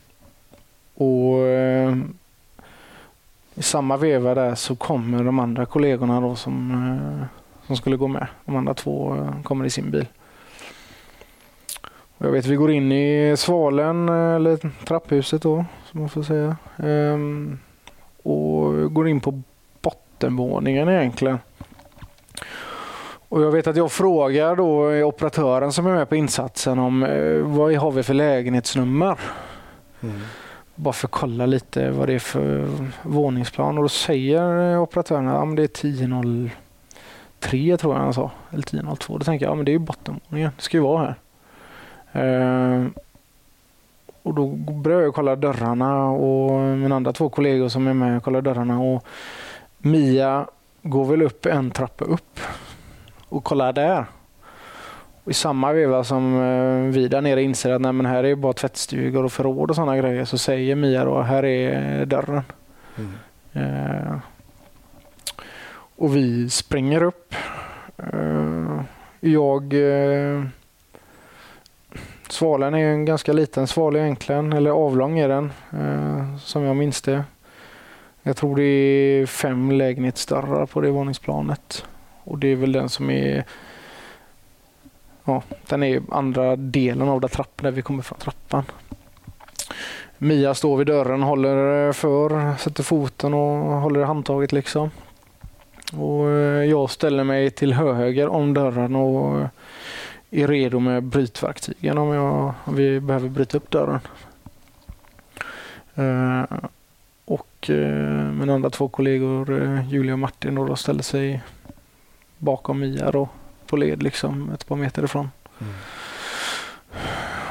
och 0.94 1.46
ehm, 1.46 2.14
i 3.54 3.62
samma 3.62 3.96
veva 3.96 4.34
där 4.34 4.54
så 4.54 4.76
kommer 4.76 5.24
de 5.24 5.38
andra 5.38 5.66
kollegorna 5.66 6.20
då 6.20 6.36
som, 6.36 6.70
eh, 6.70 7.26
som 7.66 7.76
skulle 7.76 7.96
gå 7.96 8.08
med. 8.08 8.26
De 8.44 8.56
andra 8.56 8.74
två 8.74 9.16
eh, 9.16 9.42
kommer 9.42 9.64
i 9.64 9.70
sin 9.70 9.90
bil. 9.90 10.06
Och 12.18 12.26
jag 12.26 12.32
vet 12.32 12.46
vi 12.46 12.56
går 12.56 12.70
in 12.70 12.92
i 12.92 13.34
svalen 13.36 14.08
eh, 14.08 14.34
eller 14.34 14.84
trapphuset 14.84 15.42
då 15.42 15.64
som 15.90 16.00
man 16.00 16.08
får 16.08 16.22
säga. 16.22 16.56
Ehm, 16.76 17.58
och 18.24 18.94
går 18.94 19.08
in 19.08 19.20
på 19.20 19.42
bottenvåningen 19.82 20.88
egentligen. 20.88 21.38
Och 23.28 23.42
jag 23.42 23.50
vet 23.50 23.66
att 23.66 23.76
jag 23.76 23.92
frågar 23.92 24.56
då 24.56 25.02
operatören 25.04 25.72
som 25.72 25.86
är 25.86 25.94
med 25.94 26.08
på 26.08 26.16
insatsen 26.16 26.78
om 26.78 27.02
eh, 27.02 27.38
vad 27.38 27.74
har 27.74 27.90
vi 27.92 28.02
för 28.02 28.14
lägenhetsnummer? 28.14 29.18
Mm. 30.00 30.20
Bara 30.74 30.92
för 30.92 31.06
att 31.06 31.12
kolla 31.12 31.46
lite 31.46 31.90
vad 31.90 32.08
det 32.08 32.14
är 32.14 32.18
för 32.18 32.68
våningsplan. 33.02 33.78
Och 33.78 33.84
då 33.84 33.88
säger 33.88 34.72
eh, 34.72 34.82
operatören 34.82 35.28
att 35.28 35.48
ja, 35.48 35.54
det 35.56 35.62
är 35.62 35.88
1003 35.88 37.76
tror 37.76 37.94
jag 37.94 38.00
han 38.00 38.14
sa. 38.14 38.30
Eller 38.50 38.62
1002. 38.62 39.18
Då 39.18 39.24
tänker 39.24 39.46
jag 39.46 39.50
ja, 39.50 39.54
men 39.56 39.64
det 39.64 39.74
är 39.74 39.78
bottenvåningen. 39.78 40.50
Det 40.56 40.62
ska 40.62 40.76
ju 40.76 40.82
vara 40.82 41.14
här. 42.12 42.90
Och 44.24 44.34
då 44.34 44.46
börjar 44.56 45.00
jag 45.00 45.14
kolla 45.14 45.36
dörrarna 45.36 46.10
och 46.10 46.60
mina 46.60 46.96
andra 46.96 47.12
två 47.12 47.28
kollegor 47.28 47.68
som 47.68 47.86
är 47.86 47.94
med 47.94 48.22
kollar 48.22 48.42
dörrarna. 48.42 48.80
Och 48.80 49.06
Mia 49.78 50.46
går 50.82 51.04
väl 51.04 51.22
upp 51.22 51.46
en 51.46 51.70
trappa 51.70 52.04
upp 52.04 52.40
och 53.28 53.44
kollar 53.44 53.72
där. 53.72 54.06
Och 55.24 55.30
I 55.30 55.34
samma 55.34 55.72
veva 55.72 56.04
som 56.04 56.42
eh, 56.42 56.92
vi 56.92 57.08
där 57.08 57.20
nere 57.20 57.42
inser 57.42 57.70
att 57.70 57.80
nej, 57.80 58.06
här 58.06 58.24
är 58.24 58.34
bara 58.34 58.52
tvättstugor 58.52 59.24
och 59.24 59.32
förråd 59.32 59.70
och 59.70 59.76
sådana 59.76 59.96
grejer 59.96 60.24
så 60.24 60.38
säger 60.38 60.76
Mia 60.76 61.04
då 61.04 61.20
här 61.20 61.44
är 61.44 62.04
dörren. 62.06 62.42
Mm. 62.96 63.12
Eh, 63.52 64.16
och 65.96 66.16
vi 66.16 66.50
springer 66.50 67.02
upp. 67.02 67.34
Eh, 67.96 68.80
jag 69.20 69.72
eh, 69.72 70.44
Svalen 72.34 72.74
är 72.74 72.86
en 72.86 73.04
ganska 73.04 73.32
liten 73.32 73.66
sval 73.66 73.96
egentligen, 73.96 74.52
eller 74.52 74.70
avlång 74.70 75.18
är 75.18 75.28
den 75.28 75.52
eh, 75.72 76.36
som 76.38 76.62
jag 76.62 76.76
minns 76.76 77.02
det. 77.02 77.24
Jag 78.22 78.36
tror 78.36 78.56
det 78.56 78.62
är 78.62 79.26
fem 79.26 79.70
lägenhetsdörrar 79.70 80.66
på 80.66 80.80
det 80.80 80.90
våningsplanet. 80.90 81.84
Och 82.24 82.38
det 82.38 82.48
är 82.48 82.56
väl 82.56 82.72
den 82.72 82.88
som 82.88 83.10
är 83.10 83.44
Ja, 85.24 85.42
den 85.68 85.82
är 85.82 86.02
andra 86.10 86.56
delen 86.56 87.08
av 87.08 87.28
trappan 87.28 87.64
där 87.64 87.70
vi 87.70 87.82
kommer 87.82 88.02
från 88.02 88.18
trappan. 88.18 88.64
Mia 90.18 90.54
står 90.54 90.76
vid 90.76 90.86
dörren, 90.86 91.22
håller 91.22 91.86
eh, 91.86 91.92
för, 91.92 92.56
sätter 92.56 92.82
foten 92.82 93.34
och 93.34 93.80
håller 93.80 94.00
i 94.00 94.04
handtaget 94.04 94.52
liksom. 94.52 94.90
Och 95.98 96.30
eh, 96.30 96.64
jag 96.64 96.90
ställer 96.90 97.24
mig 97.24 97.50
till 97.50 97.72
höger 97.72 98.28
om 98.28 98.54
dörren 98.54 98.96
och 98.96 99.40
eh, 99.40 99.48
är 100.34 100.48
redo 100.48 100.80
med 100.80 101.02
brytverktygen 101.02 101.98
om, 101.98 102.08
jag, 102.08 102.54
om 102.64 102.76
vi 102.76 103.00
behöver 103.00 103.28
bryta 103.28 103.56
upp 103.56 103.70
dörren. 103.70 104.00
Eh, 105.94 106.44
och 107.24 107.70
eh, 107.70 108.32
mina 108.32 108.54
andra 108.54 108.70
två 108.70 108.88
kollegor, 108.88 109.62
eh, 109.62 109.88
Julia 109.88 110.12
och 110.12 110.18
Martin, 110.18 110.54
då, 110.54 110.66
då 110.66 110.76
ställer 110.76 111.02
sig 111.02 111.42
bakom 112.38 112.80
Mia 112.80 113.10
då, 113.10 113.28
på 113.66 113.76
led 113.76 114.02
liksom 114.02 114.50
ett 114.50 114.66
par 114.66 114.76
meter 114.76 115.04
ifrån. 115.04 115.30
Mm. 115.60 115.72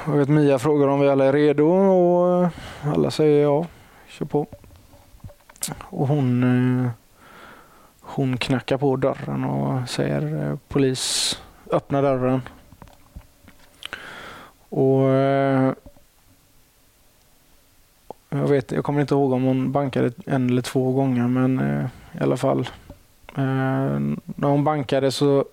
Jag 0.06 0.17
vet 0.17 0.30
Mia 0.30 0.60
frågar 0.60 0.88
om 0.88 1.00
vi 1.00 1.10
alla 1.10 1.26
är 1.26 1.34
redo 1.34 1.67
och 1.67 2.50
alla 2.84 3.12
säger 3.12 3.43
ja, 3.43 3.65
kör 4.08 4.26
på. 4.26 4.48
Och 5.80 6.08
hon, 6.08 6.89
hon 8.02 8.38
knackar 8.38 8.78
på 8.78 8.96
dörren 8.96 9.43
och 9.43 9.89
säger 9.89 10.58
polis, 10.67 11.39
öppna 11.72 12.02
dörren. 12.02 12.41
Och 14.74 15.10
eh, 15.10 15.74
jag, 18.30 18.48
vet, 18.48 18.72
jag 18.72 18.84
kommer 18.84 19.02
inte 19.02 19.14
ihåg 19.14 19.32
om 19.32 19.44
hon 19.44 19.72
bankade 19.72 20.12
en 20.26 20.50
eller 20.50 20.62
två 20.62 20.92
gånger 20.92 21.28
men 21.28 21.60
eh, 21.60 21.86
i 22.20 22.24
alla 22.24 22.38
fall. 22.38 22.70
Eh, 23.36 24.00
när 24.26 24.48
hon 24.48 24.64
bankade 24.64 25.12
så 25.12 25.46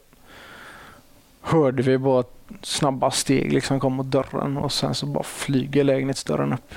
hörde 1.41 1.83
vi 1.83 1.99
bara 1.99 2.25
snabba 2.63 3.11
steg 3.11 3.53
liksom 3.53 3.81
kom 3.81 3.93
mot 3.93 4.07
dörren 4.07 4.57
och 4.57 4.73
sen 4.73 4.95
så 4.95 5.07
bara 5.07 5.25
flyger 5.25 5.85
lägenhetsdörren 5.85 6.53
upp. 6.53 6.75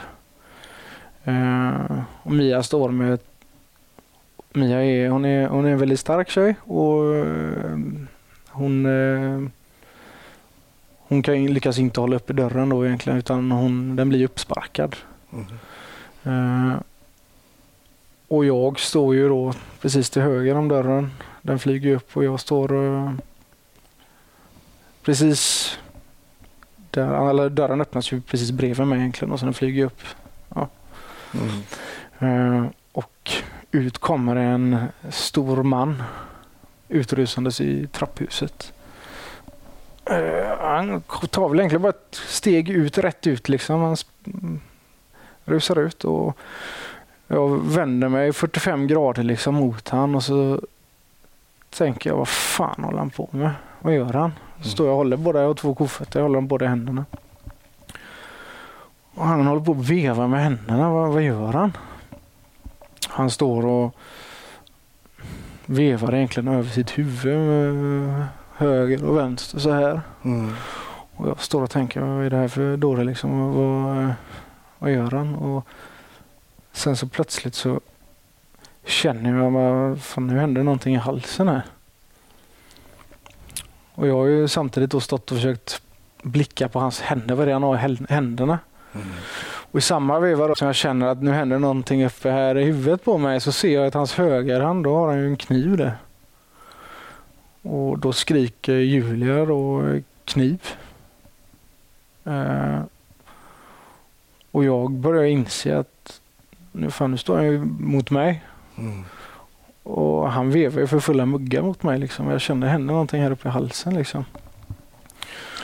Och 2.23 2.31
Mia 2.31 2.63
står 2.63 2.89
med 2.89 3.19
Mia 4.53 4.83
är, 4.83 5.09
hon 5.09 5.25
är, 5.25 5.47
hon 5.47 5.65
är 5.65 5.69
en 5.69 5.79
väldigt 5.79 5.99
stark 5.99 6.29
tjej 6.29 6.55
och 6.59 7.25
hon 8.47 8.85
eh, 8.85 9.49
hon 11.13 11.23
kan 11.23 11.45
lyckas 11.45 11.79
inte 11.79 11.99
hålla 11.99 12.15
uppe 12.15 12.33
dörren 12.33 12.69
då 12.69 12.85
egentligen 12.85 13.19
utan 13.19 13.51
hon, 13.51 13.95
den 13.95 14.09
blir 14.09 14.25
uppsparkad. 14.25 14.95
Mm. 15.33 16.71
Eh, 16.71 16.77
och 18.27 18.45
jag 18.45 18.79
står 18.79 19.15
ju 19.15 19.29
då 19.29 19.53
precis 19.81 20.09
till 20.09 20.21
höger 20.21 20.55
om 20.55 20.67
dörren. 20.67 21.11
Den 21.41 21.59
flyger 21.59 21.95
upp 21.95 22.17
och 22.17 22.23
jag 22.23 22.39
står 22.39 22.85
eh, 22.85 23.13
precis 25.03 25.71
där, 26.89 27.29
eller 27.29 27.49
dörren 27.49 27.81
öppnas 27.81 28.11
ju 28.11 28.21
precis 28.21 28.51
bredvid 28.51 28.87
mig 28.87 28.99
egentligen 28.99 29.31
och 29.31 29.39
sen 29.39 29.53
flyger 29.53 29.81
jag 29.81 29.87
upp. 29.87 30.01
Mm. 31.33 32.63
Eh, 32.63 32.69
och 32.91 33.31
ut 33.71 33.97
kommer 33.97 34.35
en 34.35 34.85
stor 35.09 35.63
man 35.63 36.03
utrusandes 36.87 37.61
i 37.61 37.87
trapphuset. 37.87 38.73
Eh, 40.13 40.57
han 40.59 41.01
tar 41.29 41.49
väl 41.49 41.59
egentligen 41.59 41.81
bara 41.81 41.89
ett 41.89 42.15
steg 42.27 42.69
ut, 42.69 42.97
rätt 42.97 43.27
ut 43.27 43.49
liksom. 43.49 43.81
Han 43.81 43.95
mm, 44.25 44.59
rusar 45.45 45.79
ut 45.79 46.03
och 46.03 46.37
jag 47.27 47.73
vänder 47.73 48.09
mig 48.09 48.33
45 48.33 48.87
grader 48.87 49.23
liksom 49.23 49.55
mot 49.55 49.89
han 49.89 50.15
och 50.15 50.23
så 50.23 50.61
tänker 51.69 52.09
jag, 52.09 52.17
vad 52.17 52.27
fan 52.27 52.83
håller 52.83 52.97
han 52.97 53.09
på 53.09 53.29
med? 53.31 53.51
Vad 53.79 53.93
gör 53.93 54.13
han? 54.13 54.31
Så 54.61 54.69
står 54.69 54.87
jag 54.87 54.93
och 54.93 54.97
håller 54.97 55.17
båda, 55.17 55.39
jag 55.39 55.47
har 55.47 55.53
två 55.53 55.75
kofötter, 55.75 56.19
jag 56.19 56.23
håller 56.23 56.35
dem 56.35 56.47
båda 56.47 56.65
i 56.65 56.67
händerna. 56.67 57.05
Och 59.13 59.25
han 59.25 59.47
håller 59.47 59.61
på 59.61 59.71
att 59.71 59.89
veva 59.89 60.27
med 60.27 60.43
händerna. 60.43 60.89
Vad, 60.89 61.13
vad 61.13 61.23
gör 61.23 61.53
han? 61.53 61.77
Han 63.07 63.29
står 63.29 63.65
och 63.65 63.95
vevar 65.65 66.13
egentligen 66.13 66.47
över 66.47 66.69
sitt 66.69 66.97
huvud 66.97 68.25
höger 68.55 69.05
och 69.05 69.17
vänster 69.17 69.59
så 69.59 69.71
här. 69.71 70.01
Mm. 70.23 70.51
Och 71.15 71.29
jag 71.29 71.39
står 71.39 71.63
och 71.63 71.71
tänker, 71.71 72.01
vad 72.01 72.25
är 72.25 72.29
det 72.29 72.37
här 72.37 72.47
för 72.47 72.77
dåre 72.77 73.03
liksom? 73.03 73.53
Vad, 73.53 74.13
vad 74.79 74.91
gör 74.91 75.11
han? 75.11 75.35
Och 75.35 75.67
sen 76.71 76.95
så 76.95 77.07
plötsligt 77.07 77.55
så 77.55 77.79
känner 78.85 79.43
jag 79.43 79.53
bara, 79.53 79.95
fan 79.95 80.27
nu 80.27 80.39
händer 80.39 80.63
någonting 80.63 80.95
i 80.95 80.97
halsen 80.97 81.47
här. 81.47 81.61
Och 83.95 84.07
jag 84.07 84.15
har 84.15 84.25
ju 84.25 84.47
samtidigt 84.47 84.91
då 84.91 84.99
stått 84.99 85.31
och 85.31 85.37
försökt 85.37 85.81
blicka 86.23 86.69
på 86.69 86.79
hans 86.79 87.01
händer, 87.01 87.35
vad 87.35 87.43
är 87.43 87.47
det 87.47 87.53
han 87.53 87.63
har 87.63 87.89
i 87.89 87.97
händerna? 88.09 88.59
Mm. 88.93 89.07
Och 89.71 89.79
i 89.79 89.81
samma 89.81 90.19
veva 90.19 90.55
som 90.55 90.65
jag 90.65 90.75
känner 90.75 91.07
att 91.07 91.21
nu 91.21 91.31
händer 91.31 91.59
någonting 91.59 92.05
uppe 92.05 92.31
här 92.31 92.57
i 92.57 92.63
huvudet 92.63 93.03
på 93.03 93.17
mig 93.17 93.41
så 93.41 93.51
ser 93.51 93.73
jag 93.73 93.87
att 93.87 93.93
hans 93.93 94.13
högerhand, 94.13 94.83
då 94.83 94.95
har 94.95 95.07
han 95.07 95.17
ju 95.17 95.27
en 95.27 95.37
kniv 95.37 95.77
där. 95.77 95.97
Och 97.63 97.99
då 97.99 98.13
skriker 98.13 98.73
Julia 98.73 99.45
då 99.45 99.83
kniv. 100.25 100.61
Eh, 102.23 102.81
och 104.51 104.65
jag 104.65 104.91
börjar 104.91 105.23
inse 105.23 105.77
att 105.77 106.21
nu, 106.71 106.91
fan, 106.91 107.11
nu 107.11 107.17
står 107.17 107.35
han 107.35 107.45
ju 107.45 107.65
mot 107.79 108.11
mig. 108.11 108.43
Mm. 108.77 109.03
Och 109.83 110.31
han 110.31 110.51
vevar 110.51 110.79
ju 110.81 110.87
för 110.87 110.99
fulla 110.99 111.25
muggar 111.25 111.61
mot 111.61 111.83
mig. 111.83 111.99
Liksom. 111.99 112.29
Jag 112.29 112.41
kände 112.41 112.67
hände 112.67 112.93
någonting 112.93 113.21
här 113.21 113.31
uppe 113.31 113.47
i 113.47 113.51
halsen. 113.51 113.93
Liksom. 113.93 114.25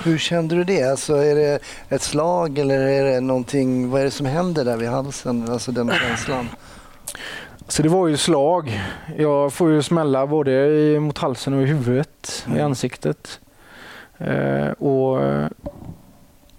Hur 0.03 0.17
kände 0.17 0.55
du 0.55 0.63
det? 0.63 0.83
Alltså, 0.83 1.15
är 1.15 1.35
det 1.35 1.59
ett 1.89 2.01
slag 2.01 2.57
eller 2.57 2.79
är 2.79 3.03
det 3.03 3.19
någonting, 3.19 3.89
vad 3.89 4.01
är 4.01 4.05
det 4.05 4.11
som 4.11 4.25
händer 4.25 4.65
där 4.65 4.77
vid 4.77 4.89
halsen? 4.89 5.49
Alltså 5.49 5.71
den 5.71 5.89
känslan. 5.89 6.49
Så 7.69 7.83
det 7.83 7.89
var 7.89 8.07
ju 8.07 8.17
slag. 8.17 8.81
Jag 9.17 9.53
får 9.53 9.71
ju 9.71 9.81
smälla 9.81 10.27
både 10.27 10.51
i, 10.51 10.99
mot 10.99 11.17
halsen 11.17 11.53
och 11.53 11.61
i 11.61 11.65
huvudet, 11.65 12.45
i 12.47 12.51
Mm. 12.51 12.65
ansiktet. 12.65 13.39
Eh, 14.17 14.67
och 14.71 15.23
eh, 15.23 15.47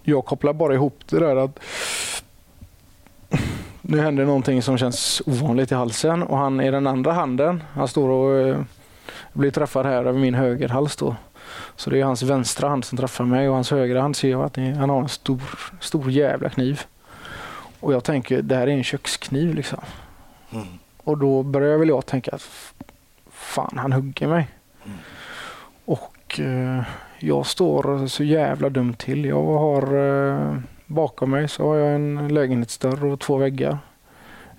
jag 0.03 0.25
kopplar 0.25 0.53
bara 0.53 0.75
ihop 0.75 0.99
det 1.07 1.19
där 1.19 1.37
att 1.37 1.59
nu 3.83 4.01
händer 4.01 4.25
någonting 4.25 4.63
som 4.63 4.79
känns 4.79 5.23
ovanligt 5.27 5.73
i 5.73 5.75
halsen 5.75 6.23
och 6.23 6.39
han 6.39 6.61
i 6.61 6.71
den 6.71 6.87
andra 6.87 7.13
handen, 7.13 7.63
han 7.75 7.89
står 7.89 8.09
och 8.09 8.49
eh, 8.49 8.61
blir 9.33 9.51
träffad 9.51 9.87
här 9.87 10.05
över 10.05 10.19
min 10.19 10.35
högerhals 10.35 10.97
då. 10.97 11.17
Så 11.77 11.91
det 11.91 12.01
är 12.01 12.05
hans 12.05 12.23
vänstra 12.23 12.69
hand 12.69 12.85
som 12.85 12.99
träffar 12.99 13.25
mig 13.25 13.49
och 13.49 13.55
hans 13.55 13.71
högra 13.71 14.01
hand 14.03 14.17
ser 14.17 14.31
jag 14.31 14.43
att 14.43 14.57
han 14.57 14.91
har 14.91 15.01
en 15.01 15.09
stor, 15.09 15.43
stor 15.81 16.11
jävla 16.11 16.49
kniv. 16.49 16.81
Och 17.81 17.93
jag 17.93 18.05
tänker, 18.05 18.43
det 18.43 18.57
här 18.57 18.67
är 18.67 18.73
en 18.73 18.85
kökskniv 18.85 19.55
liksom. 19.55 19.81
Mm. 20.53 20.67
Och 21.05 21.19
då 21.19 21.43
börjar 21.43 21.79
väl 21.79 21.89
jag 21.89 22.07
tänka 22.07 22.31
att 22.31 22.75
fan, 23.31 23.79
han 23.79 23.93
hugger 23.93 24.29
mig. 24.29 24.49
Mm. 24.85 24.99
Och 25.85 26.41
eh, 26.41 26.83
jag 27.19 27.47
står 27.47 28.07
så 28.07 28.25
jävla 28.25 28.69
dumt 28.69 28.95
till. 28.95 29.25
Jag 29.25 29.43
har 29.43 29.83
eh, 29.83 30.59
bakom 30.87 31.31
mig 31.31 31.49
så 31.49 31.69
har 31.69 31.77
jag 31.77 31.95
en 31.95 32.29
lägenhetsdörr 32.29 33.05
och 33.05 33.21
två 33.21 33.37
väggar. 33.37 33.79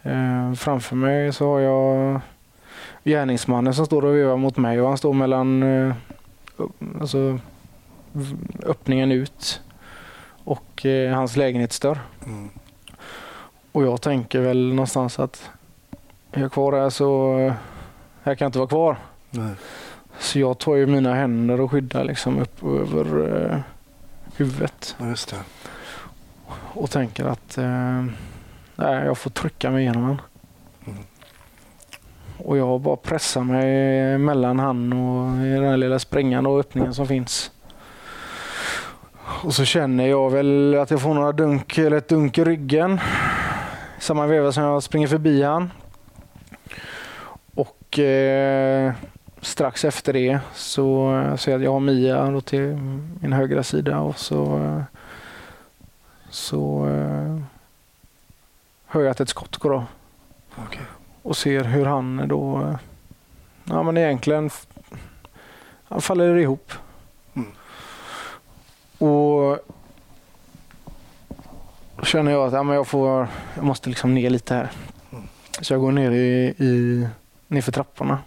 Eh, 0.04 0.54
framför 0.54 0.96
mig 0.96 1.34
så 1.34 1.46
har 1.46 1.60
jag 1.60 2.20
gärningsmannen 3.04 3.74
som 3.74 3.86
står 3.86 4.06
och 4.06 4.16
vevar 4.16 4.38
mot 4.38 4.58
mig 4.58 4.82
och 4.82 4.88
han 4.88 4.98
står 4.98 5.14
mellan 5.14 5.64
eh, 5.64 5.94
alltså, 7.02 7.40
öppningen 8.66 9.12
ut 9.12 9.62
och 10.44 10.86
eh, 10.86 11.14
hans 11.14 11.36
lägenhetsdörr. 11.36 12.00
Mm. 12.26 12.50
Och 13.72 13.84
jag 13.84 14.02
tänker 14.02 14.42
väl 14.42 14.74
någonstans 14.74 15.20
att 15.20 15.50
är 16.32 16.42
jag 16.42 16.52
kvar 16.52 16.74
här 16.74 16.90
så 16.90 17.40
eh, 17.40 17.54
här 18.24 18.36
kan 18.36 18.46
jag 18.46 18.50
inte 18.50 18.60
vara 18.60 18.70
kvar. 18.70 18.98
Nej. 19.30 19.54
Så 20.20 20.40
jag 20.40 20.58
tar 20.58 20.76
ju 20.76 20.86
mina 20.86 21.14
händer 21.14 21.62
och 21.62 21.72
skyddar 21.72 22.04
liksom 22.04 22.40
upp 22.40 22.64
över 22.64 23.36
eh, 23.52 23.60
huvudet 24.38 24.96
just 25.00 25.30
det. 25.30 25.38
och 26.74 26.92
tänker 26.92 27.26
att 27.26 27.58
eh, 27.58 28.06
nej, 28.76 29.06
jag 29.06 29.18
får 29.18 29.30
trycka 29.30 29.72
mig 29.72 29.82
igenom 29.82 30.08
den. 30.08 30.22
Mm. 30.86 31.04
Och 32.38 32.58
jag 32.58 32.82
bara 32.82 32.96
pressar 32.96 33.42
mig 33.42 34.18
mellan 34.18 34.60
han 34.60 34.94
och 34.94 35.46
i 35.46 35.50
den 35.50 35.64
här 35.64 35.78
lilla 35.78 36.00
springan 36.00 36.46
och 36.46 36.60
öppningen 36.60 36.94
som 36.94 37.08
finns. 37.08 37.52
Och 39.44 39.54
så 39.54 39.66
känner 39.66 40.08
jag 40.08 40.30
väl 40.30 40.76
att 40.76 40.92
jag 40.92 41.02
får 41.02 41.14
några 41.14 41.32
dunk, 41.32 41.78
eller 41.78 41.98
ett 41.98 42.10
dunk 42.10 42.38
i 42.38 42.44
ryggen. 42.44 43.00
I 44.00 44.02
samma 44.02 44.28
veva 44.28 44.52
som 44.52 44.64
jag 44.64 44.84
springer 44.84 45.08
förbi 45.08 45.44
han. 45.44 45.72
Och 47.92 48.00
eh, 48.00 48.94
strax 49.42 49.86
efter 49.86 50.14
det 50.14 50.40
så 50.54 51.16
eh, 51.16 51.36
ser 51.36 51.52
jag 51.52 51.60
att 51.60 51.64
jag 51.64 51.72
har 51.72 51.80
Mia 51.80 52.32
då 52.32 52.42
till 52.42 52.62
min 53.22 53.34
högra 53.34 53.64
sida 53.64 54.00
och 54.00 54.18
så, 54.18 54.84
så 56.30 56.88
eh, 56.88 57.42
hör 58.86 59.02
jag 59.02 59.12
att 59.12 59.20
ett 59.20 59.30
skott 59.30 59.58
går 59.58 59.76
av 59.76 59.84
Okej. 60.68 60.82
och 61.22 61.38
ser 61.38 61.64
hur 61.64 61.86
han 61.86 62.28
då, 62.28 62.76
ja 63.64 63.84
men 63.84 63.98
egentligen, 63.98 64.50
han 65.84 66.02
faller 66.02 66.36
ihop. 66.36 66.72
Mm. 67.34 67.52
Och 68.98 69.60
då 71.96 72.06
känner 72.06 72.32
jag 72.32 72.48
att 72.48 72.54
ja, 72.54 72.64
men 72.64 72.76
jag, 72.76 72.88
får, 72.88 73.28
jag 73.56 73.64
måste 73.64 73.90
liksom 73.90 74.14
ner 74.14 74.30
lite 74.30 74.54
här. 74.56 74.72
Mm. 75.12 75.24
Så 75.62 75.74
jag 75.74 75.82
går 75.82 75.92
ner 75.92 76.12
i, 76.12 76.54
i, 76.58 77.08
nerför 77.52 77.72
trapporna. 77.72 78.18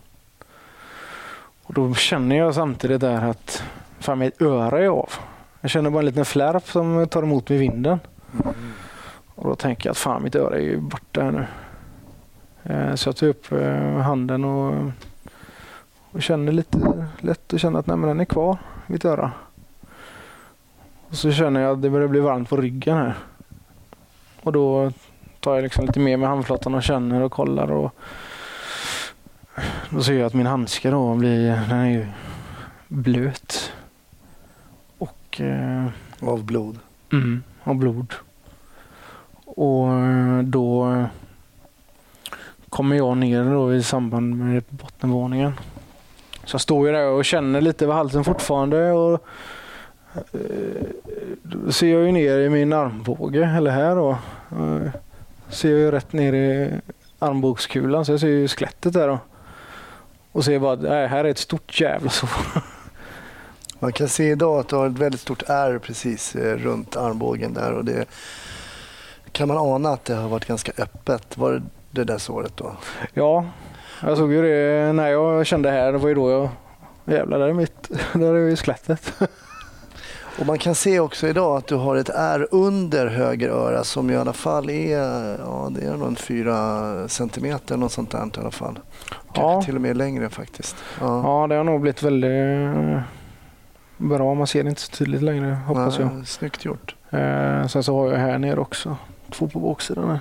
Och 1.63 1.75
då 1.75 1.95
känner 1.95 2.37
jag 2.37 2.55
samtidigt 2.55 3.01
där 3.01 3.25
att 3.31 3.63
fan 3.99 4.19
mitt 4.19 4.43
öra 4.43 4.79
är 4.79 4.89
av. 4.89 5.11
Jag 5.61 5.71
känner 5.71 5.91
bara 5.91 5.99
en 5.99 6.07
liten 6.07 6.25
flärp 6.25 6.67
som 6.69 7.09
tar 7.09 7.23
emot 7.23 7.51
i 7.51 7.57
vinden. 7.57 8.01
Mm. 8.45 8.55
Och 9.35 9.49
då 9.49 9.55
tänker 9.55 9.89
jag 9.89 9.93
att 9.93 9.99
fan 9.99 10.23
mitt 10.23 10.35
öra 10.35 10.57
är 10.57 10.61
ju 10.61 10.77
borta 10.81 11.23
här 11.23 11.33
nu. 11.33 11.47
Eh, 12.63 12.95
Så 12.95 13.09
jag 13.09 13.17
tar 13.17 13.27
upp 13.27 13.53
eh, 13.53 13.97
handen 13.99 14.45
och, 14.45 14.91
och 16.11 16.23
känner 16.23 16.53
lite 16.53 17.07
lätt 17.19 17.53
och 17.53 17.61
känner 17.61 17.79
att 17.79 17.87
nej, 17.87 17.97
men 17.97 18.09
den 18.09 18.21
är 18.21 18.25
kvar, 18.25 18.57
mitt 18.87 19.05
öra. 19.05 19.33
Och 21.09 21.17
så 21.17 21.33
känner 21.33 21.61
jag 21.61 21.73
att 21.73 21.83
det 21.83 21.91
börjar 21.91 22.09
bli 22.09 22.21
varmt 22.21 22.49
på 22.49 22.57
ryggen 22.57 22.97
här. 22.97 23.15
Och 24.43 24.53
då 24.53 24.93
tar 25.41 25.55
jag 25.55 25.63
liksom 25.63 25.87
lite 25.87 26.01
mer 26.01 26.17
med 26.17 26.29
handflatan 26.29 26.75
och 26.75 26.83
känner 26.83 27.21
och 27.23 27.33
kollar. 27.33 27.71
Och 27.73 27.95
då 29.91 30.03
ser 30.03 30.15
jag 30.15 30.27
att 30.27 30.35
min 30.35 30.47
handske 30.47 30.91
då 30.91 31.15
blir, 31.15 31.51
den 31.69 31.79
är 31.79 31.91
ju 31.91 32.07
blöt. 32.89 33.73
Och 34.99 35.41
eh, 35.41 35.87
Av 36.21 36.45
blod. 36.45 36.79
Mm, 37.13 37.43
och 37.63 37.77
blod. 37.77 38.13
Och 39.45 39.93
eh, 39.93 40.43
då 40.43 40.93
eh, 40.93 41.07
kommer 42.69 42.97
jag 42.97 43.17
ner 43.17 43.45
då 43.45 43.75
i 43.75 43.83
samband 43.83 44.37
med 44.37 44.65
bottenvåningen. 44.69 45.53
Så 46.45 46.55
jag 46.55 46.61
står 46.61 46.87
ju 46.87 46.93
där 46.93 47.07
och 47.07 47.25
känner 47.25 47.61
lite 47.61 47.85
över 47.85 47.95
halsen 47.95 48.25
fortfarande. 48.25 48.93
Och, 48.93 49.25
eh, 50.15 50.87
då 51.43 51.73
ser 51.73 51.93
jag 51.93 52.07
ju 52.07 52.13
ner 52.13 52.39
i 52.39 52.51
min 52.51 52.73
armbåge, 52.73 53.45
eller 53.57 53.71
här 53.71 53.97
då. 53.97 54.11
Eh, 54.51 54.91
ser 55.49 55.71
jag 55.71 55.79
ju 55.79 55.91
rätt 55.91 56.13
ner 56.13 56.33
i 56.33 56.71
armbågskulan 57.19 58.05
så 58.05 58.13
jag 58.13 58.21
ser 58.21 58.29
ju 58.29 58.49
skelettet 58.49 58.93
där 58.93 59.09
då. 59.09 59.19
Och 60.35 60.45
ser 60.45 60.59
bara, 60.59 60.75
nej, 60.77 61.07
här 61.07 61.25
är 61.25 61.29
ett 61.29 61.39
stort 61.39 61.81
jävla 61.81 62.11
sår. 62.11 62.29
Man 63.79 63.93
kan 63.93 64.09
se 64.09 64.31
idag 64.31 64.59
att 64.59 64.69
du 64.69 64.77
har 64.77 64.87
ett 64.87 64.99
väldigt 64.99 65.21
stort 65.21 65.43
ärr 65.47 65.79
precis 65.79 66.35
eh, 66.35 66.57
runt 66.57 66.97
armbågen 66.97 67.55
där 67.55 67.73
och 67.73 67.85
det 67.85 68.05
kan 69.33 69.49
man 69.49 69.59
ana 69.59 69.91
att 69.91 70.05
det 70.05 70.15
har 70.15 70.29
varit 70.29 70.47
ganska 70.47 70.73
öppet. 70.83 71.39
Var 71.39 71.53
det 71.53 71.63
det 71.91 72.05
där 72.05 72.19
såret 72.19 72.57
då? 72.57 72.77
Ja, 73.13 73.45
jag 74.03 74.19
såg 74.19 74.33
ju 74.33 74.43
det 74.43 74.93
när 74.93 75.09
jag 75.09 75.47
kände 75.47 75.71
här. 75.71 75.93
Det 75.93 75.99
var 75.99 76.09
ju 76.09 76.15
då 76.15 76.31
jag... 76.31 76.49
Jävlar, 77.05 77.39
där 77.39 77.49
är 77.49 77.53
mitt... 77.53 77.91
Där 78.13 78.35
är 78.35 78.49
ju 78.49 78.57
skelettet. 78.57 79.13
Och 80.41 80.47
man 80.47 80.59
kan 80.59 80.75
se 80.75 81.01
också 81.01 81.29
idag 81.29 81.57
att 81.57 81.67
du 81.67 81.75
har 81.75 81.97
ett 81.97 82.09
R 82.15 82.49
under 82.51 83.07
höger 83.07 83.49
öra 83.49 83.85
som 83.85 84.11
i 84.11 84.17
alla 84.17 84.33
fall 84.33 84.71
är, 84.71 84.99
ja, 85.39 85.69
det 85.71 85.87
är 85.87 85.97
nog 85.97 86.19
4 86.19 87.09
centimeter, 87.09 87.77
något 87.77 87.93
sånt 87.93 88.11
där 88.11 88.27
i 88.37 88.41
alla 88.41 88.51
fall. 88.51 88.79
Kanske 89.33 89.43
Ja. 89.53 89.63
till 89.63 89.75
och 89.75 89.81
med 89.81 89.97
längre 89.97 90.29
faktiskt. 90.29 90.77
Ja. 91.01 91.41
Ja, 91.41 91.47
det 91.47 91.55
har 91.55 91.65
nog 91.65 91.81
blivit 91.81 92.03
väldigt 92.03 92.31
eh, 92.31 93.01
bra. 93.97 94.35
Man 94.35 94.47
ser 94.47 94.63
det 94.65 94.69
inte 94.71 94.81
så 94.83 94.91
tydligt 94.91 95.23
längre 95.23 95.59
hoppas 95.67 95.99
jag. 95.99 96.07
Ja, 96.19 96.25
Snyggt 96.25 96.65
gjort. 96.65 96.95
Eh, 97.11 97.67
sen 97.67 97.83
så 97.83 97.97
har 97.99 98.11
jag 98.13 98.19
här 98.19 98.39
nere 98.39 98.61
också. 98.61 98.97
Två 99.31 99.49
på 99.49 99.61
baksidan 99.61 100.11
här. 100.11 100.21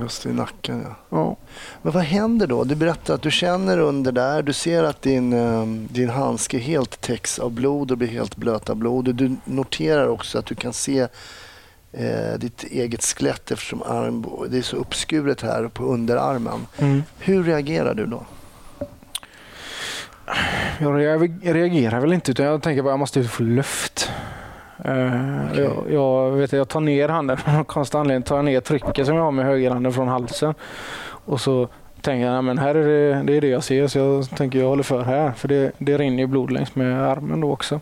Just 0.00 0.26
i 0.26 0.32
nacken 0.32 0.84
ja. 0.88 0.94
Ja. 1.10 1.36
Men 1.82 1.92
vad 1.92 2.02
händer 2.02 2.46
då? 2.46 2.64
Du 2.64 2.74
berättar 2.74 3.14
att 3.14 3.22
du 3.22 3.30
känner 3.30 3.78
under 3.78 4.12
där. 4.12 4.42
Du 4.42 4.52
ser 4.52 4.82
att 4.84 5.02
din, 5.02 5.32
eh, 5.32 5.66
din 5.66 6.08
handske 6.10 6.58
helt 6.58 7.00
täcks 7.00 7.38
av 7.38 7.50
blod 7.50 7.90
och 7.90 7.98
blir 7.98 8.08
helt 8.08 8.36
blöt 8.36 8.70
av 8.70 8.76
blod. 8.76 9.14
Du 9.14 9.36
noterar 9.44 10.08
också 10.08 10.38
att 10.38 10.46
du 10.46 10.54
kan 10.54 10.72
se 10.72 11.00
eh, 11.92 12.38
ditt 12.38 12.64
eget 12.64 13.04
skelett 13.04 13.50
eftersom 13.50 13.82
arm, 13.82 14.26
det 14.50 14.58
är 14.58 14.62
så 14.62 14.76
uppskuret 14.76 15.40
här 15.42 15.68
på 15.68 15.84
underarmen. 15.84 16.66
Mm. 16.78 17.02
Hur 17.18 17.44
reagerar 17.44 17.94
du 17.94 18.06
då? 18.06 18.26
Jag 20.80 20.92
rea- 21.00 21.52
reagerar 21.52 22.00
väl 22.00 22.12
inte 22.12 22.30
utan 22.30 22.46
jag 22.46 22.62
tänker 22.62 22.82
bara 22.82 22.92
jag 22.92 22.98
måste 22.98 23.24
få 23.24 23.42
luft. 23.42 24.10
Eh, 24.84 25.50
Okej. 25.50 25.64
jag, 25.64 25.84
jag, 25.92 26.30
vet, 26.30 26.52
jag 26.52 26.68
tar 26.68 26.80
ner 26.80 27.08
handen 27.08 27.38
av 27.46 27.64
konstig 27.64 27.98
anledning. 27.98 28.22
Tar 28.22 28.42
ner 28.42 28.60
trycket 28.60 29.06
som 29.06 29.16
jag 29.16 29.22
har 29.22 29.30
med 29.30 29.44
högerhanden 29.44 29.92
från 29.92 30.08
halsen. 30.08 30.54
Och 31.24 31.40
så 31.40 31.68
tänker 32.00 32.24
jag, 32.26 32.32
"Nej, 32.32 32.42
men 32.42 32.58
här 32.58 32.74
är 32.74 32.86
det, 32.88 33.22
det 33.22 33.36
är 33.36 33.40
det 33.40 33.48
jag 33.48 33.64
ser 33.64 33.86
så 33.86 33.98
jag 33.98 34.30
tänker 34.30 34.58
jag 34.58 34.68
håller 34.68 34.82
för 34.82 35.02
här. 35.02 35.32
För 35.32 35.48
det, 35.48 35.72
det 35.78 35.98
rinner 35.98 36.18
ju 36.18 36.26
blod 36.26 36.50
längs 36.50 36.74
med 36.74 37.02
armen 37.02 37.40
då 37.40 37.52
också. 37.52 37.80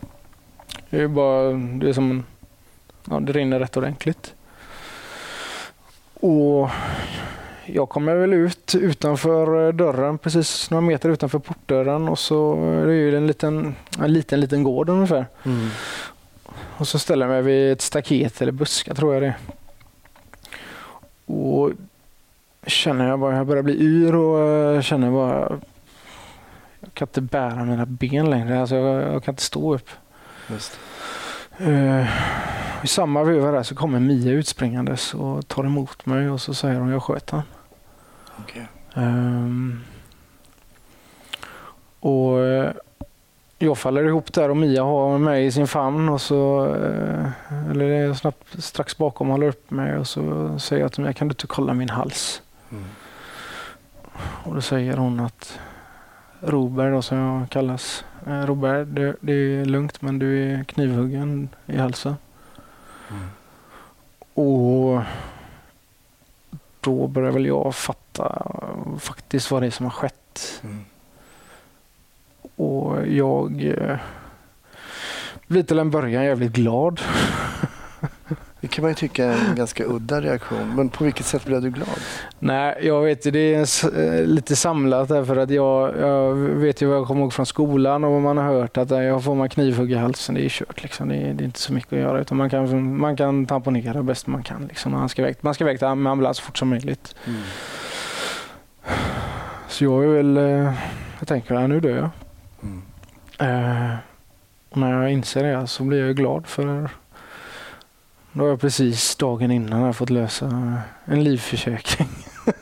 Det 0.89 1.01
är 1.01 1.07
bara, 1.07 1.51
det 1.51 1.89
är 1.89 1.93
som 1.93 2.23
ja, 3.09 3.19
det 3.19 3.31
rinner 3.31 3.59
rätt 3.59 3.77
ordentligt. 3.77 4.33
Och 6.19 6.69
jag 7.65 7.89
kommer 7.89 8.15
väl 8.15 8.33
ut 8.33 8.75
utanför 8.75 9.71
dörren, 9.71 10.17
precis 10.17 10.71
några 10.71 10.81
meter 10.81 11.09
utanför 11.09 11.39
portdörren 11.39 12.09
och 12.09 12.19
så 12.19 12.55
är 12.81 12.85
det 12.85 12.93
ju 12.95 13.17
en 13.17 13.27
liten, 13.27 13.75
en 13.99 14.13
liten, 14.13 14.39
liten 14.39 14.63
gård 14.63 14.89
ungefär. 14.89 15.25
Och 16.77 16.87
så 16.87 16.99
ställer 16.99 17.25
jag 17.25 17.33
mig 17.33 17.41
vid 17.41 17.71
ett 17.71 17.81
staket 17.81 18.41
eller 18.41 18.51
buskar 18.51 18.93
tror 18.93 19.13
jag 19.13 19.23
det. 19.23 19.35
Och 21.33 21.71
känner 22.67 23.07
jag 23.07 23.19
bara, 23.19 23.35
jag 23.35 23.47
börjar 23.47 23.63
bli 23.63 23.81
yr 23.81 24.15
och 24.15 24.39
eh, 24.39 24.81
känner 24.81 25.11
bara, 25.11 25.59
jag 26.79 26.93
kan 26.93 27.07
inte 27.07 27.21
bära 27.21 27.65
mina 27.65 27.85
ben 27.85 28.29
längre. 28.29 28.61
Alltså 28.61 28.75
jag, 28.75 29.13
jag 29.13 29.23
kan 29.23 29.31
inte 29.31 29.43
stå 29.43 29.75
upp. 29.75 29.89
Just. 30.49 30.79
Eh, 31.57 32.07
I 32.83 32.87
samma 32.87 33.23
veva 33.23 33.51
där 33.51 33.63
så 33.63 33.75
kommer 33.75 33.99
Mia 33.99 34.31
utspringandes 34.31 35.13
och 35.13 35.47
tar 35.47 35.63
emot 35.63 36.05
mig 36.05 36.29
och 36.29 36.41
så 36.41 36.53
säger 36.53 36.79
hon 36.79 36.89
jag 36.89 37.03
sköt 37.03 37.29
han. 37.29 37.41
Okej. 38.39 38.67
Ehm, 38.93 39.83
och 41.99 42.39
eh, 42.39 42.71
jag 43.57 43.77
faller 43.77 44.03
ihop 44.03 44.33
där 44.33 44.49
och 44.49 44.57
Mia 44.57 44.83
har 44.83 45.17
mig 45.17 45.45
i 45.45 45.51
sin 45.51 45.67
famn 45.67 46.09
och 46.09 46.21
så 46.21 46.65
eh, 46.75 47.71
eller 47.71 47.85
är 47.85 48.13
snabbt 48.13 48.63
strax 48.63 48.97
bakom 48.97 49.27
håller 49.27 49.47
upp 49.47 49.71
mig 49.71 49.97
och 49.97 50.07
så 50.07 50.51
säger 50.59 50.81
jag 50.81 50.93
till 50.93 51.03
Mia 51.03 51.13
kan 51.13 51.27
du 51.27 51.31
inte 51.31 51.47
kolla 51.47 51.73
min 51.73 51.89
hals? 51.89 52.41
Mm. 52.71 52.85
Och 54.43 54.55
då 54.55 54.61
säger 54.61 54.97
hon 54.97 55.19
att 55.19 55.59
Robert 56.39 56.93
då, 56.93 57.01
som 57.01 57.17
jag 57.17 57.49
kallas. 57.49 58.05
Eh, 58.27 58.45
Robert, 58.45 58.87
det, 58.91 59.15
det 59.21 59.33
är 59.33 59.65
lugnt 59.65 60.01
men 60.01 60.19
du 60.19 60.43
är 60.43 60.63
knivhuggen 60.63 61.49
i 61.65 61.77
halsen. 61.77 62.15
Mm. 63.09 63.27
Och 64.33 65.01
då 66.81 67.07
börjar 67.07 67.31
väl 67.31 67.45
jag 67.45 67.75
fatta 67.75 68.51
faktiskt 68.99 69.51
vad 69.51 69.61
det 69.61 69.65
är 69.65 69.71
som 69.71 69.85
har 69.85 69.93
skett. 69.93 70.61
Mm. 70.63 70.85
Och 72.57 73.07
jag 73.07 73.65
eh, 73.65 73.97
blir 75.47 75.63
till 75.63 75.79
en 75.79 75.91
början 75.91 76.23
jävligt 76.23 76.51
glad. 76.51 77.01
Det 78.61 78.67
kan 78.67 78.81
man 78.81 78.91
ju 78.91 78.95
tycka 78.95 79.25
är 79.25 79.49
en 79.49 79.55
ganska 79.55 79.85
udda 79.85 80.21
reaktion. 80.21 80.75
Men 80.75 80.89
på 80.89 81.03
vilket 81.03 81.25
sätt 81.25 81.45
blev 81.45 81.61
du 81.61 81.69
glad? 81.69 81.99
Nej, 82.39 82.77
jag 82.81 83.01
vet 83.01 83.25
ju, 83.25 83.31
det 83.31 83.55
är 83.55 83.99
eh, 83.99 84.25
lite 84.25 84.55
samlat 84.55 85.09
därför 85.09 85.37
att 85.37 85.49
jag, 85.49 85.97
jag 85.99 86.33
vet 86.35 86.81
ju 86.81 86.85
vad 86.85 86.97
jag 86.97 87.07
kommer 87.07 87.21
ihåg 87.21 87.33
från 87.33 87.45
skolan 87.45 88.03
och 88.03 88.11
vad 88.11 88.21
man 88.21 88.37
har 88.37 88.43
hört 88.43 88.77
att 88.77 88.91
eh, 88.91 89.01
jag 89.01 89.23
får 89.23 89.35
man 89.35 89.49
knivhugg 89.49 89.91
i 89.91 89.95
halsen, 89.95 90.35
det 90.35 90.45
är 90.45 90.49
kört. 90.49 90.83
Liksom. 90.83 91.09
Det, 91.09 91.15
är, 91.15 91.33
det 91.33 91.43
är 91.43 91.45
inte 91.45 91.59
så 91.59 91.73
mycket 91.73 91.93
att 91.93 91.99
göra 91.99 92.21
utan 92.21 92.37
man 92.37 92.49
kan, 92.49 92.97
man 92.97 93.17
kan 93.17 93.45
tamponera 93.45 94.03
bäst 94.03 94.27
man 94.27 94.43
kan. 94.43 94.67
Liksom. 94.67 94.91
Man 94.91 95.09
ska 95.09 95.21
iväg, 95.21 95.35
man 95.41 95.53
ska 95.53 95.77
till 95.77 95.87
med 95.87 96.11
ambulans 96.11 96.37
så 96.37 96.43
fort 96.43 96.57
som 96.57 96.69
möjligt. 96.69 97.15
Så 99.67 99.83
jag 99.83 100.03
är 100.03 100.07
väl, 100.07 100.35
jag 101.19 101.27
tänker 101.27 101.55
ja, 101.55 101.67
nu 101.67 101.79
dör 101.79 101.97
jag. 101.97 102.09
Mm. 102.63 102.81
Eh, 103.39 103.95
när 104.73 105.01
jag 105.01 105.11
inser 105.11 105.43
det 105.43 105.67
så 105.67 105.83
blir 105.83 106.05
jag 106.05 106.15
glad 106.15 106.47
för 106.47 106.89
då 108.31 108.43
har 108.43 108.49
jag 108.49 108.61
precis 108.61 109.15
dagen 109.15 109.51
innan 109.51 109.81
jag 109.81 109.95
fått 109.95 110.09
lösa 110.09 110.77
en 111.05 111.23
livförsäkring. 111.23 112.07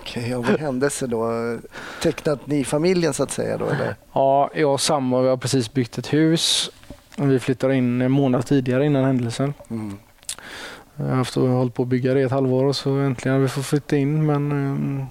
Okej, 0.00 0.36
och 0.36 0.46
vad 0.46 0.60
hände 0.60 0.90
sig 0.90 1.08
då? 1.08 1.58
Tecknat 2.02 2.46
ni 2.46 2.64
familjen 2.64 3.14
så 3.14 3.22
att 3.22 3.30
säga 3.30 3.58
då 3.58 3.66
eller? 3.66 3.96
Ja, 4.12 4.50
jag 4.54 4.72
och 4.72 4.80
sambo 4.80 5.22
vi 5.22 5.28
har 5.28 5.36
precis 5.36 5.72
byggt 5.72 5.98
ett 5.98 6.12
hus. 6.12 6.70
Vi 7.16 7.38
flyttade 7.38 7.74
in 7.74 8.02
en 8.02 8.12
månad 8.12 8.46
tidigare 8.46 8.86
innan 8.86 9.04
händelsen. 9.04 9.54
Mm. 9.70 9.98
Jag 10.96 11.04
har 11.04 11.14
haft 11.14 11.36
och 11.36 11.48
hållit 11.48 11.74
på 11.74 11.82
att 11.82 11.88
bygga 11.88 12.14
det 12.14 12.20
i 12.20 12.22
ett 12.22 12.30
halvår 12.30 12.64
och 12.64 12.76
så 12.76 12.90
äntligen 12.90 13.34
har 13.34 13.42
vi 13.42 13.48
fått 13.48 13.66
flytta 13.66 13.96
in. 13.96 14.26
Men 14.26 14.52
eh, 15.00 15.06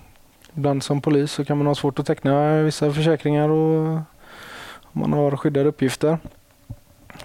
ibland 0.58 0.84
som 0.84 1.02
polis 1.02 1.32
så 1.32 1.46
kan 1.46 1.58
man 1.58 1.68
ha 1.68 1.76
svårt 1.76 2.00
att 2.00 2.06
teckna 2.06 2.62
vissa 2.62 2.92
försäkringar 2.94 3.50
och 3.50 4.00
man 4.92 5.14
har 5.14 5.38
skyddade 5.38 5.70
uppgifter. 5.70 6.18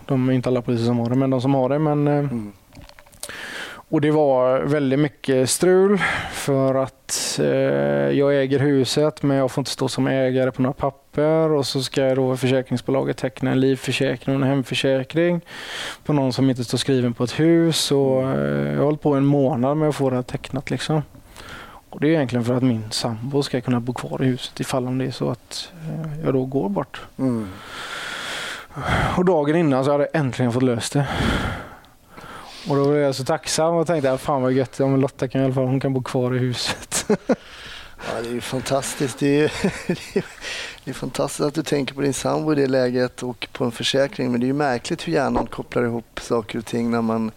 De 0.06 0.28
är 0.28 0.32
inte 0.32 0.48
alla 0.48 0.62
poliser 0.62 0.84
som 0.84 0.98
har 0.98 1.10
det, 1.10 1.16
men 1.16 1.30
de 1.30 1.40
som 1.40 1.54
har 1.54 1.68
det. 1.68 1.78
Men, 1.78 2.08
eh, 2.08 2.18
Mm. 2.18 2.52
och 3.72 4.00
det 4.00 4.10
var 4.10 4.60
väldigt 4.60 4.98
mycket 4.98 5.50
strul 5.50 5.98
för 6.32 6.74
att 6.74 7.38
eh, 7.42 7.46
jag 8.18 8.40
äger 8.42 8.58
huset 8.58 9.22
men 9.22 9.36
jag 9.36 9.50
får 9.50 9.60
inte 9.62 9.70
stå 9.70 9.88
som 9.88 10.06
ägare 10.06 10.50
på 10.50 10.62
några 10.62 10.72
papper 10.74 11.50
och 11.52 11.66
så 11.66 11.82
ska 11.82 12.00
jag 12.00 12.16
då 12.16 12.36
försäkringsbolaget 12.36 13.16
teckna 13.16 13.50
en 13.50 13.60
livförsäkring 13.60 14.36
och 14.36 14.42
en 14.42 14.48
hemförsäkring 14.48 15.40
på 16.04 16.12
någon 16.12 16.32
som 16.32 16.50
inte 16.50 16.64
står 16.64 16.78
skriven 16.78 17.14
på 17.14 17.24
ett 17.24 17.40
hus. 17.40 17.92
Och, 17.92 18.22
eh, 18.22 18.68
jag 18.72 18.76
har 18.78 18.84
hållit 18.84 19.02
på 19.02 19.14
en 19.14 19.24
månad 19.24 19.76
med 19.76 19.88
att 19.88 19.96
få 19.96 20.10
det 20.10 20.22
tecknat. 20.22 20.70
Liksom. 20.70 21.02
Och 21.92 22.00
det 22.00 22.06
är 22.06 22.10
egentligen 22.10 22.44
för 22.44 22.54
att 22.54 22.62
min 22.62 22.84
sambo 22.90 23.42
ska 23.42 23.60
kunna 23.60 23.80
bo 23.80 23.92
kvar 23.92 24.22
i 24.22 24.26
huset 24.26 24.60
ifall 24.60 24.86
om 24.86 24.98
det 24.98 25.04
är 25.04 25.10
så 25.10 25.30
att 25.30 25.72
eh, 25.88 26.24
jag 26.24 26.34
då 26.34 26.44
går 26.44 26.68
bort. 26.68 27.00
Mm. 27.18 27.48
Och 29.16 29.24
dagen 29.24 29.56
innan 29.56 29.84
så 29.84 29.92
hade 29.92 30.08
jag 30.12 30.20
äntligen 30.20 30.52
fått 30.52 30.62
löst 30.62 30.92
det. 30.92 31.06
Och 32.68 32.76
då 32.76 32.90
blev 32.90 33.02
jag 33.02 33.14
så 33.14 33.24
tacksam 33.24 33.74
och 33.74 33.86
tänkte 33.86 34.18
fan 34.18 34.42
vad 34.42 34.52
gött, 34.52 34.78
ja, 34.78 34.86
men 34.86 35.00
Lotta 35.00 35.28
kan 35.28 35.40
i 35.40 35.44
alla 35.44 35.54
fall 35.54 35.64
hon 35.64 35.80
kan 35.80 35.92
bo 35.92 36.02
kvar 36.02 36.34
i 36.34 36.38
huset. 36.38 37.06
Ja, 38.08 38.22
det 38.22 38.28
är 38.28 38.32
ju 38.32 38.40
fantastiskt. 38.40 39.18
Det 39.18 39.26
är, 39.26 39.40
ju, 39.40 39.48
det 40.84 40.90
är 40.90 40.94
fantastiskt 40.94 41.40
att 41.40 41.54
du 41.54 41.62
tänker 41.62 41.94
på 41.94 42.00
din 42.00 42.14
sambo 42.14 42.52
i 42.52 42.56
det 42.56 42.66
läget 42.66 43.22
och 43.22 43.48
på 43.52 43.64
en 43.64 43.72
försäkring. 43.72 44.30
Men 44.30 44.40
det 44.40 44.44
är 44.44 44.48
ju 44.48 44.52
märkligt 44.52 45.08
hur 45.08 45.12
hjärnan 45.12 45.46
kopplar 45.46 45.84
ihop 45.84 46.20
saker 46.22 46.58
och 46.58 46.66
ting 46.66 46.90
när 46.90 47.02
man 47.02 47.30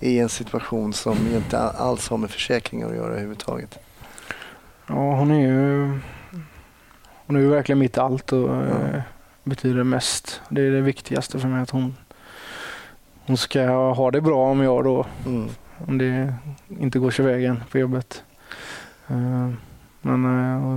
är 0.00 0.10
i 0.10 0.18
en 0.18 0.28
situation 0.28 0.92
som 0.92 1.16
inte 1.34 1.58
alls 1.58 2.08
har 2.08 2.16
med 2.16 2.30
försäkringar 2.30 2.88
att 2.88 2.96
göra 2.96 3.10
överhuvudtaget. 3.10 3.78
Ja, 4.88 4.94
hon 5.14 5.30
är 5.30 5.40
ju 5.40 5.98
hon 7.26 7.36
är 7.36 7.40
ju 7.40 7.48
verkligen 7.48 7.78
mitt 7.78 7.98
allt 7.98 8.32
och 8.32 8.54
eh, 8.56 9.00
betyder 9.44 9.84
mest. 9.84 10.40
Det 10.48 10.60
är 10.62 10.70
det 10.70 10.80
viktigaste 10.80 11.38
för 11.40 11.48
mig 11.48 11.62
att 11.62 11.70
hon, 11.70 11.96
hon 13.26 13.36
ska 13.36 13.66
ha 13.70 14.10
det 14.10 14.20
bra 14.20 14.50
om 14.50 14.60
jag 14.60 14.84
då, 14.84 15.06
Mm. 15.26 15.48
om 15.86 15.98
det 15.98 16.34
inte 16.80 16.98
går 16.98 17.10
sig 17.10 17.24
vägen 17.24 17.62
på 17.70 17.78
jobbet. 17.78 18.22
Eh, 19.08 19.50
men 20.02 20.24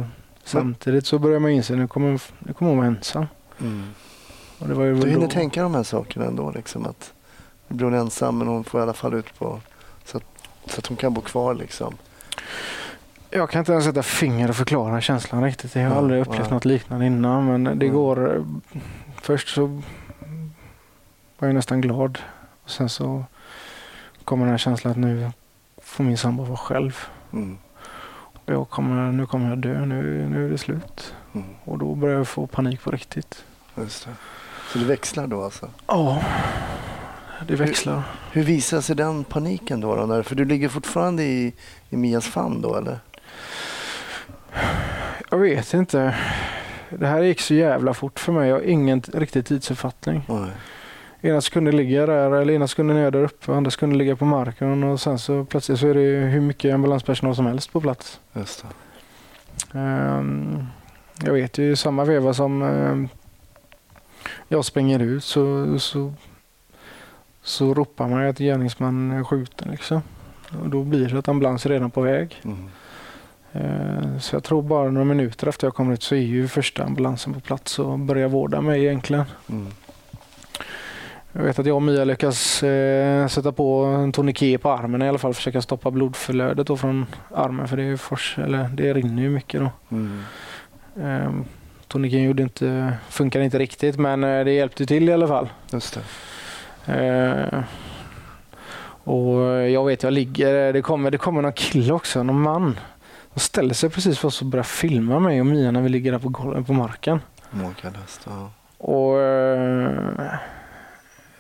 eh, 0.02 0.06
samtidigt 0.44 1.06
så 1.06 1.20
börjar 1.20 1.40
man 1.40 1.52
inse 1.52 1.74
att 1.74 1.80
nu 1.80 1.88
kommer, 1.88 2.22
nu 2.40 2.54
kommer 2.54 2.70
hon 2.72 2.78
vara 2.78 2.88
ensam. 2.88 3.26
Mm. 3.62 3.84
Du 4.60 4.74
hinner 4.76 5.20
då- 5.22 5.28
tänka 5.28 5.64
de 5.64 5.76
här 5.76 5.84
sakerna 5.84 6.26
ändå. 6.26 6.52
Liksom, 6.52 6.86
att 6.86 7.14
nu 7.68 7.76
blir 7.78 7.86
hon 7.86 7.94
ensam 7.94 8.38
men 8.38 8.48
hon 8.48 8.64
får 8.64 8.80
i 8.80 8.84
alla 8.84 8.94
fall 8.94 9.14
ut 9.14 9.40
på 9.40 9.60
så 10.06 10.18
att, 10.18 10.24
så 10.66 10.80
att 10.80 10.88
hon 10.88 10.98
kan 10.98 11.14
bo 11.14 11.22
kvar. 11.22 11.54
Liksom. 11.54 11.94
Jag 13.32 13.50
kan 13.50 13.60
inte 13.60 13.72
ens 13.72 13.86
sätta 13.86 14.04
finger 14.04 14.50
och 14.50 14.56
förklara 14.56 15.02
känslan 15.02 15.44
riktigt. 15.44 15.76
Jag 15.76 15.90
har 15.90 15.96
aldrig 15.98 16.22
upplevt 16.22 16.40
nej. 16.42 16.50
något 16.52 16.66
liknande 16.66 17.06
innan. 17.06 17.46
Men 17.46 17.64
det 17.64 17.86
Mm. 17.86 17.94
går... 17.94 18.36
eh, 18.36 18.44
Först 19.22 19.48
så 19.50 19.66
var 21.40 21.48
jag 21.48 21.56
nästan 21.56 21.82
glad. 21.82 22.18
Och 22.64 22.70
sen 22.70 22.90
så 22.90 23.24
kommer 24.24 24.46
den 24.46 24.52
här 24.52 24.58
känslan 24.58 24.92
att 24.92 24.98
nu 24.98 25.32
får 25.82 26.04
min 26.04 26.18
sambo 26.18 26.44
vara 26.44 26.58
själv. 26.58 26.98
Mm. 27.34 27.58
Och 28.46 28.54
Jag 28.54 28.70
kommer, 28.70 29.12
nu 29.12 29.26
kommer 29.26 29.50
jag 29.50 29.58
dö. 29.58 29.86
Nu, 29.86 30.28
nu 30.30 30.46
är 30.46 30.50
det 30.50 30.58
slut. 30.58 31.14
Mm. 31.34 31.48
Och 31.64 31.78
då 31.78 31.96
börjar 31.96 32.18
jag 32.18 32.28
få 32.28 32.48
panik 32.48 32.84
på 32.84 32.92
riktigt. 32.92 33.44
Just 33.78 34.06
det. 34.06 34.12
Så 34.72 34.80
det 34.80 34.86
växlar 34.86 35.28
då 35.28 35.44
alltså? 35.44 35.70
Ja, 35.88 36.24
det 37.48 37.56
växlar. 37.56 38.04
Hur 38.32 38.44
visar 38.44 38.82
sig 38.82 38.96
den 38.96 39.24
paniken 39.24 39.82
då? 39.82 40.06
då 40.06 40.24
för 40.24 40.36
du 40.36 40.46
ligger 40.46 40.70
fortfarande 40.70 41.24
i, 41.24 41.54
i 41.90 41.98
Mias 41.98 42.26
famn 42.28 42.62
då 42.62 42.76
eller? 42.76 43.00
Jag 45.32 45.38
vet 45.38 45.74
inte. 45.74 46.16
Det 46.90 47.08
här 47.08 47.22
gick 47.22 47.42
så 47.42 47.54
jävla 47.54 47.94
fort 47.94 48.20
för 48.20 48.32
mig. 48.32 48.50
Jag 48.50 48.56
har 48.56 48.62
ingen 48.62 49.02
riktig 49.02 49.46
tidsuppfattning. 49.46 50.24
Nej. 50.28 50.52
Ena 51.22 51.42
sekunden 51.42 51.76
ligger 51.76 52.00
jag 52.00 52.10
där, 52.10 52.32
eller 52.32 52.54
ena 52.54 52.68
sekunden 52.68 52.98
är 52.98 53.04
jag 53.04 53.14
där 53.14 53.24
uppe, 53.24 53.54
andra 53.54 53.72
sekunden 53.72 53.98
ligger 53.98 54.12
jag 54.12 54.20
på 54.20 54.26
marken 54.26 54.84
och 54.84 55.02
sen 55.02 55.20
så 55.20 55.46
plötsligt 55.46 55.80
så 55.80 55.88
är 55.88 55.94
det 55.94 56.02
hur 56.02 56.42
mycket 56.42 56.74
ambulanspersonal 56.74 57.36
som 57.36 57.46
helst 57.46 57.72
på 57.72 57.82
plats. 57.82 58.20
Just. 58.34 58.66
Ehm, 59.74 60.66
jag 61.24 61.34
vet 61.34 61.58
ju 61.58 61.76
samma 61.76 62.06
veva 62.06 62.34
som 62.34 62.62
ehm, 62.62 63.10
jag 64.48 64.66
springer 64.66 65.00
ut 65.00 65.24
så, 65.24 65.80
så, 65.80 66.14
så 67.42 67.74
ropar 67.74 68.08
man 68.08 68.24
ju 68.24 68.30
att 68.30 68.38
gärningsmannen 68.38 69.20
är 69.20 69.24
skjuten. 69.24 69.72
Liksom. 69.72 70.02
Och 70.62 70.70
då 70.70 70.84
blir 70.84 71.10
det 71.10 71.20
att 71.20 71.28
ambulans 71.28 71.66
är 71.66 71.70
redan 71.70 71.92
på 71.92 72.02
väg. 72.02 72.42
Mm. 72.44 72.70
Ehm, 73.54 74.20
så 74.20 74.36
jag 74.36 74.44
tror 74.44 74.62
bara 74.62 74.92
några 74.92 75.06
minuter 75.06 75.48
efter 75.48 75.68
jag 75.68 75.76
kommer 75.76 75.94
ut 75.94 76.04
så 76.04 76.16
är 76.16 76.20
ju 76.20 76.48
första 76.48 76.84
ambulansen 76.84 77.34
på 77.34 77.40
plats 77.40 77.80
och 77.80 78.00
börjar 78.00 78.28
vårda 78.28 78.62
mig 78.62 78.86
egentligen. 78.86 79.26
Mm. 79.50 79.68
Jag 81.34 81.44
vet 81.44 81.60
att 81.60 81.66
jag 81.66 81.76
och 81.76 81.82
Mia 81.82 82.04
lyckas 82.04 82.64
eh, 82.64 83.28
sätta 83.28 83.52
på 83.52 83.84
en 83.84 84.12
tourniquet 84.12 84.62
på 84.62 84.72
armen 84.72 85.02
i 85.02 85.10
alla 85.10 85.18
fall. 85.18 85.34
Försöka 85.34 85.62
stoppa 85.62 85.92
blodflödet 85.92 86.68
då 86.68 86.78
från 86.78 87.06
armen 87.36 87.68
för 87.68 87.78
det, 87.78 87.84
är 87.84 87.88
ju 87.88 87.98
fors, 87.98 88.38
eller 88.38 88.70
det 88.74 88.94
rinner 88.94 89.24
ju 89.24 89.30
mycket 89.30 89.62
då. 89.62 89.70
Mm. 89.92 91.46
Tourniqueten 91.88 92.24
gjorde 92.24 92.44
inte, 92.44 92.94
funkar 93.10 93.40
inte 93.42 93.60
riktigt 93.60 93.98
men 93.98 94.24
eh, 94.24 94.44
det 94.46 94.52
hjälpte 94.52 94.86
till 94.86 95.10
i 95.10 95.14
alla 95.14 95.28
fall. 95.28 95.50
Just 95.72 96.00
det. 96.86 96.94
Eh, 96.94 97.64
och 99.04 99.70
jag 99.70 99.86
vet, 99.86 100.04
jag 100.04 100.14
ligger, 100.14 100.74
det 100.74 100.82
kommer, 100.82 101.12
det 101.12 101.18
kommer 101.18 101.42
någon 101.42 101.54
kille 101.54 101.94
också, 101.94 102.24
någon 102.24 102.42
man. 102.42 102.80
De 103.34 103.40
ställer 103.40 103.74
sig 103.74 103.90
precis 103.90 104.20
för 104.20 104.28
oss 104.28 104.42
och 104.42 104.48
börjar 104.48 104.64
filma 104.64 105.20
mig 105.20 105.40
och 105.40 105.46
Mia 105.46 105.72
när 105.72 105.82
vi 105.82 105.90
ligger 105.90 106.12
där 106.12 106.20
på, 106.20 106.30
golvet, 106.30 106.68
på 106.68 106.74
marken. 106.74 107.20
Makalöst. 107.52 108.22
Ja. 108.26 108.52
Och 108.78 109.20
eh, 109.20 110.40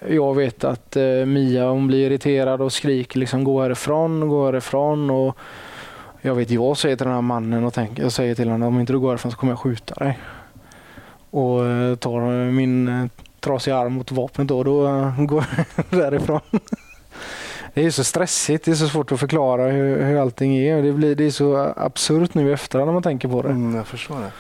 jag 0.07 0.35
vet 0.35 0.63
att 0.63 0.95
eh, 0.95 1.25
Mia 1.25 1.69
hon 1.69 1.87
blir 1.87 2.05
irriterad 2.05 2.61
och 2.61 2.73
skriker 2.73 3.19
liksom 3.19 3.43
gå 3.43 3.61
härifrån, 3.61 4.29
gå 4.29 4.45
härifrån. 4.45 5.09
Och 5.09 5.37
jag 6.21 6.35
vet 6.35 6.49
jag 6.49 6.77
säger 6.77 6.95
till 6.95 7.05
den 7.05 7.15
här 7.15 7.21
mannen 7.21 7.63
och 7.63 7.73
tänker, 7.73 8.03
jag 8.03 8.11
säger 8.11 8.35
till 8.35 8.49
honom 8.49 8.67
om 8.67 8.79
inte 8.79 8.93
du 8.93 8.99
går 8.99 9.09
härifrån 9.09 9.31
så 9.31 9.37
kommer 9.37 9.51
jag 9.51 9.59
skjuta 9.59 9.95
dig. 9.95 10.19
Och 11.29 11.65
eh, 11.65 11.95
tar 11.95 12.51
min 12.51 13.09
trasiga 13.39 13.77
arm 13.77 13.93
mot 13.93 14.11
vapnet 14.11 14.47
då, 14.47 14.63
då 14.63 14.81
går 15.17 15.45
jag 15.75 15.99
därifrån. 15.99 16.41
Det 17.73 17.85
är 17.85 17.91
så 17.91 18.03
stressigt, 18.03 18.65
det 18.65 18.71
är 18.71 18.75
så 18.75 18.87
svårt 18.87 19.11
att 19.11 19.19
förklara 19.19 19.67
hur, 19.67 20.03
hur 20.03 20.21
allting 20.21 20.57
är. 20.57 20.81
Det, 20.81 20.91
blir, 20.91 21.15
det 21.15 21.25
är 21.25 21.31
så 21.31 21.73
absurt 21.77 22.33
nu 22.33 22.49
i 22.49 22.53
efterhand 22.53 22.87
när 22.87 22.93
man 22.93 23.03
tänker 23.03 23.27
på 23.27 23.41
det. 23.41 23.49
Mm, 23.49 23.75
jag 23.75 23.87
förstår 23.87 24.19
det. 24.19 24.31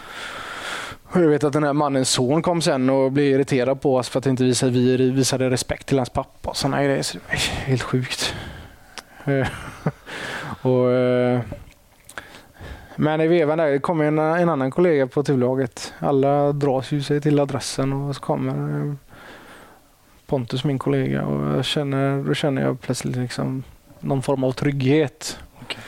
Och 1.03 1.21
Jag 1.21 1.27
vet 1.27 1.43
att 1.43 1.53
den 1.53 1.63
här 1.63 1.73
mannens 1.73 2.09
son 2.09 2.41
kom 2.41 2.61
sen 2.61 2.89
och 2.89 3.11
blev 3.11 3.25
irriterad 3.25 3.81
på 3.81 3.95
oss 3.95 4.09
för 4.09 4.19
att 4.19 4.25
inte 4.25 4.43
visa, 4.43 4.67
vi 4.67 5.11
visade 5.11 5.49
respekt 5.49 5.87
till 5.87 5.97
hans 5.97 6.09
pappa 6.09 6.49
och 6.49 6.57
sådana 6.57 6.83
grejer. 6.83 7.01
Så 7.01 7.17
det 7.17 7.23
var 7.27 7.35
helt 7.65 7.81
sjukt. 7.81 8.35
Eh, 9.25 9.47
och, 10.61 10.91
eh, 10.91 11.39
men 12.95 13.21
i 13.21 13.27
vevan 13.27 13.57
där 13.57 13.77
kom 13.77 14.01
en, 14.01 14.19
en 14.19 14.49
annan 14.49 14.71
kollega 14.71 15.07
på 15.07 15.23
turlaget. 15.23 15.93
Alla 15.99 16.51
dras 16.51 16.91
ju 16.91 17.03
sig 17.03 17.21
till 17.21 17.39
adressen 17.39 17.93
och 17.93 18.15
så 18.15 18.21
kommer 18.21 18.87
eh, 18.87 18.93
Pontus, 20.31 20.63
min 20.63 20.79
kollega. 20.79 21.25
Och 21.25 21.57
jag 21.57 21.65
känner, 21.65 22.23
då 22.23 22.33
känner 22.33 22.61
jag 22.61 22.81
plötsligt 22.81 23.15
liksom 23.15 23.63
någon 23.99 24.21
form 24.21 24.43
av 24.43 24.51
trygghet. 24.51 25.39
Okej. 25.61 25.79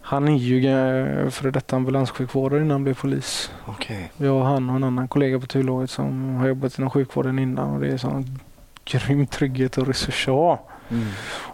Han 0.00 0.28
är 0.28 0.36
ju 0.36 1.30
före 1.30 1.50
detta 1.50 1.76
ambulanssjukvårdare 1.76 2.60
innan 2.60 2.70
han 2.70 2.84
blev 2.84 2.94
polis. 2.94 3.52
Okej. 3.66 4.12
Jag 4.16 4.36
och 4.36 4.44
han 4.44 4.70
och 4.70 4.76
en 4.76 4.84
annan 4.84 5.08
kollega 5.08 5.40
på 5.40 5.46
turlaget 5.46 5.90
som 5.90 6.34
har 6.34 6.48
jobbat 6.48 6.78
inom 6.78 6.90
sjukvården 6.90 7.38
innan 7.38 7.70
och 7.70 7.80
det 7.80 7.88
är 7.88 7.96
sån 7.96 8.38
grym 8.84 9.26
trygghet 9.26 9.78
och 9.78 9.86
resurs 9.86 10.28
att 10.28 10.34
ha. 10.34 10.68
Mm. 10.88 11.06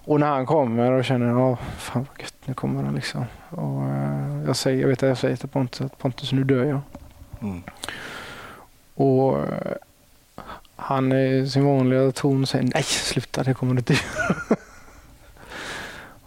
Och 0.05 0.21
när 0.21 0.31
han 0.31 0.47
kommer 0.47 0.93
och 0.93 1.05
känner 1.05 1.27
ja, 1.27 1.57
fan 1.79 2.07
vad 2.09 2.21
gött, 2.21 2.35
nu 2.45 2.55
kommer 2.55 2.83
han 2.83 2.95
liksom. 2.95 3.25
Och, 3.51 3.83
eh, 3.83 4.43
jag, 4.47 4.57
säger, 4.57 4.81
jag 4.81 4.89
vet 4.89 5.03
att 5.03 5.09
jag 5.09 5.19
säger 5.19 5.37
till 5.37 5.49
Pontus 5.49 5.81
att 5.81 5.99
Pontus 5.99 6.33
nu 6.33 6.45
dör 6.45 6.65
jag. 6.65 6.81
Mm. 7.43 7.63
Och 8.95 9.39
han 10.81 11.13
i 11.13 11.49
sin 11.51 11.65
vanliga 11.65 12.13
ton 12.13 12.47
säger 12.47 12.71
nej 12.75 12.83
sluta 12.83 13.43
det 13.43 13.55
kommer 13.55 13.75
du 13.75 13.79
inte 13.79 13.93
göra." 13.93 14.57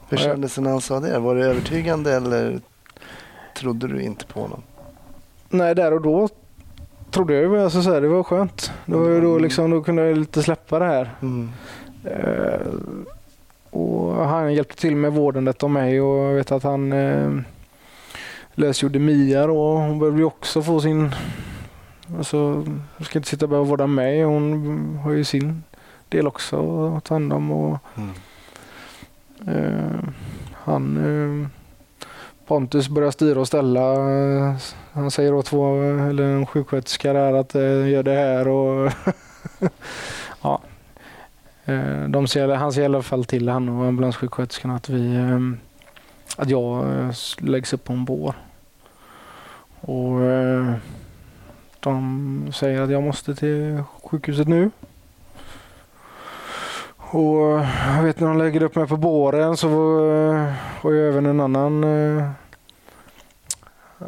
Hur 0.09 0.17
kändes 0.17 0.55
det 0.55 0.61
när 0.61 0.71
han 0.71 0.81
sa 0.81 0.99
det? 0.99 1.19
Var 1.19 1.35
det 1.35 1.45
övertygande 1.45 2.13
eller 2.13 2.59
trodde 3.57 3.87
du 3.87 4.01
inte 4.01 4.25
på 4.25 4.41
honom? 4.41 4.61
Nej 5.49 5.75
där 5.75 5.93
och 5.93 6.01
då 6.01 6.29
trodde 7.11 7.33
jag 7.33 7.43
ju 7.43 7.63
alltså, 7.63 7.81
så 7.81 7.93
här, 7.93 8.01
det 8.01 8.07
var 8.07 8.23
skönt. 8.23 8.71
Det 8.85 8.95
var 8.95 9.09
ju 9.09 9.21
då, 9.21 9.37
liksom, 9.37 9.71
då 9.71 9.81
kunde 9.81 10.01
jag 10.07 10.17
lite 10.17 10.43
släppa 10.43 10.79
det 10.79 10.85
här. 10.85 11.09
Mm. 11.21 11.51
Eh, 12.05 12.67
och 13.69 14.27
han 14.27 14.53
hjälpte 14.53 14.75
till 14.75 14.95
med 14.95 15.13
vårdandet 15.13 15.63
av 15.63 15.69
mig 15.69 16.01
och 16.01 16.17
jag 16.17 16.33
vet 16.33 16.51
att 16.51 16.63
han 16.63 16.93
eh, 16.93 17.31
lösgjorde 18.53 18.99
Mia 18.99 19.47
då. 19.47 19.75
Hon 19.77 20.17
ju 20.17 20.23
också 20.23 20.61
få 20.61 20.79
sin... 20.79 21.15
Alltså, 22.17 22.37
hon 22.37 22.81
ska 23.05 23.19
inte 23.19 23.29
sitta 23.29 23.45
och 23.45 23.49
behöva 23.49 23.67
vårda 23.69 23.87
mig. 23.87 24.23
Hon 24.23 24.95
har 25.03 25.11
ju 25.11 25.23
sin 25.23 25.63
del 26.09 26.27
också 26.27 26.87
att 26.97 27.03
ta 27.03 27.15
hand 27.15 27.33
om. 27.33 27.51
Och, 27.51 27.77
Mm. 27.97 28.09
eh, 29.47 29.99
han, 30.53 30.97
eh, 30.97 31.47
Pontus 32.47 32.89
börjar 32.89 33.11
styra 33.11 33.39
och 33.39 33.47
ställa. 33.47 33.93
Eh, 33.93 34.55
Han 34.93 35.11
säger 35.11 35.33
åt 35.33 35.45
två, 35.45 35.81
eller 35.83 36.23
en 36.23 36.45
sjuksköterska 36.45 37.13
där 37.13 37.33
att 37.33 37.55
eh, 37.55 37.89
gör 37.89 38.03
det 38.03 38.11
här 38.13 38.47
och 38.47 38.91
ja. 40.41 40.61
Eh, 41.65 42.03
De 42.09 42.27
ser, 42.27 42.47
han 42.47 42.73
ser 42.73 42.81
i 42.81 42.85
alla 42.85 43.01
fall 43.01 43.25
till, 43.25 43.49
han 43.49 43.69
och 43.69 43.85
ambulanssjuksköterskan, 43.85 44.71
att 44.71 44.89
vi 44.89 45.17
att 46.37 46.49
jag 46.49 46.85
läggs 47.39 47.73
upp 47.73 47.83
på 47.83 47.93
en 47.93 48.05
bår. 48.05 48.35
Och 49.81 50.19
de 51.81 52.51
säger 52.53 52.81
att 52.81 52.91
jag 52.91 53.03
måste 53.03 53.35
till 53.35 53.83
sjukhuset 54.03 54.47
nu. 54.47 54.71
Och 56.97 57.65
jag 57.95 58.03
vet 58.03 58.19
när 58.19 58.27
de 58.27 58.37
lägger 58.37 58.63
upp 58.63 58.75
mig 58.75 58.87
på 58.87 58.97
båren 58.97 59.57
så 59.57 59.67
var, 60.81 60.91
ju 60.91 61.07
även 61.07 61.25
en 61.25 61.39
annan 61.39 61.83
eh, 61.83 62.29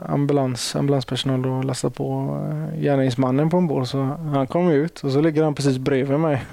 ambulans, 0.08 0.76
ambulanspersonal 0.76 1.42
då 1.42 1.62
lastat 1.62 1.96
på 1.96 2.40
eh, 2.52 2.80
gärningsmannen 2.80 3.50
på 3.50 3.58
en 3.58 3.68
bår. 3.68 3.86
Så 3.86 4.04
han 4.34 4.48
kom 4.48 4.70
ut 4.70 5.00
och 5.04 5.12
så 5.12 5.22
ligger 5.22 5.44
han 5.44 5.56
precis 5.56 5.78
bredvid 5.78 6.20
mig. 6.20 6.44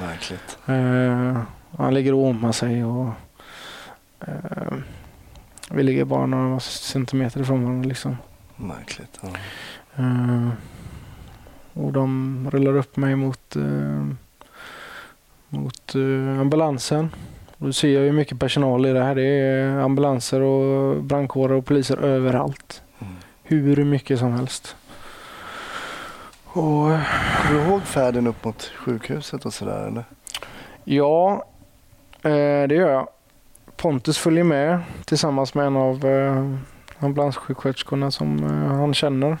Märkligt. 0.00 0.58
Eh, 0.66 1.42
han 1.78 1.94
ligger 1.94 2.14
och 2.14 2.20
åmar 2.20 2.52
sig 2.52 2.84
och 2.84 3.08
eh, 4.20 4.74
vi 5.70 5.82
ligger 5.82 6.04
bara 6.04 6.26
några 6.26 6.60
centimeter 6.60 7.40
ifrån 7.40 7.64
varandra. 7.64 7.88
Liksom. 7.88 8.16
Märkligt. 8.56 9.18
Ja. 9.20 9.28
Eh, 9.96 10.48
och 11.72 11.92
de 11.92 12.48
rullar 12.52 12.76
upp 12.76 12.96
mig 12.96 13.16
mot, 13.16 13.56
eh, 13.56 14.06
mot 15.48 15.94
eh, 15.94 16.40
ambulansen. 16.40 17.10
Och 17.58 17.66
då 17.66 17.72
ser 17.72 17.88
jag 17.88 18.04
ju 18.04 18.12
mycket 18.12 18.38
personal 18.38 18.86
i 18.86 18.92
det 18.92 19.04
här. 19.04 19.14
Det 19.14 19.22
är 19.22 19.78
ambulanser 19.78 20.40
och 20.40 21.02
brandkårer 21.02 21.54
och 21.54 21.66
poliser 21.66 21.96
överallt. 21.96 22.82
Mm. 22.98 23.14
Hur 23.42 23.84
mycket 23.84 24.18
som 24.18 24.32
helst. 24.32 24.76
Och 26.44 26.54
Kommer 26.54 27.50
du 27.50 27.60
ihåg 27.60 27.82
färden 27.82 28.26
upp 28.26 28.44
mot 28.44 28.62
sjukhuset 28.62 29.46
och 29.46 29.54
sådär 29.54 29.86
eller? 29.86 30.04
Ja, 30.84 31.44
det 32.68 32.74
gör 32.74 32.90
jag. 32.90 33.08
Pontus 33.76 34.18
följer 34.18 34.44
med 34.44 34.80
tillsammans 35.04 35.54
med 35.54 35.66
en 35.66 35.76
av 35.76 36.04
ambulanssjuksköterskorna 36.98 38.10
som 38.10 38.42
han 38.70 38.94
känner. 38.94 39.38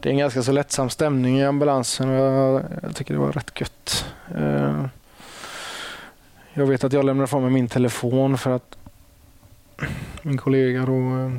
Det 0.00 0.08
är 0.08 0.12
en 0.12 0.18
ganska 0.18 0.42
så 0.42 0.52
lättsam 0.52 0.90
stämning 0.90 1.38
i 1.38 1.44
ambulansen 1.44 2.08
och 2.08 2.14
jag, 2.14 2.62
jag 2.82 2.96
tycker 2.96 3.14
det 3.14 3.20
var 3.20 3.32
rätt 3.32 3.60
gött. 3.60 4.04
Eh, 4.34 4.84
jag 6.54 6.66
vet 6.66 6.84
att 6.84 6.92
jag 6.92 7.04
lämnar 7.04 7.24
ifrån 7.24 7.42
mig 7.42 7.50
min 7.50 7.68
telefon 7.68 8.38
för 8.38 8.50
att 8.50 8.76
min 10.22 10.38
kollega 10.38 10.86
då, 10.86 11.30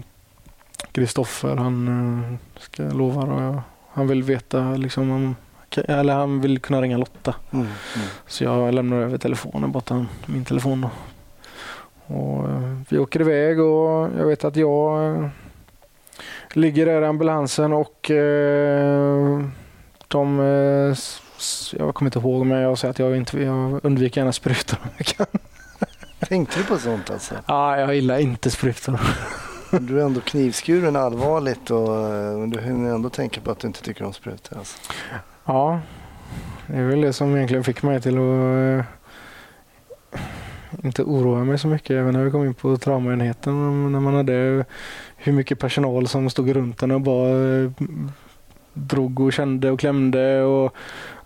Kristoffer, 0.92 1.56
han 1.56 1.88
eh, 1.88 2.62
ska 2.62 2.84
lova 2.84 3.22
och 3.22 3.62
han 3.90 4.08
vill 4.08 4.24
veta 4.24 4.76
liksom 4.76 5.12
om 5.12 5.36
eller 5.78 6.14
han 6.14 6.42
vill 6.42 6.60
kunna 6.60 6.82
ringa 6.82 6.98
Lotta. 6.98 7.36
Mm. 7.52 7.66
Mm. 7.66 8.08
Så 8.28 8.44
jag 8.44 8.74
lämnar 8.74 8.98
över 8.98 9.18
telefonen, 9.18 9.72
bara 9.72 10.06
min 10.26 10.46
telefon. 10.46 10.82
Då. 10.82 10.90
Och, 12.16 12.50
eh, 12.50 12.78
vi 12.90 12.98
åker 12.98 13.22
iväg 13.22 13.60
och 13.60 14.10
jag 14.18 14.26
vet 14.26 14.44
att 14.44 14.56
jag 14.56 15.16
eh, 15.16 15.30
ligger 16.56 16.86
där 16.86 17.02
i 17.02 17.06
ambulansen 17.06 17.74
och 17.74 18.12
eh, 18.12 19.46
de 20.08 20.40
eh, 20.40 20.96
jag 21.78 21.96
kommer 21.96 22.08
inte 22.08 22.20
ihåg, 22.20 22.46
men 22.46 22.58
jag 22.58 22.78
säger 22.78 22.90
att 22.90 23.00
jag, 23.00 23.18
inte, 23.18 23.40
jag 23.40 23.80
undviker 23.86 24.22
gärna 24.22 24.34
sprutor 24.34 24.78
om 24.84 24.90
jag 24.98 25.06
kan. 25.06 25.26
Tänkte 26.28 26.60
du 26.60 26.66
på 26.66 26.78
sånt 26.78 27.10
alltså? 27.10 27.36
Ja, 27.48 27.80
jag 27.80 27.96
gillar 27.96 28.18
inte 28.18 28.52
sprutor. 28.52 29.00
Du 29.80 30.02
är 30.02 30.06
ändå 30.06 30.22
knivskuren 30.22 30.96
allvarligt 30.96 31.72
och 31.72 31.96
eh, 31.96 32.48
du 32.48 32.62
hinner 32.62 32.94
ändå 32.96 33.10
tänka 33.10 33.42
på 33.42 33.52
att 33.52 33.60
du 33.60 33.68
inte 33.68 33.82
tycker 33.82 34.06
om 34.06 34.14
sprutor. 34.14 34.58
Alltså. 34.58 34.78
Ja, 35.46 35.80
det 36.68 36.78
är 36.78 36.84
väl 36.84 37.02
det 37.02 37.14
som 37.14 37.36
egentligen 37.36 37.64
fick 37.64 37.84
mig 37.84 38.02
till 38.02 38.18
att 38.18 38.86
inte 40.84 41.04
oroa 41.04 41.44
mig 41.44 41.60
så 41.60 41.68
mycket. 41.68 41.92
Även 41.92 42.14
när 42.14 42.24
vi 42.24 42.32
kom 42.32 42.46
in 42.46 42.54
på 42.54 42.78
traumaenheten. 42.78 43.92
När 43.92 44.00
man 44.00 44.14
hade 44.14 44.66
hur 45.24 45.34
mycket 45.34 45.60
personal 45.60 46.08
som 46.08 46.30
stod 46.30 46.56
runt 46.56 46.82
henne 46.82 46.96
och 46.96 47.02
bara 47.02 47.30
eh, 47.30 47.72
drog 48.74 49.20
och 49.20 49.34
kände 49.34 49.72
och 49.72 49.80
klämde. 49.80 50.44
Och 50.44 50.76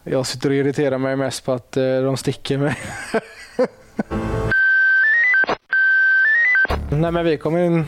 jag 0.03 0.25
sitter 0.25 0.49
och 0.49 0.55
irriterar 0.55 0.97
mig 0.97 1.15
mest 1.15 1.45
på 1.45 1.51
att 1.51 1.77
eh, 1.77 2.01
de 2.01 2.17
sticker 2.17 2.57
mig. 2.57 2.75
Nej 6.89 7.11
men 7.11 7.25
vi 7.25 7.37
kom 7.37 7.57
in 7.57 7.85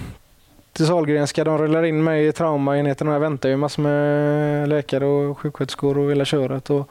till 0.74 0.88
Sahlgrenska. 0.88 1.44
De 1.44 1.58
rullar 1.58 1.84
in 1.84 2.04
mig 2.04 2.28
i 2.28 2.32
traumaenheten 2.32 3.08
och 3.08 3.14
jag 3.14 3.20
väntar 3.20 3.50
ju 3.50 3.58
massor 3.58 3.84
med 3.84 4.70
läkare 4.70 5.06
och 5.06 5.40
sjuksköterskor 5.40 5.98
och 5.98 6.12
hela 6.12 6.26
köret. 6.26 6.70
Och 6.70 6.90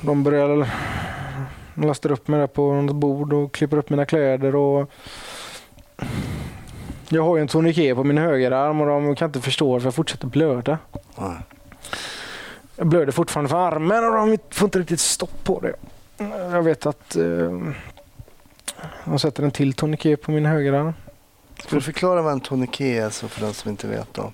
de 0.00 0.22
börjar 0.24 0.56
lasta 0.56 1.86
lastar 1.86 2.12
upp 2.12 2.28
mig 2.28 2.40
där 2.40 2.46
på 2.46 2.72
något 2.72 2.96
bord 2.96 3.32
och 3.32 3.54
klipper 3.54 3.76
upp 3.76 3.90
mina 3.90 4.06
kläder. 4.06 4.56
Och 4.56 4.90
jag 7.08 7.22
har 7.22 7.36
ju 7.36 7.42
en 7.42 7.48
tourniquet 7.48 7.96
på 7.96 8.04
min 8.04 8.18
högerarm 8.18 8.80
och 8.80 8.86
de 8.86 9.16
kan 9.16 9.28
inte 9.28 9.40
förstå 9.40 9.72
varför 9.72 9.86
jag 9.86 9.94
fortsätter 9.94 10.26
blöda. 10.26 10.78
Nej. 11.18 11.36
Jag 12.76 12.86
blöder 12.86 13.12
fortfarande 13.12 13.48
för 13.48 13.56
armen 13.56 14.04
och 14.04 14.12
de 14.12 14.38
får 14.50 14.66
inte 14.66 14.78
riktigt 14.78 15.00
stopp 15.00 15.44
på 15.44 15.60
det. 15.60 15.74
Jag 16.52 16.62
vet 16.62 16.86
att 16.86 17.16
eh, 17.16 17.60
de 19.04 19.18
sätter 19.18 19.42
en 19.42 19.50
till 19.50 19.72
tourniquet 19.72 20.22
på 20.22 20.30
min 20.30 20.46
högerarm. 20.46 20.92
Ska 21.58 21.76
du 21.76 21.82
förklara 21.82 22.22
vad 22.22 22.32
en 22.32 22.40
tourniquet 22.40 23.04
är 23.04 23.10
så 23.10 23.28
för 23.28 23.40
den 23.40 23.54
som 23.54 23.70
inte 23.70 23.86
vet? 23.86 24.14
Då? 24.14 24.32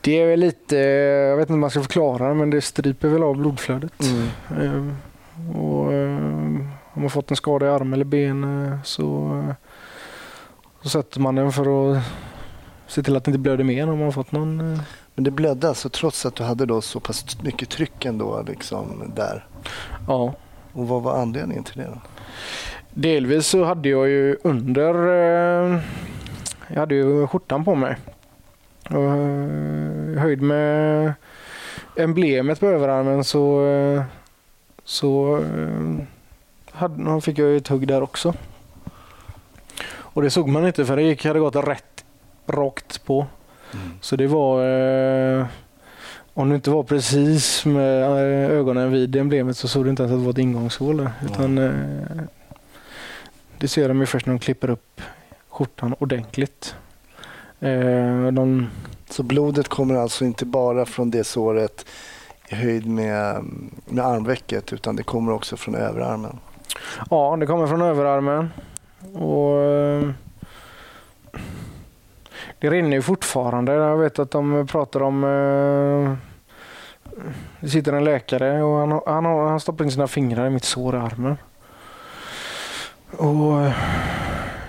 Det 0.00 0.20
är 0.20 0.26
väl 0.26 0.40
lite, 0.40 0.76
jag 0.76 1.36
vet 1.36 1.42
inte 1.42 1.52
om 1.52 1.60
man 1.60 1.70
ska 1.70 1.80
förklara 1.80 2.28
det, 2.28 2.34
men 2.34 2.50
det 2.50 2.60
stryper 2.60 3.08
väl 3.08 3.22
av 3.22 3.36
blodflödet. 3.36 3.92
Eh, 4.50 4.88
och, 5.56 5.92
eh, 5.92 6.18
har 6.90 7.00
man 7.00 7.10
fått 7.10 7.30
en 7.30 7.36
skada 7.36 7.66
i 7.66 7.68
arm 7.68 7.92
eller 7.92 8.04
ben 8.04 8.66
eh, 8.66 8.78
så, 8.84 9.42
så 10.84 10.90
sätter 10.90 11.20
man 11.20 11.34
den 11.34 11.52
för 11.52 11.96
att 11.96 12.02
se 12.86 13.02
till 13.02 13.16
att 13.16 13.24
det 13.24 13.28
inte 13.28 13.38
blöder 13.38 13.64
mer 13.64 13.90
om 13.90 13.98
man 13.98 14.12
fått 14.12 14.32
någon. 14.32 14.60
eh, 14.72 14.80
Men 15.14 15.24
det 15.24 15.30
blödde 15.30 15.68
alltså 15.68 15.88
trots 15.88 16.26
att 16.26 16.34
du 16.34 16.42
hade 16.44 16.66
då 16.66 16.80
så 16.80 17.00
pass 17.00 17.42
mycket 17.42 17.70
tryck 17.70 18.04
ändå 18.04 18.44
liksom 18.48 19.12
där? 19.16 19.46
Ja. 20.08 20.34
Och 20.72 20.88
vad 20.88 21.02
var 21.02 21.22
anledningen 21.22 21.64
till 21.64 21.76
det 21.76 21.84
då? 21.86 22.00
Delvis 22.90 23.46
så 23.46 23.64
hade 23.64 23.88
jag 23.88 24.08
ju 24.08 24.36
under, 24.44 24.94
eh, 24.94 25.80
jag 26.68 26.80
hade 26.80 26.94
ju 26.94 27.26
skjortan 27.26 27.64
på 27.64 27.74
mig. 27.74 27.96
Och, 28.90 29.04
eh, 29.16 30.18
höjd 30.22 30.42
med 30.42 31.12
emblemet 31.96 32.60
på 32.60 32.66
överarmen 32.66 33.24
så, 33.24 33.60
så 34.84 35.40
hade, 36.72 37.20
fick 37.20 37.38
jag 37.38 37.48
ju 37.48 37.56
ett 37.56 37.68
hugg 37.68 37.88
där 37.88 38.02
också. 38.02 38.34
Och 40.14 40.22
det 40.22 40.30
såg 40.30 40.48
man 40.48 40.66
inte 40.66 40.84
för 40.84 40.96
det 40.96 41.02
gick, 41.02 41.24
hade 41.24 41.38
gått 41.40 41.56
rätt 41.56 42.04
rakt 42.46 43.04
på. 43.04 43.26
Så 44.00 44.16
det 44.16 44.26
var, 44.26 44.64
eh, 44.64 45.46
om 46.34 46.48
det 46.48 46.54
inte 46.54 46.70
var 46.70 46.82
precis 46.82 47.64
med 47.64 48.02
eh, 48.02 48.50
ögonen 48.50 48.92
vid 48.92 49.16
emblemet 49.16 49.56
så 49.56 49.68
såg 49.68 49.84
du 49.84 49.90
inte 49.90 50.02
ens 50.02 50.12
att 50.12 50.20
det 50.20 50.24
var 50.24 50.32
ett 50.32 50.38
ingångshål 50.38 50.96
där. 50.96 51.10
Utan, 51.24 51.58
eh, 51.58 52.24
det 53.58 53.68
ser 53.68 53.88
de 53.88 54.00
ju 54.00 54.06
först 54.06 54.26
när 54.26 54.34
de 54.34 54.38
klipper 54.38 54.70
upp 54.70 55.00
skjortan 55.48 55.94
ordentligt. 55.98 56.74
Eh, 57.60 58.26
de, 58.32 58.66
Så 59.10 59.22
blodet 59.22 59.68
kommer 59.68 59.94
alltså 59.94 60.24
inte 60.24 60.44
bara 60.44 60.86
från 60.86 61.10
det 61.10 61.24
såret 61.24 61.86
i 62.48 62.54
höjd 62.54 62.86
med, 62.86 63.44
med 63.86 64.04
armvecket 64.06 64.72
utan 64.72 64.96
det 64.96 65.02
kommer 65.02 65.32
också 65.32 65.56
från 65.56 65.74
överarmen? 65.74 66.38
ja, 67.10 67.36
det 67.40 67.46
kommer 67.46 67.66
från 67.66 67.82
överarmen. 67.82 68.50
Och, 69.12 69.60
eh, 69.60 70.10
det 72.58 72.70
rinner 72.70 72.96
ju 72.96 73.02
fortfarande. 73.02 73.72
Jag 73.72 73.96
vet 73.96 74.18
att 74.18 74.30
de 74.30 74.66
pratar 74.66 75.02
om... 75.02 75.24
Eh, 75.24 76.16
det 77.60 77.68
sitter 77.68 77.92
en 77.92 78.04
läkare 78.04 78.62
och 78.62 78.78
han, 78.78 79.00
han, 79.06 79.24
han 79.24 79.60
stoppar 79.60 79.84
in 79.84 79.90
sina 79.90 80.06
fingrar 80.06 80.46
i 80.46 80.50
mitt 80.50 80.64
sår 80.64 80.94
i 80.94 80.98
armen. 80.98 81.36
Och 83.16 83.60
eh, 83.60 83.72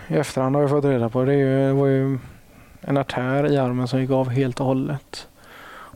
I 0.07 0.15
efterhand 0.15 0.55
har 0.55 0.61
jag 0.61 0.69
fått 0.69 0.85
reda 0.85 1.09
på 1.09 1.19
det. 1.19 1.25
Det, 1.25 1.33
är 1.33 1.37
ju, 1.37 1.67
det 1.67 1.73
var 1.73 1.87
ju 1.87 2.19
en 2.81 2.97
artär 2.97 3.51
i 3.51 3.57
armen 3.57 3.87
som 3.87 4.01
gick 4.01 4.11
av 4.11 4.29
helt 4.29 4.59
och 4.59 4.65
hållet. 4.65 5.27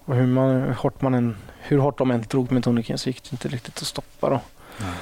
Och 0.05 0.15
hur, 0.15 0.27
man, 0.27 0.61
hur, 0.61 0.73
hårt, 0.73 1.01
man 1.01 1.13
än, 1.13 1.35
hur 1.59 1.77
hårt 1.77 1.97
de 1.97 2.11
än 2.11 2.21
drog 2.21 2.51
med 2.51 2.63
toniken 2.63 2.97
så 2.97 3.09
gick 3.09 3.23
det 3.23 3.33
inte 3.33 3.47
riktigt 3.47 3.77
att 3.77 3.87
stoppa. 3.87 4.29
Då. 4.29 4.39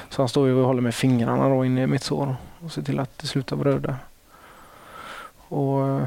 Så 0.09 0.21
han 0.21 0.29
står 0.29 0.47
ju 0.47 0.53
och 0.53 0.67
håller 0.67 0.81
med 0.81 0.95
fingrarna 0.95 1.49
då 1.49 1.65
in 1.65 1.77
i 1.77 1.87
mitt 1.87 2.03
sår 2.03 2.35
och 2.67 2.73
se 2.73 2.81
till 2.81 2.99
att 2.99 3.17
det 3.17 3.27
slutar 3.27 3.55
blöda. 3.55 3.95
Och 5.47 5.87
eh, 5.87 6.03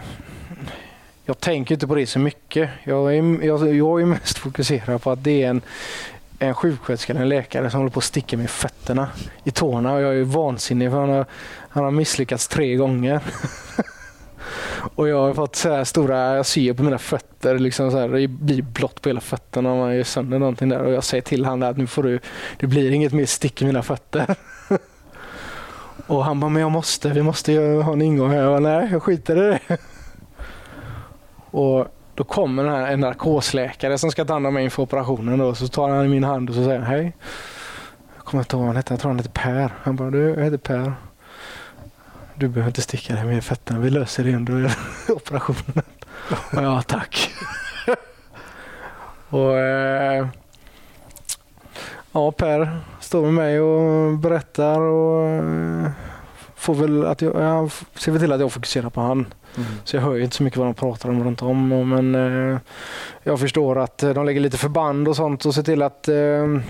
jag 1.24 1.40
tänker 1.40 1.74
inte 1.74 1.86
på 1.86 1.94
det 1.94 2.06
så 2.06 2.18
mycket. 2.18 2.70
Jag 2.84 3.16
är, 3.16 3.44
jag, 3.44 3.74
jag 3.74 4.00
är 4.00 4.06
mest 4.06 4.38
fokuserad 4.38 5.02
på 5.02 5.11
att 5.11 5.24
det 5.24 5.42
är 5.42 5.50
en, 5.50 5.62
en 6.38 6.54
sjuksköterska 6.54 7.12
eller 7.12 7.22
en 7.22 7.28
läkare 7.28 7.70
som 7.70 7.80
håller 7.80 7.90
på 7.90 7.98
att 7.98 8.04
sticka 8.04 8.36
mig 8.36 8.44
i 8.44 8.48
fötterna, 8.48 9.08
i 9.44 9.50
tårna. 9.50 9.92
Och 9.94 10.02
jag 10.02 10.16
är 10.16 10.22
vansinnig 10.22 10.90
för 10.90 11.00
han 11.00 11.08
har, 11.08 11.26
han 11.68 11.84
har 11.84 11.90
misslyckats 11.90 12.48
tre 12.48 12.74
gånger. 12.74 13.20
och 14.94 15.08
jag 15.08 15.20
har 15.20 15.34
fått 15.34 15.56
så 15.56 15.68
här 15.68 15.84
stora, 15.84 16.36
jag 16.36 16.46
ser 16.46 16.72
på 16.72 16.82
mina 16.82 16.98
fötter, 16.98 17.58
liksom 17.58 17.90
så 17.90 17.98
här, 17.98 18.08
det 18.08 18.28
blir 18.28 18.62
blått 18.62 19.02
på 19.02 19.08
hela 19.08 19.20
fötterna 19.20 19.72
om 19.72 19.78
man 19.78 19.96
gör 19.96 20.04
sönder 20.04 20.38
någonting 20.38 20.68
där. 20.68 20.80
Och 20.80 20.92
jag 20.92 21.04
säger 21.04 21.22
till 21.22 21.44
honom 21.44 21.70
att 21.70 21.76
nu 21.76 21.86
får 21.86 22.02
du, 22.02 22.20
det 22.58 22.66
blir 22.66 22.90
inget 22.90 23.12
mer 23.12 23.26
stick 23.26 23.62
i 23.62 23.64
mina 23.64 23.82
fötter. 23.82 24.34
och 26.11 26.24
han 26.24 26.40
bara, 26.40 26.48
men 26.48 26.62
jag 26.62 26.70
måste, 26.70 27.08
vi 27.08 27.22
måste 27.22 27.52
ju 27.52 27.80
ha 27.82 27.92
en 27.92 28.02
ingång 28.02 28.30
här. 28.30 28.36
Jag 28.42 28.62
bara, 28.62 28.78
nej, 28.78 28.88
jag 28.92 29.02
skiter 29.02 29.36
i 29.36 29.40
det. 29.40 29.78
och 31.50 31.86
då 32.14 32.24
kommer 32.24 32.64
den 32.64 32.72
här, 32.72 32.92
en 32.92 33.00
narkosläkare 33.00 33.98
som 33.98 34.11
ska 34.11 34.24
ta 34.24 34.32
hand 34.32 34.46
om 34.46 34.54
mig 34.54 34.64
inför 34.64 34.82
operationen. 34.82 35.38
Då, 35.38 35.54
så 35.54 35.68
tar 35.68 35.88
han 35.88 36.11
min 36.11 36.24
hand 36.24 36.48
och 36.48 36.54
så 36.54 36.64
säger 36.64 36.78
han, 36.78 36.86
hej. 36.88 37.16
Jag 38.16 38.24
kommer 38.24 38.42
inte 38.42 38.56
ihåg 38.56 38.61
vad 38.61 38.66
han 38.68 38.76
hette, 38.76 38.92
jag 38.92 39.00
tror 39.00 39.11
han 39.11 39.18
hette 39.18 39.30
Per. 39.30 39.72
Han 39.82 39.96
bara, 39.96 40.11
du, 40.11 40.28
jag 40.28 40.44
heter 40.44 40.58
Per. 40.58 40.92
Du 42.34 42.48
behöver 42.48 42.70
inte 42.70 42.82
sticka 42.82 43.14
dig 43.14 43.24
med 43.24 43.44
fötterna, 43.44 43.80
vi 43.80 43.90
löser 43.90 44.24
det 44.24 44.34
under 44.34 44.76
operationen. 45.08 45.82
och 46.28 46.62
ja, 46.62 46.82
tack. 46.82 47.30
och 49.30 49.58
eh, 49.58 50.26
Ja, 52.12 52.32
Per 52.32 52.80
står 53.11 53.22
med 53.22 53.34
mig 53.34 53.61
och 53.61 54.18
berättar 54.18 54.80
och 54.80 55.28
eh, 55.28 55.90
får 56.56 56.74
väl 56.74 57.04
att 57.04 57.22
jag, 57.22 57.42
jag 57.42 57.70
ser 57.94 58.12
väl 58.12 58.20
till 58.20 58.32
att 58.32 58.40
jag 58.40 58.52
fokuserar 58.52 58.90
på 58.90 59.00
han. 59.00 59.26
Så 59.84 59.96
jag 59.96 60.02
hör 60.02 60.14
ju 60.14 60.24
inte 60.24 60.36
så 60.36 60.42
mycket 60.42 60.58
vad 60.58 60.68
de 60.68 60.74
pratar 60.74 61.08
om 61.08 61.24
runt 61.24 61.42
om. 61.42 61.68
Men 61.88 62.14
eh, 62.14 62.58
jag 63.22 63.40
förstår 63.40 63.78
att 63.78 64.02
eh, 64.02 64.11
de 64.11 64.26
lägger 64.26 64.40
lite 64.40 64.58
förband 64.58 65.08
och 65.08 65.16
sånt 65.16 65.46
och 65.46 65.54
ser 65.54 65.62
till 65.62 65.82
att 65.82 66.08
eh, 66.08 66.14
jag 66.14 66.61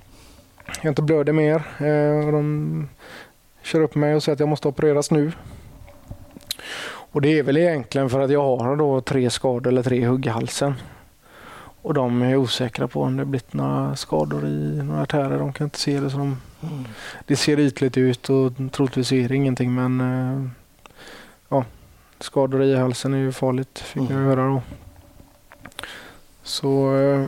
inte 0.84 1.03
blöder 1.03 1.32
mer. 1.32 1.62
Eh, 1.78 2.26
och 2.26 2.32
de 2.32 2.88
kör 3.62 3.80
upp 3.80 3.95
mig 3.95 4.14
och 4.14 4.22
säger 4.22 4.36
att 4.36 4.41
jag 4.41 4.49
måste 4.49 4.68
opereras 4.68 5.11
nu. 5.11 5.32
Och 7.12 7.20
det 7.20 7.38
är 7.38 7.43
väl 7.43 7.57
egentligen 7.57 8.11
för 8.11 8.20
att 8.20 8.30
jag 8.30 8.59
har 8.59 8.76
då 8.76 9.01
tre 9.01 9.30
skador 9.30 9.70
eller 9.70 9.82
tre 9.82 10.07
hugg 10.07 10.26
i 10.26 10.28
halsen. 10.28 10.74
Och 11.83 11.95
de 11.95 12.22
är 12.22 12.37
osäkra 12.37 12.89
på 12.89 13.03
om 13.03 13.16
det 13.16 13.24
blivit 13.24 13.53
några 13.53 13.97
skador 13.97 14.47
i 14.47 14.83
några 14.83 15.03
artärer. 15.03 15.39
De 15.39 15.53
kan 15.53 15.64
inte 15.66 15.78
se 15.78 16.01
det. 16.01 16.11
Så 16.11 16.16
de, 16.18 16.37
det 17.26 17.37
ser 17.37 17.59
ytligt 17.61 17.97
ut 17.97 18.31
och 18.31 18.53
troligtvis 18.72 19.12
är 19.12 19.28
det 19.28 19.35
ingenting 19.37 19.74
men 19.74 20.01
eh, 20.01 20.51
ja, 21.49 21.64
skador 22.20 22.62
i 22.62 22.76
halsen 22.76 23.14
är 23.14 23.18
ju 23.18 23.33
farligt 23.33 23.78
fick 23.78 24.03
jag 24.03 24.11
Mm. 24.11 24.24
höra 24.24 24.47
då. 24.49 24.62
Så 26.43 26.97
eh, 26.97 27.26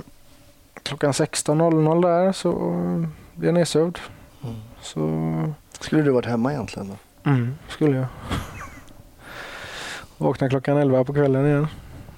klockan 0.83 1.13
16.00 1.13 2.03
där 2.03 2.33
så 2.33 2.51
eh, 2.51 3.09
blir 3.35 3.49
jag 3.49 3.55
nedsövd. 3.55 3.99
Mm. 4.45 4.55
Så 4.83 5.09
Skulle 5.81 6.03
du 6.03 6.11
varit 6.11 6.27
hemma 6.27 6.53
egentligen 6.53 6.89
då? 6.89 7.31
Mm, 7.31 7.55
skulle 7.69 7.97
jag. 7.97 8.07
Vaknade 10.19 10.51
klockan 10.51 10.77
11 10.77 11.05
på 11.05 11.13
kvällen 11.15 11.47
igen. 11.47 11.67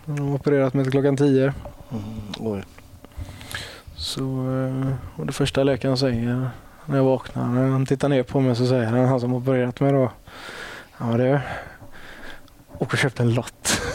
De 0.04 0.18
har 0.28 0.34
opererat 0.34 0.74
mig 0.74 0.84
till 0.84 0.92
klockan 0.92 1.16
10. 1.16 1.52
Mm. 1.94 2.62
Så, 3.96 4.20
eh, 4.22 4.92
och 5.16 5.26
det 5.26 5.32
första 5.32 5.62
läkaren 5.64 5.96
säger 5.96 6.50
när 6.86 6.96
jag 6.96 7.04
vaknar, 7.04 7.46
när 7.48 7.68
han 7.68 7.86
tittar 7.86 8.08
ner 8.08 8.22
på 8.22 8.40
mig 8.40 8.56
så 8.56 8.66
säger 8.66 8.86
han, 8.86 9.04
han 9.04 9.20
som 9.20 9.34
opererat 9.34 9.80
mig 9.80 9.92
då. 9.92 10.10
Ja 10.98 11.06
du, 11.16 11.40
åk 12.78 12.92
och 12.92 12.98
köpte 12.98 13.22
en 13.22 13.34
lott. 13.34 13.80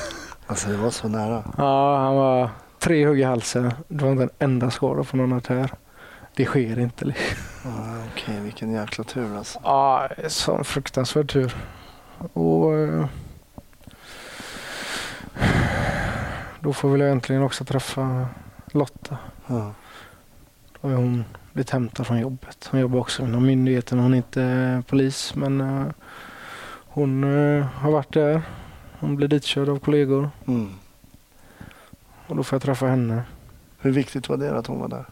Alltså 0.47 0.69
det 0.69 0.77
var 0.77 0.89
så 0.89 1.07
nära. 1.07 1.43
Ja, 1.57 1.97
han 1.97 2.15
var 2.15 2.49
tre 2.79 3.07
hugg 3.07 3.19
i 3.19 3.23
halsen. 3.23 3.73
Det 3.87 4.03
var 4.03 4.11
inte 4.11 4.23
en 4.23 4.29
enda 4.39 4.71
skada 4.71 5.03
på 5.03 5.17
någon 5.17 5.33
artär. 5.33 5.69
det 6.35 6.45
sker 6.45 6.79
inte. 6.79 7.05
liksom. 7.05 7.37
Ja, 7.63 8.03
Okej, 8.13 8.39
vilken 8.41 8.71
jäkla 8.71 9.03
tur 9.03 9.37
alltså. 9.37 9.59
Ja, 9.63 10.09
sån 10.27 10.63
fruktansvärd 10.63 11.31
tur. 11.31 11.55
Och 12.33 12.77
eh, 12.77 13.05
då 16.61 16.73
får 16.73 16.89
väl 16.89 16.99
jag 16.99 17.11
äntligen 17.11 17.43
också 17.43 17.65
träffa 17.65 18.27
Lotta. 18.71 19.17
Ja. 19.47 19.73
Då 20.81 20.87
är 20.89 20.93
hon 20.95 21.23
blivit 21.53 21.69
hämtad 21.69 22.07
från 22.07 22.19
jobbet. 22.19 22.67
Hon 22.71 22.79
jobbar 22.79 22.99
också 22.99 23.23
inom 23.23 23.45
myndigheten. 23.45 23.99
Hon 23.99 24.13
är 24.13 24.17
inte 24.17 24.83
polis 24.87 25.35
men 25.35 25.61
eh, 25.61 25.87
hon 26.87 27.23
eh, 27.23 27.65
har 27.65 27.91
varit 27.91 28.13
där. 28.13 28.41
Hon 28.99 29.15
blir 29.15 29.27
ditkörd 29.27 29.69
av 29.69 29.79
kollegor 29.79 30.29
Mm. 30.47 30.73
och 32.27 32.35
då 32.35 32.43
får 32.43 32.55
jag 32.55 32.61
träffa 32.63 32.87
henne. 32.87 33.23
Hur 33.79 33.91
viktigt 33.91 34.29
var 34.29 34.37
det 34.37 34.57
att 34.57 34.67
hon 34.67 34.79
var 34.79 34.87
där? 34.87 35.05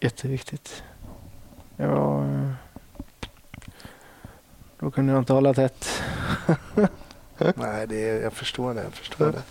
Jätteviktigt. 0.00 0.82
Ja, 1.76 2.24
eh, 2.24 2.50
då 4.78 4.90
kunde 4.90 5.12
jag 5.12 5.20
inte 5.20 5.32
hålla 5.32 5.54
tätt. 5.54 6.02
Nej, 7.54 7.86
det 7.86 8.08
är, 8.08 8.22
jag 8.22 8.32
förstår 8.32 8.74
det. 8.74 8.82
Jag 8.82 8.92
förstår 8.92 9.26
det. 9.32 9.42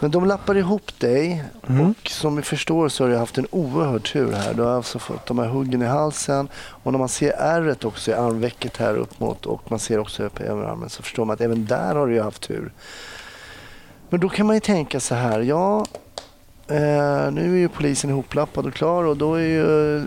Men 0.00 0.10
de 0.10 0.24
lappar 0.26 0.56
ihop 0.56 1.00
dig 1.00 1.44
Mm. 1.68 1.90
och 1.90 2.10
som 2.10 2.36
vi 2.36 2.42
förstår 2.42 2.88
så 2.88 3.04
har 3.04 3.08
du 3.10 3.16
haft 3.16 3.38
en 3.38 3.46
oerhörd 3.50 4.12
tur 4.12 4.32
här. 4.32 4.54
Du 4.54 4.62
har 4.62 4.70
alltså 4.76 4.98
fått 4.98 5.26
de 5.26 5.38
här 5.38 5.46
huggen 5.48 5.82
i 5.82 5.86
halsen 5.86 6.48
och 6.56 6.92
när 6.92 6.98
man 6.98 7.08
ser 7.08 7.30
ärret 7.32 7.84
också 7.84 8.10
i 8.10 8.14
armvecket 8.14 8.76
här 8.76 8.96
upp 8.96 9.20
mot 9.20 9.46
och 9.46 9.70
man 9.70 9.78
ser 9.78 9.98
också 9.98 10.22
upp 10.22 10.40
i 10.40 10.42
överarmen 10.42 10.90
så 10.90 11.02
förstår 11.02 11.24
man 11.24 11.34
att 11.34 11.40
även 11.40 11.66
där 11.66 11.94
har 11.94 12.06
du 12.06 12.20
haft 12.22 12.42
tur. 12.42 12.72
Men 14.10 14.20
då 14.20 14.28
kan 14.28 14.46
man 14.46 14.56
ju 14.56 14.60
tänka 14.60 15.00
så 15.00 15.14
här, 15.14 15.40
ja 15.40 15.84
eh, 16.68 17.30
nu 17.32 17.52
är 17.54 17.58
ju 17.58 17.68
polisen 17.68 18.10
ihoplappad 18.10 18.66
och 18.66 18.74
klar 18.74 19.04
och 19.04 19.16
då 19.16 19.34
är 19.34 19.40
ju 19.46 20.02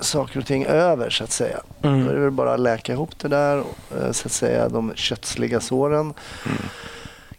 saker 0.00 0.40
och 0.40 0.46
ting 0.46 0.64
över 0.64 1.10
så 1.10 1.24
att 1.24 1.30
säga. 1.32 1.58
Då 1.80 1.88
är 1.88 1.92
det 1.92 2.00
Mm. 2.00 2.22
väl 2.22 2.30
bara 2.30 2.54
att 2.54 2.60
läka 2.60 2.92
ihop 2.92 3.18
det 3.18 3.28
där, 3.28 3.58
eh, 3.58 4.12
så 4.12 4.26
att 4.26 4.32
säga 4.32 4.68
de 4.68 4.92
kötsliga 4.94 5.60
såren. 5.60 6.14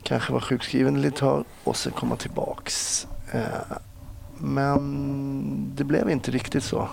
Kanske 0.07 0.31
vara 0.31 0.41
sjukskriven 0.41 0.95
ett 0.95 1.01
litet 1.01 1.19
tag 1.19 1.45
och 1.63 1.75
sen 1.75 1.91
komma 1.91 2.15
tillbaks. 2.15 3.07
Eh, 3.31 3.41
Men 4.37 5.71
det 5.75 5.83
blev 5.83 6.09
inte 6.09 6.31
riktigt 6.31 6.63
så. 6.63 6.87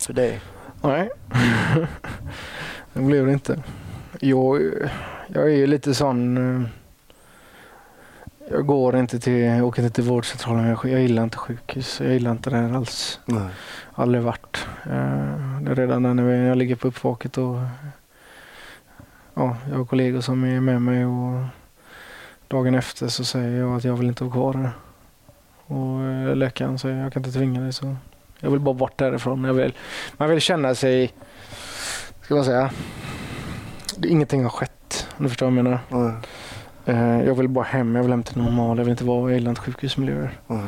För 0.00 0.12
dig. 0.12 0.40
Nej, 0.82 1.10
det 2.92 3.00
blev 3.00 3.26
det 3.26 3.32
inte. 3.32 3.62
Jag, 4.20 4.62
jag 5.28 5.44
är 5.44 5.56
ju 5.56 5.66
lite 5.66 5.94
sån... 5.94 6.36
eh, 6.62 6.68
Jag 8.50 8.66
går 8.66 8.96
inte 8.96 9.20
till, 9.20 9.32
jag 9.40 9.64
åker 9.66 9.82
inte 9.82 9.94
till 9.94 10.04
vårdcentralen. 10.10 10.66
Jag, 10.66 10.78
jag 10.84 11.00
gillar 11.02 11.24
inte 11.24 11.36
sjukhus. 11.36 12.00
Jag 12.00 12.12
gillar 12.12 12.30
inte 12.30 12.50
det 12.50 12.56
här 12.56 12.72
alls. 12.76 13.20
Nej. 13.24 13.48
Aldrig 13.94 14.22
varit. 14.22 14.66
Eh, 14.84 15.60
Det 15.62 15.70
är 15.70 15.74
redan 15.74 16.02
när 16.16 16.32
jag 16.46 16.58
ligger 16.58 16.76
på 16.76 16.88
uppvaket 16.88 17.38
och 17.38 17.56
ja, 19.34 19.56
jag 19.70 19.76
har 19.76 19.84
kollegor 19.84 20.20
som 20.20 20.44
är 20.44 20.60
med 20.60 20.82
mig 20.82 21.06
och 21.06 21.44
dagen 22.54 22.74
efter 22.74 23.08
så 23.08 23.24
säger 23.24 23.60
jag 23.60 23.76
att 23.76 23.84
jag 23.84 23.96
vill 23.96 24.08
inte 24.08 24.24
vara 24.24 24.32
kvar 24.32 24.54
här. 24.54 24.70
Och 25.66 26.00
eh, 26.02 26.36
läkaren 26.36 26.78
säger 26.78 27.02
jag 27.02 27.12
kan 27.12 27.20
inte 27.24 27.38
tvinga 27.38 27.60
dig 27.60 27.72
så 27.72 27.96
jag 28.40 28.50
vill 28.50 28.60
bara 28.60 28.74
bort 28.74 28.98
därifrån. 28.98 29.44
Jag 29.44 29.54
vill, 29.54 29.74
man 30.16 30.30
vill 30.30 30.40
känna 30.40 30.74
sig, 30.74 31.12
ska 32.22 32.34
man 32.34 32.44
säga, 32.44 32.70
det, 33.96 34.08
ingenting 34.08 34.42
har 34.42 34.50
skett. 34.50 35.06
Om 35.16 35.22
du 35.22 35.28
förstår 35.28 35.46
vad 35.50 35.56
jag 35.58 35.64
menar. 35.64 35.78
Eh, 36.86 37.26
Jag 37.26 37.34
vill 37.34 37.48
bara 37.48 37.64
hem, 37.64 37.94
jag 37.94 38.02
vill 38.02 38.10
hem 38.12 38.22
till 38.22 38.38
normal. 38.42 38.78
Jag 38.78 38.84
vill 38.84 38.90
inte 38.90 39.04
vara, 39.04 39.32
gillar 39.32 39.50
inte 39.50 39.60
sjukhusmiljöer. 39.60 40.30
Nej. 40.46 40.60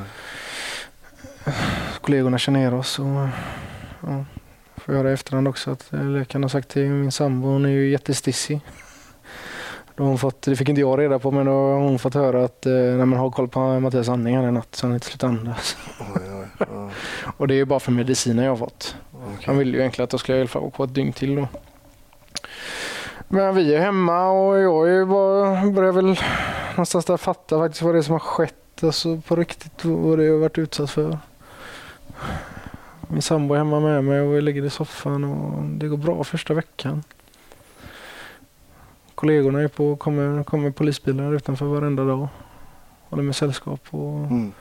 kollegorna 2.01 2.39
känner 2.39 2.75
oss. 2.75 2.99
Och, 2.99 3.29
ja, 4.01 4.25
får 4.77 4.93
höra 4.93 5.11
i 5.11 5.13
efterhand 5.13 5.49
också 5.49 5.71
att 5.71 5.93
eh, 5.93 6.05
läkaren 6.05 6.43
har 6.43 6.49
sagt 6.49 6.69
till 6.69 6.89
min 6.89 7.13
sambo, 7.13 7.49
hon 7.49 7.65
är 7.65 7.69
ju 7.71 7.89
jättestissig. 7.91 8.61
Då 9.97 10.03
har 10.03 10.09
hon 10.09 10.19
fått, 10.19 10.43
det 10.43 10.57
fick 10.57 10.69
inte 10.69 10.81
jag 10.81 10.99
reda 10.99 11.19
på 11.19 11.31
men 11.31 11.47
då 11.47 11.53
har 11.53 11.79
hon 11.79 11.99
fått 11.99 12.15
höra 12.15 12.45
att 12.45 12.67
eh, 12.67 12.73
när 12.73 13.05
man 13.05 13.19
har 13.19 13.31
koll 13.31 13.49
på 13.49 13.81
Mattias 13.81 14.09
andning 14.09 14.37
här 14.37 14.49
i 14.49 14.53
natt 14.53 14.75
så 14.75 14.87
han 14.87 14.95
inte 14.95 15.07
slutar 15.07 15.29
andas. 15.29 15.77
Oj, 16.01 16.23
oj, 16.41 16.47
ja. 16.59 16.91
Och 17.37 17.49
det 17.49 17.55
är 17.55 17.57
ju 17.57 17.65
bara 17.65 17.81
för 17.81 17.93
mediciner 17.93 18.45
jag 18.45 18.51
har 18.51 18.57
fått. 18.57 18.97
Okej. 19.13 19.45
Han 19.47 19.59
ville 19.59 19.73
ju 19.73 19.79
egentligen 19.79 20.05
att 20.05 20.13
jag 20.13 20.21
skulle 20.21 20.39
i 20.39 20.41
alla 20.41 20.49
fall 20.49 20.71
kvar 20.71 20.87
ett 20.87 20.95
dygn 20.95 21.13
till 21.13 21.35
då. 21.35 21.49
Men 23.29 23.55
vi 23.55 23.75
är 23.75 23.81
hemma 23.81 24.29
och 24.29 24.59
jag 24.59 25.09
bara, 25.09 25.71
börjar 25.71 25.93
väl 25.93 26.19
någonstans 26.71 27.05
där 27.05 27.17
fatta 27.17 27.59
faktiskt 27.59 27.83
vad 27.83 27.95
det 27.95 27.99
är 27.99 28.03
som 28.03 28.13
har 28.13 28.19
skett. 28.19 28.83
Alltså 28.83 29.21
på 29.21 29.37
riktigt 29.37 29.85
vad 29.85 30.19
det 30.19 30.25
jag 30.25 30.33
har 30.33 30.41
varit 30.41 30.59
utsatt 30.59 30.91
för. 30.91 31.19
Min 33.09 33.23
sambo 33.23 33.55
är 33.55 33.59
hemma 33.59 33.81
med 33.81 34.05
mig 34.05 34.21
och 34.21 34.35
vi 34.35 34.41
ligger 34.41 34.65
i 34.65 34.71
soffan 34.71 35.25
och 35.25 35.63
det 35.63 35.89
går 35.89 35.97
bra 35.97 36.25
första 36.25 36.55
veckan. 36.55 37.03
Kollegorna 39.21 39.61
är 39.61 39.69
på, 39.69 39.97
kommer, 39.97 40.43
kommer 40.45 40.71
polisbilar 40.71 41.33
utanför 41.35 41.67
varenda 41.67 42.05
dag. 42.05 42.29
Håller 43.09 43.23
med 43.23 43.37
sällskap 43.37 43.81
och 43.91 44.19
Mm. 44.19 44.53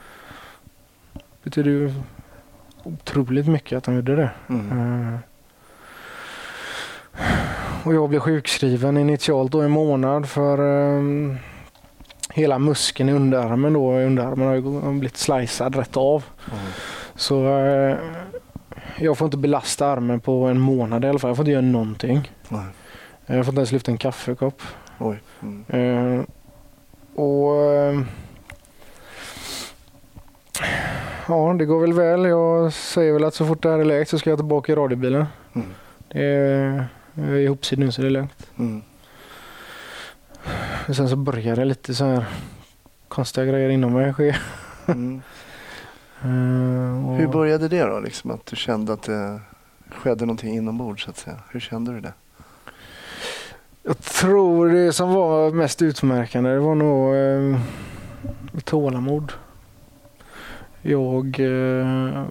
betyder 1.44 1.72
ju 1.72 1.94
otroligt 2.84 3.48
mycket 3.48 3.78
att 3.78 3.84
de 3.84 3.96
gjorde 3.96 4.16
det. 4.16 4.30
Mm. 4.50 5.14
Eh, 5.14 5.20
Och 7.84 7.94
jag 7.94 8.10
blev 8.10 8.20
sjukskriven 8.20 8.98
initialt 8.98 9.52
då 9.52 9.62
en 9.62 9.72
månad 9.72 10.30
för 10.30 10.58
ehm, 10.98 11.38
hela 12.34 12.60
muskeln 12.60 13.10
i 13.10 13.14
underarmen 13.14 13.74
då. 13.74 13.94
Underarmen 13.94 14.48
har 14.48 14.56
ju 14.56 14.92
blivit 15.00 15.18
slicead 15.18 15.76
rätt 15.76 15.98
av. 15.98 16.24
Mm. 16.52 16.66
Så 17.16 17.58
eh, 17.60 17.98
jag 18.98 19.18
får 19.18 19.26
inte 19.26 19.38
belasta 19.38 19.88
armen 19.88 20.20
på 20.20 20.44
en 20.46 20.60
månad 20.60 21.06
i 21.06 21.08
alla 21.08 21.20
fall. 21.20 21.30
Jag 21.30 21.38
får 21.38 21.44
inte 21.44 21.52
göra 21.52 21.62
någonting. 21.62 22.32
Nej. 22.50 22.66
Jag 23.26 23.46
får 23.46 23.52
inte 23.52 23.60
ens 23.60 23.72
lyfta 23.72 23.92
en 23.92 23.98
kaffekopp. 23.98 24.62
Oj. 25.00 25.22
Mm. 25.42 25.66
Eh, 25.68 26.26
och 27.16 27.64
eh, 27.64 28.02
Ja, 31.28 31.56
det 31.60 31.66
går 31.66 31.82
väl 31.82 31.94
väl. 31.94 32.26
Jag 32.26 32.74
säger 32.74 33.14
väl 33.14 33.24
att 33.24 33.34
så 33.34 33.46
fort 33.46 33.64
det 33.64 33.70
här 33.70 33.80
är 33.80 33.86
läkt 33.86 34.10
så 34.10 34.20
ska 34.20 34.30
jag 34.30 34.40
tillbaka 34.40 34.72
i 34.72 34.76
radiobilen. 34.76 35.26
Mm. 35.54 35.68
Det 36.08 36.24
är, 36.24 36.88
jag 37.14 37.28
är 37.28 37.36
ihopsydd 37.36 37.80
nu 37.80 37.92
så 37.92 38.02
det 38.02 38.08
är 38.08 38.12
lugnt. 38.12 38.50
Mm. 38.60 38.82
Och 40.88 40.96
sen 40.96 41.10
så 41.10 41.16
börjar 41.16 41.56
det 41.56 41.66
lite 41.66 41.96
så 41.96 42.06
här 42.06 42.26
konstiga 43.08 43.46
grejer 43.46 43.70
inom 43.70 43.94
mig 43.94 44.14
ske. 44.14 44.36
Mm. 44.88 45.22
Och 47.06 47.16
Hur 47.16 47.28
började 47.28 47.68
det 47.68 47.84
då? 47.84 48.00
Liksom 48.00 48.32
att 48.32 48.46
du 48.46 48.56
kände 48.56 48.94
att 48.94 49.04
det 49.04 49.42
skedde 49.90 50.26
någonting 50.26 50.56
inombords 50.56 51.04
så 51.04 51.10
att 51.10 51.18
säga. 51.18 51.40
Hur 51.52 51.60
kände 51.60 51.92
du 51.92 52.00
det? 52.00 52.14
Jag 53.88 54.00
tror 54.00 54.70
det 54.70 54.94
som 54.94 55.14
var 55.14 55.52
mest 55.52 55.82
utmärkande 55.82 56.50
det 56.50 56.60
var 56.60 56.76
nog 56.76 57.16
eh, 57.16 57.60
tålamod. 58.64 59.32
Jag 60.82 61.40
eh, 61.40 62.26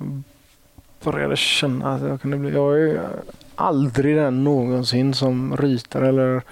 började 1.04 1.36
känna 1.36 1.94
att 1.94 2.02
jag 2.02 2.20
kunde 2.20 2.36
bli... 2.36 2.50
Jag 2.50 2.80
är 2.80 3.00
aldrig 3.54 4.16
den 4.16 4.44
någonsin 4.44 5.14
som 5.14 5.56
ryter 5.56 6.02
eller 6.02 6.42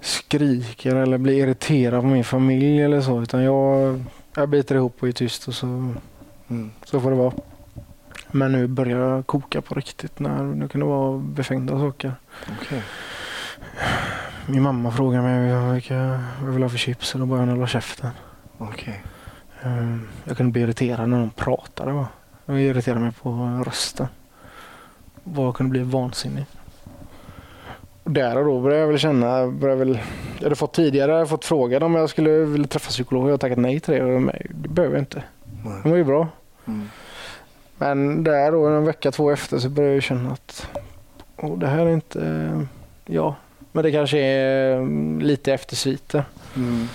skriker 0.00 0.94
eller 0.96 1.18
blir 1.18 1.34
irriterad 1.46 2.00
på 2.00 2.06
min 2.06 2.24
familj 2.24 2.82
eller 2.82 3.00
så. 3.00 3.22
Utan 3.22 3.42
jag, 3.42 4.00
jag 4.34 4.48
biter 4.48 4.74
ihop 4.74 4.96
och 5.00 5.08
är 5.08 5.12
tyst 5.12 5.48
och 5.48 5.54
så, 5.54 5.94
Mm. 6.48 6.70
så 6.84 7.00
får 7.00 7.10
det 7.10 7.16
vara. 7.16 7.32
Men 8.30 8.52
nu 8.52 8.66
börjar 8.66 8.98
jag 8.98 9.26
koka 9.26 9.60
på 9.60 9.74
riktigt 9.74 10.18
när 10.18 10.68
det 10.78 10.84
vara 10.84 11.18
befängda 11.18 11.78
saker. 11.78 12.12
Okay. 12.62 12.80
Min 14.46 14.62
mamma 14.62 14.90
frågar 14.90 15.22
mig 15.22 15.72
vilka 15.74 16.20
vad 16.40 16.48
jag 16.48 16.52
vill 16.52 16.62
ha 16.62 16.68
för 16.68 16.78
chips 16.78 17.14
och 17.14 17.20
då 17.20 17.26
börjar 17.26 17.40
hon 17.46 17.54
hålla 17.54 17.66
käften. 17.66 18.10
Okej. 18.58 19.02
Ehm, 19.62 20.08
Jag 20.24 20.36
kunde 20.36 20.52
bli 20.52 20.62
irriterad 20.62 21.08
när 21.08 21.18
de 21.18 21.30
pratade. 21.30 21.92
Va? 21.92 22.08
Jag 22.46 22.60
irriterade 22.60 23.00
mig 23.00 23.12
på 23.22 23.62
rösten. 23.66 24.06
Jag 25.36 25.54
kunde 25.54 25.70
bli 25.70 25.82
vansinnig. 25.82 26.44
Och 28.04 28.10
där 28.10 28.38
och 28.38 28.44
då 28.44 28.60
började 28.60 28.80
jag 28.80 28.88
väl 28.88 28.98
känna, 28.98 29.46
började 29.46 29.84
väl, 29.84 30.00
jag 30.38 30.44
hade 30.44 30.56
fått 30.56 30.72
tidigare 30.72 31.10
jag 31.10 31.18
hade 31.18 31.28
fått 31.30 31.44
frågan 31.44 31.82
om 31.82 31.94
jag 31.94 32.10
skulle 32.10 32.30
vilja 32.30 32.66
träffa 32.68 32.88
psykolog. 32.88 33.26
Jag 33.26 33.30
har 33.32 33.38
tackat 33.38 33.58
nej 33.58 33.80
till 33.80 33.94
det. 33.94 34.02
Och 34.02 34.22
nej, 34.22 34.46
det 34.50 34.68
behöver 34.68 34.96
jag 34.96 35.02
inte. 35.02 35.22
Det 35.82 35.88
var 35.90 35.96
ju 35.96 36.04
bra. 36.04 36.28
Mm. 36.66 36.88
Men 37.78 38.24
där 38.24 38.52
då 38.52 38.66
en 38.66 38.84
vecka, 38.84 39.10
två 39.12 39.30
efter 39.30 39.58
så 39.58 39.68
började 39.68 39.94
jag 39.94 40.02
känna 40.02 40.32
att 40.32 40.66
oh, 41.36 41.58
det 41.58 41.66
här 41.66 41.86
är 41.86 41.90
inte, 41.90 42.66
ja, 43.06 43.36
men 43.72 43.84
det 43.84 43.92
kanske 43.92 44.18
är 44.18 44.76
mm, 44.76 45.20
lite 45.20 45.52
eftersviter. 45.52 46.24
Mm. 46.56 46.88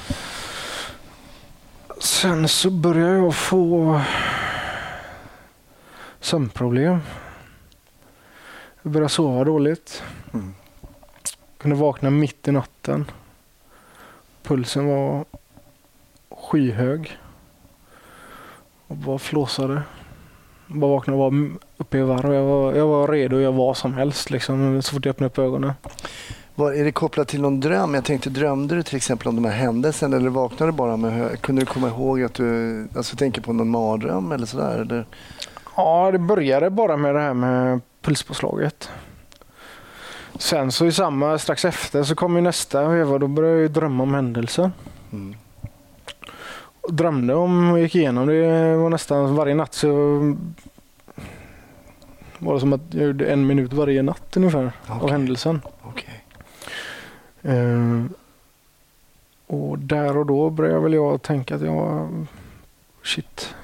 Sen 1.99 2.47
så 2.47 2.69
började 2.69 3.17
jag 3.17 3.35
få 3.35 4.01
sömnproblem. 6.19 6.99
Jag 8.81 8.91
började 8.91 9.09
sova 9.09 9.43
dåligt. 9.43 10.03
Mm. 10.33 10.53
Kunde 11.57 11.75
vakna 11.75 12.09
mitt 12.09 12.47
i 12.47 12.51
natten. 12.51 13.11
Pulsen 14.43 14.87
var 14.87 15.25
skyhög. 16.29 17.17
Och 18.87 18.95
bara 18.95 19.19
flåsade. 19.19 19.81
Bara 20.67 20.91
vaknade 20.91 21.19
och 21.19 21.33
var 21.33 21.49
uppe 21.77 21.97
i 21.97 22.01
varv. 22.01 22.33
Jag 22.33 22.43
var, 22.43 22.73
jag 22.73 22.87
var 22.87 23.07
redo 23.07 23.35
att 23.35 23.41
göra 23.41 23.51
vad 23.51 23.77
som 23.77 23.93
helst 23.93 24.29
liksom, 24.29 24.81
så 24.81 24.93
fort 24.93 25.05
jag 25.05 25.11
öppnade 25.11 25.27
upp 25.27 25.39
ögonen. 25.39 25.73
Var, 26.55 26.71
är 26.71 26.83
det 26.83 26.91
kopplat 26.91 27.27
till 27.27 27.41
någon 27.41 27.59
dröm? 27.59 27.93
Jag 27.93 28.05
tänkte, 28.05 28.29
drömde 28.29 28.75
du 28.75 28.83
till 28.83 28.95
exempel 28.95 29.27
om 29.27 29.35
de 29.35 29.45
här 29.45 29.57
händelserna 29.57 30.17
eller 30.17 30.29
vaknade 30.29 30.71
du 30.71 30.75
bara 30.75 30.97
med 30.97 31.41
Kunde 31.41 31.61
du 31.61 31.65
komma 31.65 31.87
ihåg 31.87 32.23
att 32.23 32.33
du, 32.33 32.87
alltså 32.95 33.15
tänker 33.15 33.41
på 33.41 33.53
någon 33.53 33.69
mardröm 33.69 34.31
eller 34.31 34.45
sådär? 34.45 34.79
Eller? 34.79 35.05
Ja, 35.75 36.11
det 36.11 36.19
började 36.19 36.69
bara 36.69 36.97
med 36.97 37.15
det 37.15 37.21
här 37.21 37.33
med 37.33 37.81
pulspåslaget. 38.01 38.89
Sen 40.39 40.71
så 40.71 40.85
i 40.85 40.91
samma, 40.91 41.37
strax 41.37 41.65
efter 41.65 42.03
så 42.03 42.15
kom 42.15 42.35
ju 42.35 42.41
nästa 42.41 42.87
veva. 42.87 43.17
Då 43.17 43.27
började 43.27 43.61
jag 43.61 43.71
drömma 43.71 44.03
om 44.03 44.13
händelsen. 44.13 44.71
Mm. 45.11 45.35
Drömde 46.89 47.35
om 47.35 47.71
och 47.71 47.79
gick 47.79 47.95
igenom 47.95 48.27
det 48.27 48.75
var 48.77 48.89
nästan 48.89 49.35
varje 49.35 49.55
natt 49.55 49.73
så 49.73 49.87
var 52.39 52.53
det 52.53 52.59
som 52.59 52.73
att 52.73 52.81
jag 52.89 53.03
gjorde 53.07 53.25
en 53.25 53.47
minut 53.47 53.73
varje 53.73 54.01
natt 54.01 54.37
ungefär 54.37 54.71
av 54.87 54.97
Okej. 54.97 55.11
händelsen. 55.11 55.61
Okej. 55.81 56.24
Eh, 57.45 58.05
och 59.47 59.79
där 59.79 60.17
och 60.17 60.25
då 60.25 60.49
började 60.49 60.79
väl 60.79 60.93
jag 60.93 61.21
tänka 61.21 61.55
att 61.55 61.61
jag 61.61 62.09
shit. 63.03 63.55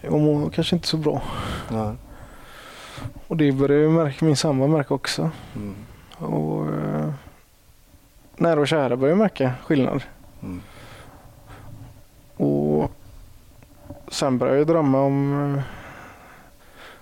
Jag 0.00 0.12
mår 0.12 0.50
kanske 0.50 0.76
inte 0.76 0.88
så 0.88 0.96
bra. 0.96 1.22
Ja. 1.70 1.94
Och 3.26 3.36
det 3.36 3.52
började 3.52 3.88
märka, 3.88 4.24
min 4.24 4.36
sambo 4.36 4.66
märka 4.66 4.94
också. 4.94 5.30
Mm. 5.56 5.74
Och 6.18 6.66
eh, 6.66 7.12
nära 8.36 8.60
och 8.60 8.68
kära 8.68 8.96
började 8.96 9.18
märka 9.18 9.52
skillnad. 9.64 10.02
Mm. 10.42 10.60
Och 12.36 12.90
sen 14.08 14.38
började 14.38 14.58
jag 14.58 14.66
drömma 14.66 15.00
om 15.00 15.60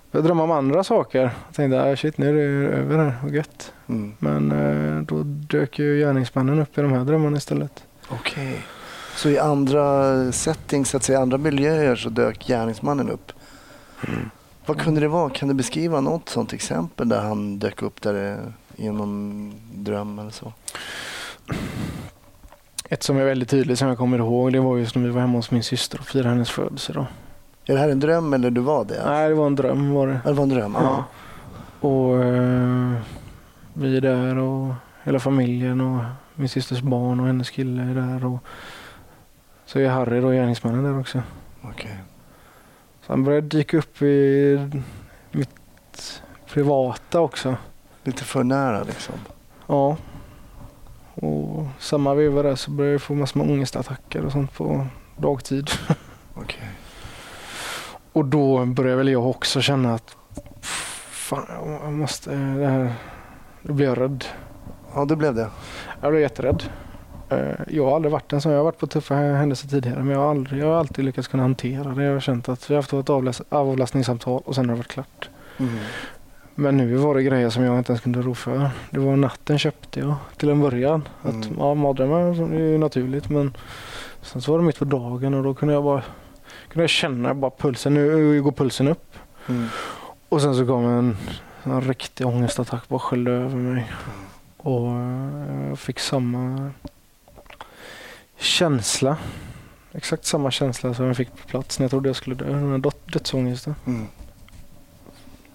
eh, 0.09 0.13
började 0.13 0.29
drömma 0.29 0.43
om 0.43 0.51
andra 0.51 0.85
saker. 0.85 1.21
Jag 1.23 1.55
tänkte 1.55 1.83
ah, 1.83 1.97
shit 1.97 2.19
nu 2.19 2.29
är 2.29 2.35
det 2.35 2.77
över 2.77 2.99
här 2.99 3.15
och 3.25 3.31
gött. 3.31 3.73
Mm. 3.89 4.13
Men 4.19 4.53
eh, 4.53 5.03
då 5.03 5.23
dök 5.25 5.79
ju 5.79 5.99
gärningsmannen 5.99 6.59
upp 6.59 6.79
i 6.79 6.81
de 6.81 6.93
här 6.93 7.05
drömmarna 7.05 7.37
istället. 7.37 7.85
Okej. 8.09 8.67
Så 9.17 9.29
i 9.29 9.39
andra 9.39 10.33
settings, 10.33 10.91
så 10.91 10.97
att 10.97 11.03
säga, 11.03 11.21
andra 11.21 11.39
miljöer 11.39 11.97
så 11.97 12.09
dök 12.09 12.47
gärningsmannen 12.47 13.11
upp? 13.11 13.33
Vad 14.67 14.81
kunde 14.81 15.01
det 15.01 15.09
vara? 15.09 15.31
Kan 15.31 15.49
du 15.49 15.55
beskriva 15.55 16.01
något 16.01 16.29
sånt 16.29 16.53
exempel 16.53 17.09
där 17.09 17.21
han 17.21 17.59
dök 17.59 17.83
upp 17.83 18.03
där 18.03 18.39
i 18.77 18.91
någon 18.91 19.53
dröm 19.75 20.19
eller 20.19 20.31
så? 20.31 20.53
Ett 22.89 23.03
som 23.03 23.17
är 23.17 23.25
väldigt 23.25 23.49
tydligt 23.49 23.79
som 23.79 23.89
jag 23.89 23.99
kommer 23.99 24.19
ihåg 24.19 24.53
det 24.53 24.61
var 24.61 24.77
just 24.77 24.95
när 24.95 25.03
vi 25.03 25.11
var 25.11 25.21
hemma 25.21 25.39
hos 25.39 25.51
min 25.51 25.63
syster 25.63 26.01
och 26.01 26.07
firade 26.07 26.29
hennes 26.29 26.51
födelsedag. 26.51 27.07
Är 27.69 27.75
det 27.75 27.81
här 27.81 27.89
en 27.89 28.01
dröm 28.01 28.33
eller 28.33 28.51
du 28.51 28.61
var 28.61 28.85
det? 28.85 29.03
Nej, 29.05 29.29
det 29.29 29.35
var 29.35 29.47
en 29.47 29.55
dröm 29.55 29.95
var 29.95 30.07
det. 30.07 30.21
Ja, 30.25 30.31
det 30.31 30.37
var 30.37 30.43
en 30.43 30.49
dröm? 30.49 30.77
Ja. 30.81 31.05
Och 31.81 32.25
eh, 32.25 32.93
vi 33.73 33.97
är 33.97 34.01
där 34.01 34.39
och 34.39 34.75
hela 35.03 35.21
familjen 35.21 35.81
och 35.81 36.05
min 36.35 36.49
systers 36.49 36.81
barn 36.81 37.21
och 37.21 37.27
hennes 37.27 37.51
kille 37.51 37.83
är 37.83 37.95
där. 37.95 38.25
Och 38.25 38.39
så 39.67 39.79
är 39.79 39.89
Harry 39.89 40.21
då 40.21 40.31
gärningsmannen 40.31 40.85
där 40.85 41.01
också. 41.01 41.23
Okej. 41.63 41.99
Så 43.07 43.13
han 43.13 43.25
började 43.25 43.47
dyka 43.47 43.79
upp 43.79 44.03
i 44.03 44.71
mitt 45.31 46.23
privata 46.47 47.21
också. 47.21 47.57
Lite 48.05 48.25
för 48.25 48.45
nära 48.45 48.83
liksom? 48.83 49.15
Ja. 49.67 49.97
Och 51.15 51.67
samma 51.79 52.15
veva 52.15 52.43
där 52.43 52.57
så 52.57 52.71
började 52.71 52.95
jag 52.95 53.03
få 53.03 53.15
massor 53.15 53.41
med 53.41 53.51
ångestattacker 53.51 54.25
och 54.25 54.33
sånt 54.33 54.53
på 54.55 54.87
dagtid. 55.17 55.71
Okej. 56.35 56.69
Och 58.19 58.25
då 58.25 58.65
började 58.67 58.97
väl 58.97 59.09
jag 59.09 59.27
också 59.27 59.61
känna 59.61 59.95
att 59.95 60.17
fan, 61.11 61.47
jag 61.83 61.93
måste, 61.93 62.31
det 62.31 62.67
här, 62.67 62.93
då 63.63 63.73
blir 63.73 63.87
jag 63.87 64.01
rädd. 64.01 64.25
Ja, 64.95 65.05
det 65.05 65.17
blev 65.17 65.35
det. 65.35 65.49
Jag 66.01 66.11
blev 66.11 66.23
jätterädd. 66.23 66.63
Eh, 67.29 67.39
Jag 67.69 67.85
har 67.85 67.97
aldrig 67.97 68.13
varit 68.13 68.33
en 68.33 68.41
sån. 68.41 68.53
Jag 68.53 68.59
har 68.59 68.65
varit 68.65 68.79
på 68.79 68.87
tuffa 68.87 69.15
händelser 69.15 69.69
tidigare 69.69 69.99
men 70.03 70.09
jag 70.13 70.19
har, 70.21 70.31
aldrig, 70.31 70.63
jag 70.63 70.67
har 70.67 70.75
alltid 70.75 71.05
lyckats 71.05 71.29
kunna 71.29 71.43
hantera 71.43 71.85
det. 71.95 72.05
Jag 72.05 72.13
har 72.13 72.21
känt 72.21 72.49
att 72.49 72.71
vi 72.71 72.75
har 72.75 72.83
haft 72.83 72.93
ett 72.93 73.09
avläs- 73.09 73.43
avlastningssamtal 73.49 74.43
och 74.45 74.55
sen 74.55 74.69
har 74.69 74.75
det 74.77 74.79
varit 74.79 74.89
klart. 74.93 75.31
Mm. 75.59 75.73
Men 76.55 76.77
nu 76.77 76.95
var 76.95 77.15
det 77.15 77.23
grejer 77.23 77.51
som 77.51 77.63
jag 77.63 77.79
inte 77.79 77.93
ens 77.93 78.01
kunde 78.03 78.23
rå 78.23 78.35
för. 78.35 78.71
Det 78.91 78.99
var 79.01 79.17
natten 79.17 79.59
köpte 79.59 80.01
jag 80.01 80.15
till 80.37 80.49
en 80.51 80.61
början. 80.61 81.09
Att, 81.23 81.35
Mm. 81.35 81.57
ja, 81.59 81.75
mardrömmar 81.75 82.21
är 82.55 82.59
ju 82.59 82.79
naturligt 82.79 83.29
men 83.29 83.57
sen 84.23 84.43
så 84.43 84.53
var 84.53 84.59
det 84.59 84.65
mitt 84.65 84.79
på 84.79 84.85
dagen 84.85 85.35
och 85.35 85.43
då 85.43 85.55
kunde 85.55 85.75
jag 85.75 85.85
bara 85.85 86.03
kunde 86.69 86.83
jag 86.83 86.91
känna 86.91 87.35
bara 87.35 87.51
pulsen. 87.59 87.95
Nu 87.95 88.43
går 88.43 88.53
pulsen 88.53 88.89
upp. 88.89 89.15
Mm. 89.49 89.67
Och 90.29 90.43
sen 90.43 90.55
så 90.55 90.67
kom 90.67 90.85
en, 90.85 91.17
en 91.63 91.81
riktig 91.81 92.27
ångestattack 92.27 92.89
bara 92.89 92.99
sköljde 93.01 93.33
över 93.33 93.57
mig. 93.57 93.93
Och 94.57 94.89
eh, 94.91 95.69
jag 95.69 95.79
fick 95.79 95.99
samma 95.99 96.71
känsla. 98.37 99.17
Exakt 99.93 100.25
samma 100.25 100.51
känsla 100.51 100.95
som 100.95 101.07
jag 101.07 101.17
fick 101.17 101.31
på 101.37 101.49
plats 101.49 101.79
när 101.79 101.85
jag 101.85 101.91
trodde 101.91 102.09
jag 102.09 102.17
skulle 102.17 102.37
dö. 102.37 102.45
Den 102.45 102.71
här 102.71 102.79
död- 102.79 102.93
dödsångesten 103.13 103.75
Mm. 103.87 104.07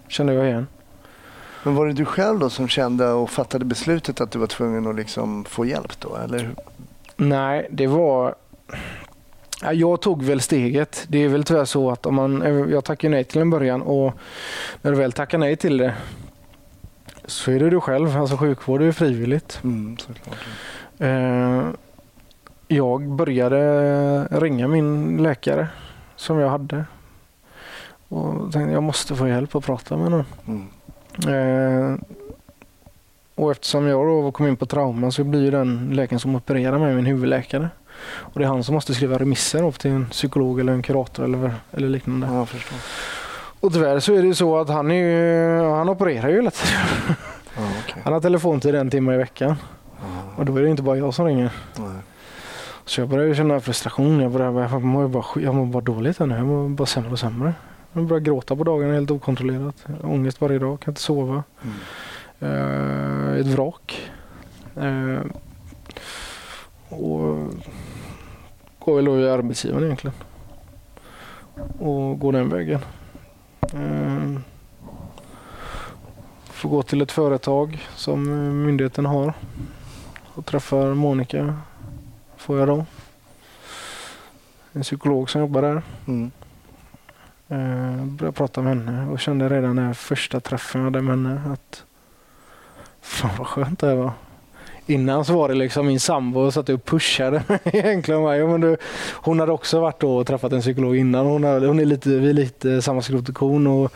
kände 0.08 0.32
jag 0.34 0.46
igen. 0.46 0.66
Men 1.62 1.74
var 1.74 1.86
det 1.86 1.92
du 1.92 2.04
själv 2.04 2.38
då 2.38 2.50
som 2.50 2.68
kände 2.68 3.08
och 3.12 3.30
fattade 3.30 3.64
beslutet 3.64 4.20
att 4.20 4.30
du 4.30 4.38
var 4.38 4.46
tvungen 4.46 4.86
att 4.86 4.96
liksom 4.96 5.44
få 5.44 5.64
hjälp 5.64 6.00
då? 6.00 6.16
Eller? 6.16 6.54
Nej, 7.16 7.68
det 7.70 7.86
var... 7.86 8.34
Ja, 9.62 9.72
Jag 9.72 10.00
tog 10.00 10.22
väl 10.22 10.40
steget. 10.40 11.04
Det 11.08 11.18
är 11.18 11.28
väl 11.28 11.44
tyvärr 11.44 11.64
så 11.64 11.90
att 11.90 12.06
om 12.06 12.14
man... 12.14 12.42
Jag 12.70 12.84
tackade 12.84 13.10
nej 13.10 13.24
till 13.24 13.40
en 13.40 13.50
början 13.50 13.82
och 13.82 14.14
när 14.82 14.90
du 14.90 14.96
väl 14.96 15.12
tackar 15.12 15.38
nej 15.38 15.56
till 15.56 15.78
det 15.78 15.94
så 17.24 17.50
är 17.50 17.58
det 17.58 17.70
du 17.70 17.80
själv. 17.80 18.16
Alltså 18.16 18.36
sjukvård 18.36 18.80
är 18.80 18.84
ju 18.84 18.92
frivilligt. 18.92 19.60
Mm. 19.64 19.96
Eh, 20.98 21.64
Jag 22.68 23.08
började 23.08 24.24
ringa 24.30 24.68
min 24.68 25.16
läkare 25.22 25.68
som 26.16 26.38
jag 26.38 26.48
hade 26.48 26.84
och 28.08 28.52
tänkte 28.52 28.72
jag 28.72 28.82
måste 28.82 29.14
få 29.14 29.28
hjälp 29.28 29.54
att 29.56 29.64
prata 29.64 29.96
med 29.96 30.10
någon. 30.10 30.24
Mm. 30.46 30.68
Eh, 31.28 31.98
och 33.34 33.50
eftersom 33.50 33.86
jag 33.86 34.06
då 34.06 34.32
kom 34.32 34.46
in 34.46 34.56
på 34.56 34.66
trauma 34.66 35.10
så 35.10 35.24
blir 35.24 35.52
den 35.52 35.90
läkaren 35.92 36.20
som 36.20 36.34
opererar 36.34 36.78
mig 36.78 36.94
min 36.94 37.06
huvudläkare. 37.06 37.68
Och 38.06 38.38
det 38.40 38.44
är 38.44 38.48
han 38.48 38.64
som 38.64 38.74
måste 38.74 38.94
skriva 38.94 39.18
remisser 39.18 39.66
upp 39.66 39.78
till 39.78 39.90
en 39.90 40.06
psykolog 40.06 40.60
eller 40.60 40.72
en 40.72 40.82
kurator 40.82 41.24
eller, 41.24 41.54
eller 41.70 41.88
liknande. 41.88 42.26
Ja. 42.26 42.46
Och 43.60 43.72
tyvärr 43.72 44.00
så 44.00 44.12
är 44.14 44.22
det 44.22 44.26
ju 44.28 44.34
så 44.34 44.58
att 44.58 44.68
han, 44.68 44.90
är 44.90 44.94
ju, 44.94 45.60
han 45.70 45.88
opererar 45.88 46.28
ju 46.28 46.34
hela 46.36 46.50
tiden. 46.50 46.80
Ja, 47.56 47.62
okej. 47.84 48.02
Han 48.04 48.12
har 48.12 48.20
telefontid 48.20 48.74
en 48.74 48.90
timme 48.90 49.14
i 49.14 49.16
veckan. 49.16 49.56
Ja, 50.00 50.06
Och 50.36 50.44
då 50.44 50.56
är 50.56 50.62
det 50.62 50.68
inte 50.70 50.82
bara 50.82 50.96
jag 50.96 51.14
som 51.14 51.26
ringer. 51.26 51.50
nej. 51.78 51.88
Så 52.86 53.00
jag 53.00 53.08
började 53.08 53.34
känna 53.34 53.60
frustration. 53.60 54.20
Jag, 54.20 54.30
började, 54.32 54.60
jag, 54.60 54.82
mår 54.82 55.08
bara, 55.08 55.24
jag 55.36 55.54
mår 55.54 55.66
bara 55.66 55.80
dåligt 55.82 56.18
här 56.18 56.26
nu. 56.26 56.34
Jag 56.36 56.46
mår 56.46 56.68
bara 56.68 56.86
sämre 56.86 57.10
och 57.12 57.18
sämre. 57.18 57.54
Jag 57.92 58.04
började 58.04 58.24
gråta 58.24 58.56
på 58.56 58.64
dagarna 58.64 58.94
helt 58.94 59.10
okontrollerat. 59.10 59.86
Ångest 60.02 60.40
varje 60.40 60.58
dag, 60.58 60.80
kan 60.80 60.92
inte 60.92 61.00
sova. 61.00 61.42
Mm. 61.62 61.74
Eh, 63.34 63.40
ett 63.40 63.46
vrak. 63.46 64.10
Eh, 64.76 65.20
och 66.88 67.38
går 68.84 68.96
väl 68.96 69.04
då 69.04 69.20
i 69.20 69.30
arbetsgivaren 69.30 69.84
egentligen. 69.84 70.16
Och 71.78 72.18
går 72.18 72.32
den 72.32 72.48
vägen. 72.48 72.80
Eh, 73.72 74.40
får 76.50 76.68
gå 76.68 76.82
till 76.82 77.02
ett 77.02 77.12
företag 77.12 77.86
som 77.94 78.32
eh, 78.32 78.52
myndigheten 78.52 79.06
har. 79.06 79.34
Och 80.34 80.46
träffar 80.46 80.94
Monica. 80.94 81.58
Får 82.36 82.58
jag 82.58 82.68
då. 82.68 82.86
En 84.72 84.82
psykolog 84.82 85.30
som 85.30 85.40
jobbar 85.40 85.62
där. 85.62 85.82
Mm. 86.06 86.30
Eh, 87.48 88.04
började 88.04 88.36
prata 88.36 88.62
med 88.62 88.76
henne 88.76 89.10
och 89.10 89.20
kände 89.20 89.48
redan 89.48 89.76
när 89.76 89.94
första 89.94 90.40
träffen 90.40 90.80
jag 90.80 90.86
hade 90.86 91.02
med 91.02 91.16
henne 91.16 91.52
att 91.52 91.84
fan 93.00 93.30
vad 93.38 93.46
skönt 93.46 93.78
det 93.78 93.86
här 93.86 93.94
var. 93.94 94.12
Innan 94.86 95.24
så 95.24 95.32
var 95.32 95.48
det 95.48 95.54
liksom 95.54 95.86
min 95.86 96.00
sambo 96.00 96.40
och 96.40 96.54
satt 96.54 96.68
och 96.68 96.84
pushade 96.84 97.42
mig 97.48 97.58
egentligen. 97.64 98.22
Ja, 98.22 98.46
men 98.46 98.60
du, 98.60 98.76
hon 99.12 99.40
hade 99.40 99.52
också 99.52 99.80
varit 99.80 100.00
då 100.00 100.16
och 100.16 100.26
träffat 100.26 100.52
en 100.52 100.60
psykolog 100.60 100.96
innan. 100.96 101.26
Hon, 101.26 101.44
hade, 101.44 101.66
hon 101.66 101.80
är 101.80 101.84
lite, 101.84 102.08
vi 102.08 102.28
är 102.28 102.32
lite 102.32 102.82
samma 102.82 103.02
skrot 103.02 103.28
och 103.28 103.42
och, 103.66 103.90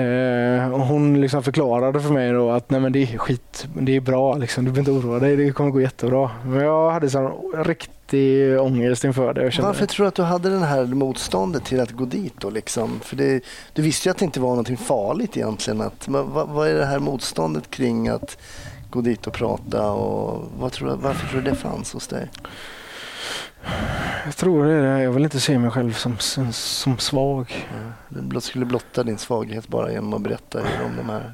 eh, 0.00 0.72
och 0.72 0.80
hon 0.80 1.20
liksom 1.20 1.42
förklarade 1.42 2.00
för 2.00 2.10
mig 2.12 2.32
då 2.32 2.50
att 2.50 2.70
nej 2.70 2.80
men 2.80 2.92
det 2.92 3.02
är 3.02 3.18
skit, 3.18 3.66
det 3.80 3.96
är 3.96 4.00
bra 4.00 4.34
liksom. 4.36 4.64
Du 4.64 4.70
behöver 4.70 4.92
inte 4.92 5.06
oroa 5.08 5.18
dig, 5.18 5.36
det 5.36 5.52
kommer 5.52 5.70
gå 5.70 5.80
jättebra. 5.80 6.30
Men 6.46 6.64
jag 6.64 6.90
hade 6.90 7.10
sån 7.10 7.32
riktig 7.64 8.60
ångest 8.60 9.04
inför 9.04 9.34
det. 9.34 9.58
Varför 9.62 9.86
tror 9.86 10.04
du 10.04 10.08
att 10.08 10.14
du 10.14 10.22
hade 10.22 10.50
det 10.50 10.66
här 10.66 10.84
motståndet 10.84 11.64
till 11.64 11.80
att 11.80 11.90
gå 11.90 12.04
dit 12.04 12.34
då? 12.38 12.50
Liksom? 12.50 13.00
För 13.04 13.16
det, 13.16 13.40
du 13.72 13.82
visste 13.82 14.08
ju 14.08 14.10
att 14.10 14.18
det 14.18 14.24
inte 14.24 14.40
var 14.40 14.48
någonting 14.48 14.76
farligt 14.76 15.36
egentligen. 15.36 15.80
Att, 15.80 16.08
vad, 16.08 16.26
vad- 16.26 16.48
vad 16.48 16.68
är 16.68 16.74
det 16.74 16.86
här 16.86 16.98
motståndet 16.98 17.70
kring 17.70 18.08
att 18.08 18.38
gå 18.96 19.02
dit 19.02 19.26
och 19.26 19.32
prata? 19.32 19.90
Och 19.90 20.44
vad 20.58 20.72
tror 20.72 20.88
du, 20.88 20.96
varför 20.96 21.26
tror 21.28 21.40
du 21.40 21.50
det 21.50 21.56
fanns 21.56 21.92
hos 21.92 22.06
dig? 22.06 22.28
Jag 24.24 24.36
tror 24.36 24.64
det 24.66 24.72
är 24.72 24.82
det. 24.82 25.02
Jag 25.02 25.12
vill 25.12 25.24
inte 25.24 25.40
se 25.40 25.58
mig 25.58 25.70
själv 25.70 25.92
som, 25.92 26.18
som, 26.18 26.52
som 26.52 26.98
svag. 26.98 27.66
Ja, 27.70 27.92
Du 28.08 28.20
blott- 28.22 28.44
skulle 28.44 28.64
blotta 28.64 29.02
din 29.02 29.18
svaghet 29.18 29.68
bara 29.68 29.92
genom 29.92 30.14
att 30.14 30.20
berätta 30.20 30.58
om 30.60 30.96
de 30.96 31.08
här. 31.12 31.32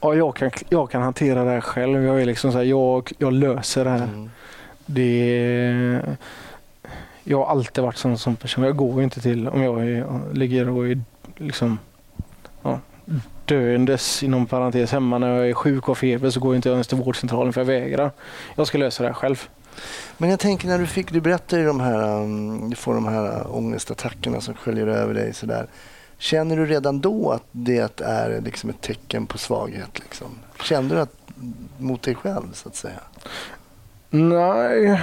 Ja, 0.00 0.14
jag, 0.14 0.36
kan, 0.36 0.50
jag 0.68 0.90
kan 0.90 1.02
hantera 1.02 1.44
det 1.44 1.50
här 1.50 1.60
själv. 1.60 2.02
Jag 2.04 2.22
är 2.22 2.26
liksom 2.26 2.52
så 2.52 2.58
här, 2.58 2.64
jag, 2.64 3.12
jag 3.18 3.32
löser 3.32 3.84
det 3.84 3.90
här. 3.90 4.02
Mm. 4.04 4.30
Det 4.86 6.00
jag 7.24 7.38
har 7.38 7.46
alltid 7.46 7.84
varit 7.84 7.96
sån 7.96 8.18
som 8.18 8.36
person. 8.36 8.64
Jag 8.64 8.76
går 8.76 9.02
inte 9.02 9.20
till 9.20 9.48
om 9.48 9.62
jag 9.62 9.88
är, 9.88 10.06
ligger 10.32 10.68
och 10.68 10.86
är 10.86 11.00
liksom 11.36 11.78
ja, 12.62 12.80
döendes 13.44 14.22
inom 14.22 14.46
parentes 14.46 14.92
hemma 14.92 15.18
när 15.18 15.36
jag 15.36 15.48
är 15.48 15.54
sjuk 15.54 15.88
och 15.88 15.98
feber 15.98 16.30
så 16.30 16.40
går 16.40 16.54
jag 16.54 16.58
inte 16.58 16.68
ens 16.68 16.86
till 16.86 16.98
vårdcentralen 16.98 17.52
för 17.52 17.60
jag 17.60 17.66
vägrar. 17.66 18.10
Jag 18.54 18.66
ska 18.66 18.78
lösa 18.78 19.02
det 19.02 19.08
här 19.08 19.14
själv. 19.14 19.48
Men 20.18 20.30
jag 20.30 20.40
tänker 20.40 20.68
när 20.68 20.78
du 20.78 20.86
fick, 20.86 21.12
du 21.12 21.20
berättar 21.20 21.58
ju 21.58 21.66
de 21.66 21.80
här, 21.80 22.22
um, 22.22 22.70
du 22.70 22.76
får 22.76 22.94
de 22.94 23.06
här 23.06 23.56
ångestattackerna 23.56 24.40
som 24.40 24.54
sköljer 24.54 24.86
över 24.86 25.14
dig 25.14 25.34
sådär. 25.34 25.66
Känner 26.18 26.56
du 26.56 26.66
redan 26.66 27.00
då 27.00 27.30
att 27.30 27.44
det 27.52 28.00
är 28.00 28.40
liksom 28.40 28.70
ett 28.70 28.80
tecken 28.80 29.26
på 29.26 29.38
svaghet? 29.38 29.98
Liksom? 29.98 30.28
Kände 30.62 30.94
du 30.94 31.00
att, 31.00 31.16
mot 31.78 32.02
dig 32.02 32.14
själv 32.14 32.52
så 32.52 32.68
att 32.68 32.76
säga? 32.76 33.00
Nej, 34.10 35.00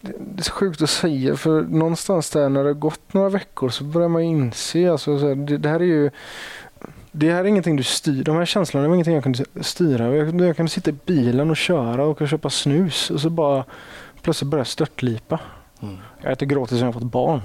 det 0.00 0.46
är 0.46 0.50
sjukt 0.50 0.82
att 0.82 0.90
säga 0.90 1.36
för 1.36 1.62
någonstans 1.62 2.30
där 2.30 2.48
när 2.48 2.62
det 2.62 2.68
har 2.68 2.74
gått 2.74 3.14
några 3.14 3.28
veckor 3.28 3.68
så 3.68 3.84
börjar 3.84 4.08
man 4.08 4.22
inse 4.22 4.92
alltså, 4.92 5.34
det 5.34 5.68
här 5.68 5.80
är 5.80 5.84
ju 5.84 6.10
det 7.12 7.32
här 7.32 7.40
är 7.40 7.44
ingenting 7.44 7.76
du 7.76 7.82
styr. 7.82 8.24
De 8.24 8.36
här 8.36 8.44
känslorna 8.44 8.88
var 8.88 8.94
ingenting 8.94 9.14
jag 9.14 9.22
kunde 9.22 9.44
styra. 9.60 10.16
Jag, 10.16 10.40
jag 10.40 10.56
kunde 10.56 10.70
sitta 10.70 10.90
i 10.90 10.94
bilen 11.06 11.50
och 11.50 11.56
köra 11.56 12.04
och 12.04 12.28
köpa 12.28 12.50
snus 12.50 13.10
och 13.10 13.20
så 13.20 13.30
bara 13.30 13.64
plötsligt 14.22 14.50
börja 14.50 14.64
störtlipa. 14.64 15.40
Mm. 15.82 15.96
Jag 16.20 16.32
äter 16.32 16.46
gratis 16.46 16.78
sen 16.78 16.84
jag 16.84 16.94
fått 16.94 17.02
barn. 17.02 17.40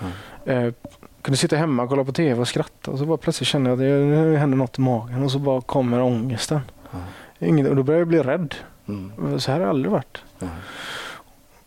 Mm. 0.00 0.66
Eh, 0.66 0.74
kunde 1.22 1.38
sitta 1.38 1.56
hemma 1.56 1.82
och 1.82 1.88
kolla 1.88 2.04
på 2.04 2.12
tv 2.12 2.40
och 2.40 2.48
skratta 2.48 2.90
och 2.90 2.98
så 2.98 3.06
bara 3.06 3.16
plötsligt 3.16 3.48
kände 3.48 3.70
jag 3.70 3.74
att 3.74 3.80
det, 3.80 4.30
det 4.30 4.38
händer 4.38 4.56
något 4.56 4.78
i 4.78 4.80
magen 4.80 5.22
och 5.22 5.30
så 5.30 5.38
bara 5.38 5.60
kommer 5.60 6.02
ångesten. 6.02 6.60
Mm. 6.92 7.04
Inget, 7.38 7.68
och 7.68 7.76
då 7.76 7.82
började 7.82 8.00
jag 8.00 8.08
bli 8.08 8.22
rädd. 8.22 8.54
Mm. 8.88 9.40
Så 9.40 9.50
här 9.50 9.58
har 9.58 9.64
det 9.64 9.70
aldrig 9.70 9.92
varit. 9.92 10.22
Mm. 10.40 10.54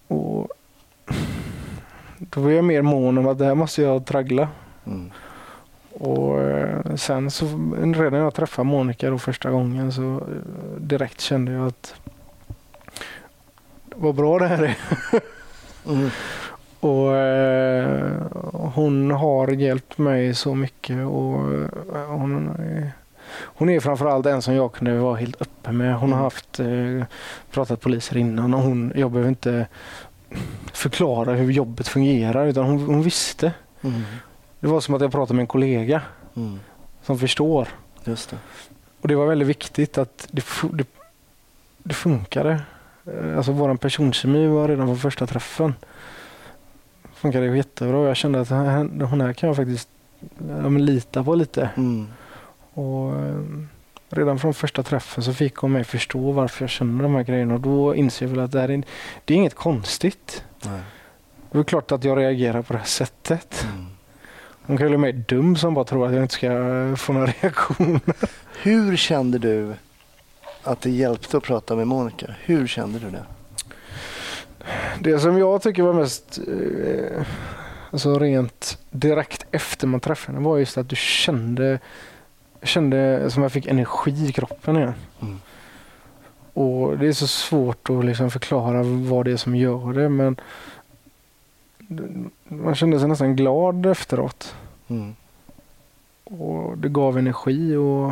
Och 0.08 0.48
då 2.20 2.42
var 2.42 2.50
jag 2.50 2.64
mer 2.64 2.82
mån 2.82 3.18
om 3.18 3.28
att 3.28 3.38
det 3.38 3.46
här 3.46 3.56
måste 3.56 3.82
jag 3.82 4.06
traggla. 4.06 4.48
Mm. 4.86 5.12
Och 6.00 6.41
eh, 6.41 6.96
sen 6.96 7.32
så 7.32 7.46
redan 7.46 8.12
när 8.14 8.20
jag 8.20 8.34
träffade 8.34 8.68
Monica 8.68 9.10
då 9.10 9.18
första 9.18 9.52
gången 9.52 9.91
så 9.91 10.02
eh, 10.16 10.80
direkt 10.80 11.22
kände 11.22 11.52
jag 11.52 11.68
att 11.68 11.96
vad 13.96 14.16
bra 14.16 14.39
det 14.39 14.48
här 14.48 14.64
är. 14.64 14.78
Mm. 15.89 16.10
Och 16.80 17.16
eh, 17.16 18.12
hon 18.54 19.12
har 19.12 19.48
hjälpt 19.48 19.98
mig 19.98 20.34
så 20.36 20.56
mycket 20.56 21.06
och 21.08 21.54
eh, 21.54 22.08
hon, 22.08 22.50
är- 22.60 22.91
hon 23.43 23.70
är 23.70 23.80
framförallt 23.80 24.26
en 24.26 24.41
som 24.41 24.54
jag 24.54 24.74
kunde 24.74 24.98
vara 25.00 25.16
helt 25.16 25.41
öppen 25.41 25.78
med. 25.78 25.96
Hon 25.96 26.12
har 26.12 26.18
Mm. 26.20 26.24
haft 26.24 26.60
eh, 26.60 27.04
pratat 27.52 27.82
poliser 27.82 28.18
innan 28.18 28.54
och 28.54 28.62
hon, 28.62 28.91
jag 28.96 29.12
behöver 29.12 29.30
inte 29.30 29.68
förklara 30.74 31.34
hur 31.34 31.52
jobbet 31.52 31.88
fungerar 31.88 32.48
utan 32.48 32.66
hon, 32.66 32.80
hon 32.86 33.02
visste. 33.02 33.52
Mm. 33.82 34.02
Det 34.66 34.72
var 34.72 34.82
som 34.82 34.95
att 34.95 35.01
jag 35.01 35.11
pratade 35.11 35.36
med 35.36 35.43
en 35.43 35.47
kollega 35.47 36.01
Mm. 36.36 36.59
som 37.03 37.20
förstår. 37.20 37.68
Just 38.03 38.30
det. 38.30 38.38
Och 39.01 39.07
det 39.07 39.16
var 39.16 39.26
väldigt 39.28 39.47
viktigt 39.47 39.97
att 39.97 40.28
det, 40.32 40.43
det, 40.74 40.88
det 41.78 41.93
funkade. 41.93 42.61
Eh, 43.05 43.38
Alltså 43.38 43.51
vår 43.51 43.76
personkemi 43.76 44.47
var 44.47 44.68
redan 44.68 44.88
från 44.88 44.97
första 44.97 45.28
träffen. 45.28 45.74
Funkade 47.13 47.57
jättebra. 47.57 48.07
Jag 48.07 48.18
kände 48.18 48.41
att 48.41 48.49
hon 49.09 49.22
här 49.22 49.34
kan 49.34 49.47
jag 49.47 49.55
faktiskt 49.55 49.89
ja, 50.49 50.70
lita 50.70 51.24
på 51.24 51.36
lite. 51.36 51.70
Mm. 51.78 52.07
Och 52.74 53.16
eh, 53.16 53.41
redan 54.09 54.39
från 54.39 54.53
första 54.53 54.84
träffen 54.84 55.24
så 55.24 55.34
fick 55.34 55.55
hon 55.55 55.72
mig 55.72 55.84
förstå 55.84 56.32
varför 56.32 56.63
jag 56.63 56.70
känner 56.70 57.03
de 57.03 57.16
här 57.16 57.24
grejerna. 57.24 57.53
Och 57.53 57.59
då 57.61 57.95
inser 57.95 58.26
jag 58.26 58.32
väl 58.32 58.39
att 58.39 58.51
det 58.51 58.59
här 58.59 58.70
är, 58.72 58.84
det 59.26 59.34
är 59.34 59.38
inget 59.38 59.55
konstigt. 59.55 60.43
Nej. 60.66 60.82
Det 61.51 61.59
är 61.59 61.63
klart 61.63 61.91
att 61.91 62.03
jag 62.03 62.18
reagerar 62.18 62.61
på 62.61 62.74
det 62.74 62.80
här 62.80 62.86
sättet. 62.86 63.68
Mm. 63.74 63.85
Hon 64.68 64.78
kan 64.78 64.91
ju 64.91 64.97
vara 64.97 65.11
dum 65.11 65.55
som 65.55 65.74
bara 65.74 65.86
tror 65.86 66.07
att 66.07 66.13
jag 66.13 66.24
inte 66.24 66.34
ska 66.34 66.49
få 66.97 67.13
några 67.13 67.28
reaktioner. 67.41 68.01
Hur 68.61 68.97
kände 68.97 69.38
du 69.39 69.74
att 70.63 70.82
det 70.82 70.89
hjälpte 70.89 71.38
att 71.38 71.43
prata 71.43 71.76
med 71.76 71.88
Monica? 71.88 72.36
Hur 72.41 72.68
kände 72.68 72.99
du 72.99 73.09
det? 73.09 73.24
Det 74.99 75.20
som 75.20 75.38
jag 75.38 75.61
tycker 75.61 75.84
var 75.84 75.93
mest 75.93 76.39
eh, 76.47 77.26
alltså 77.91 78.20
rent 78.20 78.78
direkt 78.91 79.45
efter 79.51 79.88
man 79.88 79.99
träffade 79.99 80.38
henne 80.38 80.47
var 80.47 80.57
just 80.57 80.78
att 80.78 80.89
du 80.89 80.95
kände, 80.95 81.80
kände 82.63 83.30
som 83.32 83.43
jag 83.43 83.51
fick 83.51 83.68
energi 83.68 84.26
i 84.30 84.32
kroppen 84.32 84.78
igen. 84.78 84.93
Mm. 85.22 85.39
Och 86.53 86.97
Det 86.97 87.07
är 87.07 87.13
så 87.13 87.28
svårt 87.28 87.89
att 87.89 88.05
liksom 88.05 88.32
förklara 88.32 88.84
vad 88.84 89.26
det 89.26 89.32
är 89.32 89.38
som 89.38 89.55
gör 89.55 89.93
det 89.93 90.09
men 90.09 90.36
man 92.48 92.76
kände 92.76 93.00
sig 93.00 93.10
nästan 93.10 93.36
glad 93.36 93.86
efteråt. 93.86 94.56
Mm. 94.88 95.16
Och 96.24 96.78
Det 96.78 96.90
gav 96.90 97.18
energi 97.18 97.76
och 97.76 98.12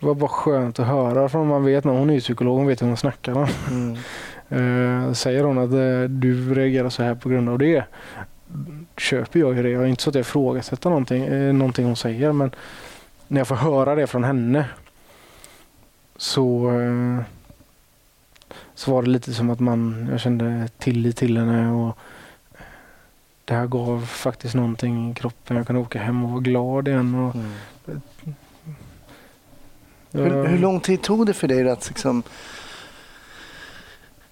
det 0.00 0.06
var 0.06 0.14
bara 0.14 0.28
skönt 0.28 0.78
att 0.78 0.86
höra 0.86 1.28
från 1.28 1.48
man 1.48 1.64
vet 1.64 1.84
när 1.84 1.92
hon 1.92 2.10
är 2.10 2.14
ju 2.14 2.20
psykolog, 2.20 2.58
hon 2.58 2.66
vet 2.66 2.82
hur 2.82 2.86
hon 2.86 2.96
snackar. 2.96 3.32
va? 3.32 3.48
Mm. 3.70 3.96
Eh, 4.48 5.12
säger 5.12 5.44
hon 5.44 5.58
att 5.58 5.72
eh, 5.72 6.10
du 6.10 6.54
reagerar 6.54 6.88
så 6.88 7.02
här 7.02 7.14
på 7.14 7.28
grund 7.28 7.48
av 7.48 7.58
det 7.58 7.84
köper 8.96 9.40
jag 9.40 9.56
ju 9.56 9.62
det. 9.62 9.70
Jag 9.70 9.82
är 9.82 9.86
inte 9.86 10.02
så 10.02 10.10
att 10.10 10.14
jag 10.14 10.20
ifrågasätter 10.20 10.90
någonting, 10.90 11.24
eh, 11.24 11.52
någonting 11.52 11.86
hon 11.86 11.96
säger 11.96 12.32
men 12.32 12.50
när 13.28 13.40
jag 13.40 13.48
får 13.48 13.54
höra 13.54 13.94
det 13.94 14.06
från 14.06 14.24
henne 14.24 14.64
så, 16.16 16.72
så 18.74 18.92
var 18.92 19.02
det 19.02 19.10
lite 19.10 19.32
som 19.32 19.50
att 19.50 19.60
man, 19.60 20.08
jag 20.10 20.20
kände 20.20 20.68
tillit 20.78 21.16
till 21.16 21.38
henne 21.38 21.70
och 21.70 21.98
det 23.52 23.58
här 23.58 23.66
gav 23.66 24.06
faktiskt 24.06 24.54
någonting 24.54 25.10
i 25.10 25.14
kroppen. 25.14 25.56
Jag 25.56 25.66
kunde 25.66 25.82
åka 25.82 25.98
hem 26.02 26.24
och 26.24 26.30
vara 26.30 26.40
glad 26.40 26.88
igen. 26.88 27.14
Och, 27.14 27.34
Mm. 27.34 27.52
jag, 30.10 30.20
Hur, 30.20 30.46
hur 30.46 30.58
lång 30.58 30.80
tid 30.80 31.02
tog 31.02 31.26
det 31.26 31.34
för 31.34 31.48
dig 31.48 31.70
att, 31.70 31.88
liksom, 31.88 32.22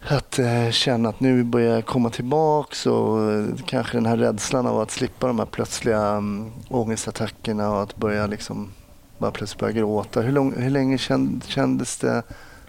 att 0.01 0.39
eh, 0.39 0.71
känna 0.71 1.09
att 1.09 1.21
nu 1.21 1.45
börjar 1.45 1.75
jag 1.75 1.87
komma 1.87 2.11
tillbaks 2.11 2.87
och 2.87 3.33
eh, 3.33 3.47
kanske 3.67 3.97
den 3.97 4.07
här 4.07 4.17
rädslan 4.17 4.67
av 4.67 4.81
att 4.81 4.91
slippa 4.91 5.27
de 5.27 5.39
här 5.39 5.47
plötsliga 5.47 6.17
um, 6.17 6.53
ångestattackerna 6.69 7.71
och 7.71 7.83
att 7.83 7.97
börja 7.97 8.27
liksom 8.27 8.73
bara 9.19 9.31
plötsligt 9.31 9.61
börja 9.61 9.73
gråta. 9.73 10.21
Hur, 10.21 10.33
lång, 10.33 10.55
hur 10.63 10.71
länge 10.71 10.99
känd, 10.99 11.45
kändes 11.45 11.97
det 11.99 12.23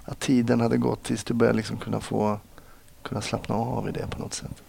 att 0.04 0.20
tiden 0.20 0.62
hade 0.62 0.78
gått 0.78 1.04
tills 1.04 1.24
du 1.24 1.34
började 1.34 1.58
liksom 1.58 1.78
kunna 1.78 1.99
få 1.99 2.39
kunna 3.04 3.22
slappna 3.22 3.56
av 3.56 3.89
i 3.89 3.91
det 3.91 4.08
på 4.08 4.20
något 4.20 4.34
sätt? 4.34 4.64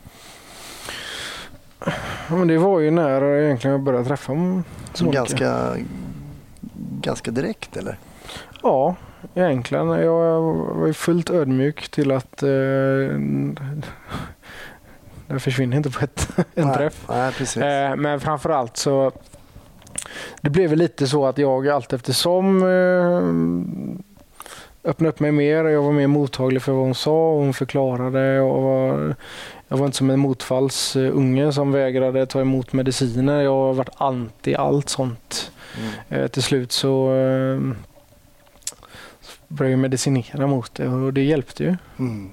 Ja, 2.28 2.36
men 2.36 2.48
det 2.48 2.58
var 2.58 2.80
ju 2.80 2.90
när 2.90 3.22
egentligen 3.22 3.72
jag 3.72 3.82
började 3.82 4.04
träffa 4.04 4.34
Monica. 4.34 4.68
Som 4.94 5.10
ganska, 5.10 5.76
ganska 7.00 7.30
direkt 7.30 7.76
eller? 7.76 7.98
Ja, 8.62 8.96
egentligen. 9.34 9.88
Jag 9.88 10.42
var 10.74 10.86
ju 10.86 10.92
fullt 10.92 11.30
ödmjuk 11.30 11.88
till 11.88 12.10
att 12.12 12.42
eh, 12.42 12.48
det 15.26 15.38
försvinner 15.40 15.76
inte 15.76 15.90
på 15.90 16.04
ett, 16.04 16.28
en 16.54 16.66
Nej, 16.66 16.76
träff. 16.76 17.04
Nej, 17.08 17.32
precis. 17.32 17.62
Eh, 17.62 17.96
men 17.96 18.20
framförallt 18.20 18.76
så 18.76 19.12
det 20.40 20.50
blev 20.50 20.70
väl 20.70 20.78
lite 20.78 21.06
så 21.06 21.26
att 21.26 21.38
jag 21.38 21.68
allt 21.68 21.92
eftersom 21.92 22.62
eh, 22.62 23.22
öppnade 24.90 25.08
upp 25.08 25.20
mig 25.20 25.32
mer. 25.32 25.64
Jag 25.64 25.82
var 25.82 25.92
mer 25.92 26.06
mottaglig 26.06 26.62
för 26.62 26.72
vad 26.72 26.84
hon 26.84 26.94
sa 26.94 27.30
och 27.30 27.40
hon 27.40 27.54
förklarade. 27.54 28.40
Och 28.40 28.62
var, 28.62 29.14
jag 29.72 29.76
var 29.78 29.86
inte 29.86 29.98
som 29.98 30.10
en 30.10 30.18
motfallsunge 30.18 31.52
som 31.52 31.72
vägrade 31.72 32.26
ta 32.26 32.40
emot 32.40 32.72
mediciner. 32.72 33.42
Jag 33.42 33.50
har 33.50 33.74
varit 33.74 33.94
anti 33.96 34.54
allt 34.54 34.88
sånt. 34.88 35.52
Mm. 35.78 35.92
Eh, 36.08 36.28
till 36.28 36.42
slut 36.42 36.72
så 36.72 37.14
eh, 37.14 37.60
började 39.48 39.72
jag 39.72 39.78
medicinera 39.78 40.46
mot 40.46 40.74
det 40.74 40.88
och 40.88 41.12
det 41.12 41.22
hjälpte 41.22 41.64
ju. 41.64 41.76
Mm. 41.98 42.30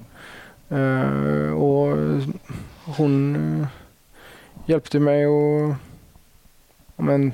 Eh, 0.68 1.52
och 1.52 1.96
hon 2.84 3.66
hjälpte 4.66 4.98
mig 4.98 5.24
att 5.24 5.76
men, 6.96 7.32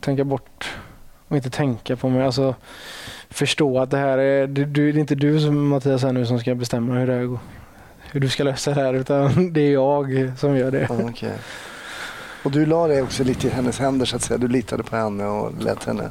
tänka 0.00 0.24
bort 0.24 0.74
och 1.28 1.36
inte 1.36 1.50
tänka 1.50 1.96
på 1.96 2.08
mig. 2.08 2.24
Alltså 2.24 2.54
förstå 3.30 3.78
att 3.78 3.90
det 3.90 3.98
här 3.98 4.18
är, 4.18 4.46
du, 4.46 4.64
du, 4.64 4.92
det 4.92 4.98
är 4.98 5.00
inte 5.00 5.14
du 5.14 5.40
som 5.40 5.68
Mattias 5.68 6.02
här 6.02 6.12
nu 6.12 6.26
som 6.26 6.38
ska 6.38 6.54
bestämma 6.54 6.94
hur, 6.94 7.06
det 7.06 7.12
här 7.12 7.24
går, 7.24 7.38
hur 8.14 8.20
du 8.20 8.28
ska 8.28 8.44
lösa 8.44 8.74
det 8.74 8.80
här 8.80 8.94
utan 8.94 9.52
det 9.52 9.60
är 9.60 9.72
jag 9.72 10.32
som 10.38 10.56
gör 10.56 10.70
det. 10.70 10.86
Ja, 10.88 10.96
okej. 11.10 11.32
Och 12.44 12.50
du 12.50 12.66
la 12.66 12.86
det 12.86 13.02
också 13.02 13.24
lite 13.24 13.46
i 13.46 13.50
hennes 13.50 13.78
händer 13.78 14.06
så 14.06 14.16
att 14.16 14.22
säga. 14.22 14.38
Du 14.38 14.48
litade 14.48 14.82
på 14.82 14.96
henne 14.96 15.26
och 15.26 15.62
lät 15.62 15.84
henne. 15.84 16.10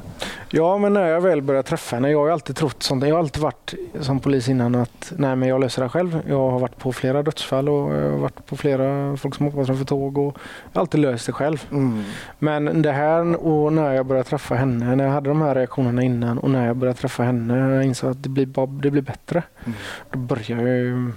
Ja, 0.50 0.78
men 0.78 0.94
när 0.94 1.06
jag 1.06 1.20
väl 1.20 1.42
började 1.42 1.68
träffa 1.68 1.96
henne. 1.96 2.10
Jag 2.10 2.18
har 2.18 2.26
ju 2.26 2.32
alltid 2.32 2.56
trott 2.56 2.82
sånt. 2.82 3.06
Jag 3.06 3.14
har 3.14 3.18
alltid 3.18 3.42
varit 3.42 3.74
som 4.00 4.20
polis 4.20 4.48
innan 4.48 4.74
att 4.74 5.12
nej, 5.16 5.36
men 5.36 5.48
jag 5.48 5.60
löser 5.60 5.82
det 5.82 5.88
själv. 5.88 6.22
Jag 6.28 6.50
har 6.50 6.58
varit 6.58 6.78
på 6.78 6.92
flera 6.92 7.22
dödsfall 7.22 7.68
och 7.68 7.94
jag 7.94 8.10
har 8.10 8.18
varit 8.18 8.46
på 8.46 8.56
flera 8.56 9.16
folk 9.16 9.34
som 9.34 9.46
hoppat 9.46 9.66
framför 9.66 9.84
tåg 9.84 10.18
och 10.18 10.36
jag 10.72 10.78
har 10.78 10.80
alltid 10.80 11.00
löst 11.00 11.26
det 11.26 11.32
själv. 11.32 11.66
Mm. 11.70 12.02
Men 12.38 12.82
det 12.82 12.92
här 12.92 13.46
och 13.46 13.72
när 13.72 13.92
jag 13.92 14.06
började 14.06 14.28
träffa 14.28 14.54
henne, 14.54 14.96
när 14.96 15.04
jag 15.04 15.12
hade 15.12 15.28
de 15.28 15.42
här 15.42 15.54
reaktionerna 15.54 16.02
innan 16.02 16.38
och 16.38 16.50
när 16.50 16.66
jag 16.66 16.76
började 16.76 16.98
träffa 16.98 17.22
henne, 17.22 17.74
jag 17.74 17.84
insåg 17.84 18.10
att 18.10 18.22
det 18.22 18.28
blir, 18.28 18.80
det 18.82 18.90
blir 18.90 19.02
bättre. 19.02 19.42
Mm. 19.64 19.78
Då 20.10 20.18
började 20.18 20.62
jag 20.62 20.78
ju 20.78 21.12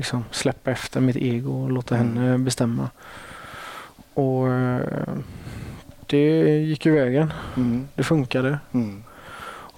liksom 0.00 0.24
släppa 0.30 0.70
efter 0.70 1.00
mitt 1.00 1.16
ego 1.16 1.62
och 1.62 1.70
låta 1.72 1.96
Mm. 1.96 2.16
henne 2.16 2.38
bestämma. 2.38 2.88
Och 4.14 4.48
eh, 4.48 4.80
det 6.06 6.48
gick 6.58 6.86
ju 6.86 6.92
vägen. 6.94 7.32
Mm. 7.56 7.88
Det 7.94 8.02
funkade. 8.02 8.58
Mm. 8.72 9.02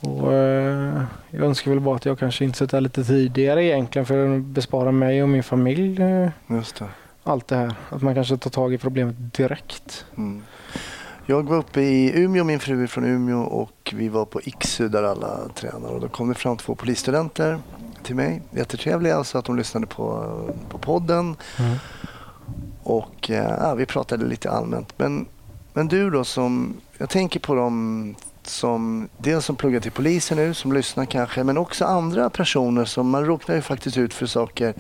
Och, 0.01 0.33
eh, 0.33 1.03
jag 1.31 1.43
önskar 1.43 1.71
väl 1.71 1.81
bara 1.81 1.97
att 1.97 2.05
jag 2.05 2.19
kanske 2.19 2.45
insett 2.45 2.71
det 2.71 2.81
lite 2.81 3.05
tidigare 3.05 3.65
egentligen 3.65 4.07
för 4.07 4.37
att 4.37 4.43
bespara 4.43 4.93
mig 4.93 5.23
och 5.23 5.29
min 5.29 5.43
familj 5.43 6.03
eh, 6.03 6.29
Just 6.47 6.77
det. 6.77 6.87
allt 7.25 7.49
det 7.49 7.57
här. 7.57 7.75
Att 7.91 8.03
man 8.03 8.15
kanske 8.15 8.37
tar 8.37 8.51
tag 8.51 8.75
i 8.75 8.79
problemet 8.79 9.15
direkt. 9.19 10.05
Mm. 10.17 10.43
Jag 11.27 11.43
var 11.49 11.57
uppe 11.57 11.81
i 11.81 12.13
Umeå, 12.23 12.45
min 12.45 12.61
fru 12.61 12.83
är 12.83 12.87
från 12.87 13.05
Umeå 13.05 13.41
och 13.41 13.95
vi 13.97 14.09
var 14.09 14.25
på 14.25 14.41
Iksu 14.45 14.89
där 14.89 15.03
alla 15.03 15.49
tränar 15.55 15.89
och 15.89 16.01
då 16.01 16.09
kom 16.09 16.29
det 16.29 16.35
fram 16.35 16.57
två 16.57 16.75
polisstudenter 16.75 17.59
till 18.03 18.17
mig. 18.17 18.43
Jättetrevliga 18.51 19.25
så 19.25 19.39
att 19.39 19.45
de 19.45 19.57
lyssnade 19.57 19.87
på, 19.87 20.35
på 20.69 20.79
podden 20.79 21.37
och 22.83 23.31
eh, 23.31 23.57
ja, 23.61 23.75
vi 23.75 23.87
pratade 23.87 24.25
lite 24.25 24.51
allmänt. 24.51 24.99
Men, 24.99 25.27
men 25.73 25.89
du 25.89 26.11
då 26.11 26.25
som, 26.25 26.77
jag 26.99 27.11
tänker 27.11 27.41
på 27.41 27.55
dem 27.55 28.15
som 28.43 29.09
dels 29.19 29.45
som 29.45 29.57
pluggar 29.57 29.81
till 29.81 29.93
polisen 29.93 30.37
nu, 30.39 30.55
som 30.55 30.73
lyssnar 30.73 31.05
kanske, 31.05 31.45
men 31.45 31.59
också 31.59 31.85
andra 31.85 32.31
personer 32.31 32.85
som 32.85 33.11
man 33.11 33.27
råknar 33.27 33.55
ju 33.55 33.63
faktiskt 33.63 33.99
ut 33.99 34.15
för 34.15 34.27
saker 34.27 34.75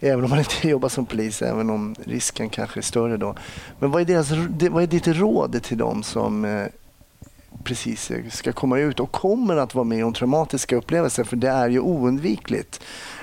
även 0.00 0.24
om 0.24 0.30
man 0.30 0.38
inte 0.38 0.68
jobbar 0.68 0.88
som 0.88 1.06
polis, 1.06 1.42
även 1.42 1.70
om 1.70 1.94
risken 2.04 2.48
kanske 2.48 2.80
är 2.80 2.82
större 2.82 3.16
då. 3.16 3.34
Men 3.78 3.90
vad 3.90 4.00
är, 4.02 4.06
deras, 4.06 4.30
vad 4.70 4.82
är 4.82 4.86
ditt 4.86 5.06
råd 5.06 5.62
till 5.62 5.78
dem 5.78 6.02
som 6.02 6.44
eh, 6.44 6.66
precis 7.64 8.12
ska 8.30 8.52
komma 8.52 8.78
ut 8.78 9.00
och 9.00 9.12
kommer 9.12 9.56
att 9.56 9.74
vara 9.74 9.84
med 9.84 10.04
om 10.04 10.12
traumatiska 10.12 10.76
upplevelser? 10.76 11.24
För 11.24 11.36
det 11.36 11.48
är 11.48 11.68
ju 11.68 11.80
oundvikligt. 11.80 12.80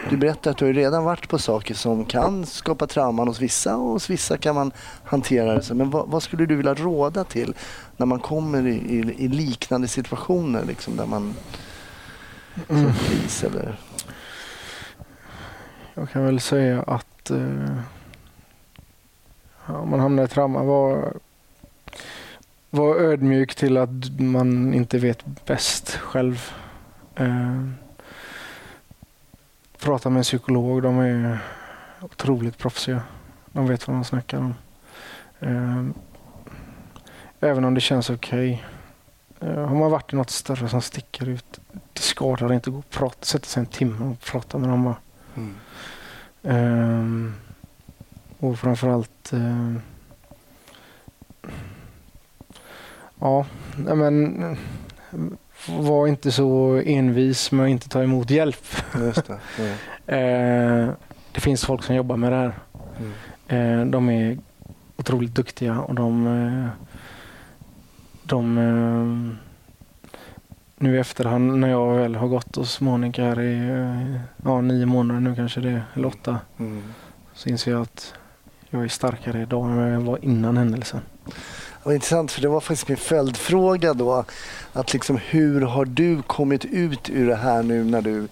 Du 0.09 0.17
berättar 0.17 0.51
att 0.51 0.57
du 0.57 0.65
har 0.65 0.73
redan 0.73 1.03
varit 1.03 1.29
på 1.29 1.39
saker 1.39 1.73
som 1.73 2.05
kan 2.05 2.45
skapa 2.45 2.87
trauman 2.87 3.27
hos 3.27 3.41
vissa 3.41 3.75
och 3.77 3.89
hos 3.89 4.09
vissa 4.09 4.37
kan 4.37 4.55
man 4.55 4.71
hantera 5.03 5.53
det. 5.53 5.61
så. 5.61 5.75
Men 5.75 5.89
vad, 5.89 6.07
vad 6.07 6.23
skulle 6.23 6.45
du 6.45 6.55
vilja 6.55 6.73
råda 6.73 7.23
till 7.23 7.53
när 7.97 8.05
man 8.05 8.19
kommer 8.19 8.67
i, 8.67 8.75
i, 8.75 9.15
i 9.17 9.27
liknande 9.27 9.87
situationer 9.87 10.65
liksom, 10.65 10.95
där 10.95 11.05
man 11.05 11.35
som 12.67 12.93
polis 13.07 13.43
eller... 13.43 13.79
Jag 15.93 16.09
kan 16.09 16.25
väl 16.25 16.39
säga 16.39 16.81
att 16.81 17.31
eh, 17.31 17.77
om 19.65 19.89
man 19.89 19.99
hamnar 19.99 20.23
i 20.23 20.27
trauma, 20.27 20.63
var, 20.63 21.13
var 22.69 22.95
ödmjuk 22.95 23.55
till 23.55 23.77
att 23.77 24.19
man 24.19 24.73
inte 24.73 24.97
vet 24.97 25.45
bäst 25.45 25.91
själv. 25.91 26.51
Eh, 27.15 27.67
prata 29.79 30.09
med 30.09 30.17
en 30.17 30.23
psykolog, 30.23 30.83
de 30.83 30.99
är 30.99 31.39
otroligt 32.01 32.57
proffsiga. 32.57 33.01
De 33.45 33.67
vet 33.67 33.87
vad 33.87 33.95
de 33.95 34.03
snackar 34.03 34.37
om. 34.37 34.53
Eh, 35.39 35.85
även 37.39 37.65
om 37.65 37.73
det 37.73 37.81
känns 37.81 38.09
okej. 38.09 38.63
Eh, 39.39 39.65
har 39.65 39.75
man 39.75 39.91
varit 39.91 40.13
i 40.13 40.15
något 40.15 40.29
större 40.29 40.69
som 40.69 40.81
sticker 40.81 41.29
ut, 41.29 41.59
det 41.93 42.01
skadar 42.01 42.53
inte 42.53 42.69
att 42.69 42.73
gå 42.73 42.79
och 42.79 42.89
prata, 42.89 43.25
sätta 43.25 43.45
sig 43.45 43.59
en 43.59 43.65
timme 43.65 44.05
och 44.05 44.19
prata 44.19 44.57
med 44.57 44.69
dem 44.69 44.83
bara. 44.83 44.95
Mm. 45.35 45.55
Ehm, 46.43 47.33
och 48.39 48.59
framförallt... 48.59 49.33
Uh, 49.33 49.77
ja, 53.19 53.45
men... 53.95 54.57
Var 55.67 56.07
inte 56.07 56.31
så 56.31 56.81
envis 56.85 57.51
med 57.51 57.65
att 57.65 57.69
inte 57.69 57.89
ta 57.89 58.03
emot 58.03 58.29
hjälp. 58.29 58.65
Just 58.95 59.27
det. 59.27 59.39
Ja. 59.57 59.63
Eh, 60.07 60.89
det 61.31 61.41
finns 61.41 61.65
folk 61.65 61.83
som 61.83 61.95
jobbar 61.95 62.17
med 62.17 62.31
det 62.31 62.35
här. 62.35 62.53
Mm. 62.99 63.81
Eh, 63.81 63.85
de 63.91 64.09
är 64.09 64.37
otroligt 64.97 65.35
duktiga 65.35 65.79
och 65.79 65.95
de... 65.95 66.27
eh, 66.27 66.87
de 68.23 68.55
nu 70.77 70.95
i 70.95 70.99
efterhand 70.99 71.59
när 71.59 71.67
jag 71.67 71.95
väl 71.95 72.15
har 72.15 72.27
gått 72.27 72.55
hos 72.55 72.81
Monica 72.81 73.23
här 73.23 73.41
i 73.41 74.19
ja, 74.43 74.61
nio 74.61 74.85
månader 74.85 75.21
nu 75.21 75.35
kanske 75.35 75.59
det 75.61 75.69
är, 75.69 75.83
eller 75.93 76.07
åtta. 76.07 76.39
Mm. 76.57 76.83
Så 77.33 77.49
inser 77.49 77.71
jag 77.71 77.81
att 77.81 78.13
jag 78.69 78.83
är 78.83 78.87
starkare 78.87 79.41
idag 79.41 79.65
än 79.65 79.77
vad 79.77 79.93
jag 79.93 80.01
var 80.01 80.25
innan 80.25 80.57
händelsen. 80.57 81.01
Vad 81.87 81.93
intressant, 81.95 82.31
för 82.31 82.41
det 82.41 82.47
var 82.47 82.59
faktiskt 82.59 82.87
min 82.87 82.97
följdfråga 82.97 83.93
då. 83.93 84.25
Att 84.73 84.93
liksom, 84.93 85.17
hur 85.17 85.61
har 85.61 85.85
du 85.85 86.21
kommit 86.21 86.65
ut 86.65 87.09
ur 87.09 87.27
det 87.27 87.35
här 87.35 87.63
nu 87.63 87.83
när 87.83 88.01
du... 88.01 88.27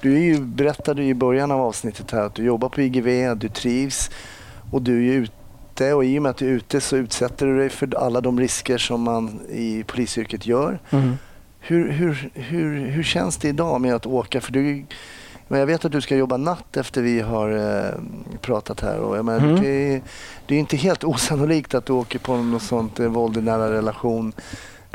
Du 0.00 0.14
är 0.14 0.20
ju, 0.20 0.40
berättade 0.40 1.02
ju 1.02 1.08
i 1.08 1.14
början 1.14 1.50
av 1.50 1.60
avsnittet 1.60 2.10
här 2.10 2.20
att 2.20 2.34
du 2.34 2.44
jobbar 2.44 2.68
på 2.68 2.80
IGV, 2.80 3.36
du 3.36 3.48
trivs 3.48 4.10
och 4.72 4.82
du 4.82 5.08
är 5.08 5.12
ute 5.12 5.94
och 5.94 6.04
i 6.04 6.18
och 6.18 6.22
med 6.22 6.30
att 6.30 6.36
du 6.36 6.46
är 6.46 6.52
ute 6.52 6.80
så 6.80 6.96
utsätter 6.96 7.46
du 7.46 7.58
dig 7.58 7.68
för 7.68 7.96
alla 7.96 8.20
de 8.20 8.40
risker 8.40 8.78
som 8.78 9.02
man 9.02 9.40
i 9.50 9.84
polisyrket 9.86 10.46
gör. 10.46 10.78
Hur, 11.60 11.92
hur, 11.92 12.30
hur, 12.34 12.86
hur 12.86 13.02
känns 13.02 13.36
det 13.36 13.48
idag 13.48 13.80
med 13.80 13.94
att 13.94 14.06
åka? 14.06 14.40
För 14.40 14.52
du, 14.52 14.84
men 15.48 15.58
jag 15.60 15.66
vet 15.66 15.84
att 15.84 15.92
du 15.92 16.00
ska 16.00 16.16
jobba 16.16 16.36
natt 16.36 16.76
efter 16.76 17.02
vi 17.02 17.20
har 17.20 17.50
eh, 17.50 17.94
pratat 18.40 18.80
här. 18.80 18.98
Och 18.98 19.16
jag 19.16 19.24
menar, 19.24 19.38
Mm. 19.48 19.60
det, 19.62 19.68
är, 19.94 20.00
det 20.46 20.54
är 20.54 20.58
inte 20.58 20.76
helt 20.76 21.04
osannolikt 21.14 21.74
att 21.74 21.86
du 21.86 21.92
åker 21.92 22.18
på 22.18 22.36
något 22.36 22.62
sånt 22.62 23.00
eh, 23.00 23.06
våld 23.08 23.36
i 23.36 23.40
nära 23.40 23.70
relation. 23.72 24.32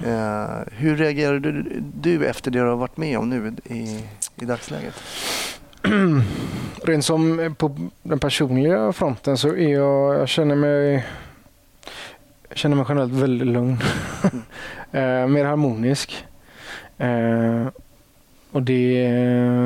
Eh, 0.03 0.45
hur 0.71 0.97
reagerar 0.97 1.39
du, 1.39 1.81
du 2.01 2.25
efter 2.25 2.51
det 2.51 2.59
du 2.59 2.65
har 2.65 2.75
varit 2.75 2.97
med 2.97 3.17
om 3.17 3.29
nu 3.29 3.53
i, 3.65 4.03
i 4.41 4.45
dagsläget? 4.45 4.93
Rent 6.83 7.05
som 7.05 7.55
på 7.57 7.77
den 8.03 8.19
personliga 8.19 8.93
fronten 8.93 9.37
så 9.37 9.47
är 9.55 9.73
jag, 9.73 10.15
jag 10.19 10.29
känner 10.29 10.55
mig 10.55 11.05
jag 12.49 12.57
känner 12.57 12.75
mig 12.75 12.85
generellt 12.89 13.13
väldigt 13.13 13.47
lugn. 13.47 13.77
eh, 14.91 15.27
mer 15.27 15.45
harmonisk. 15.45 16.25
Eh, 16.97 17.67
och 18.51 18.63
det 18.63 19.07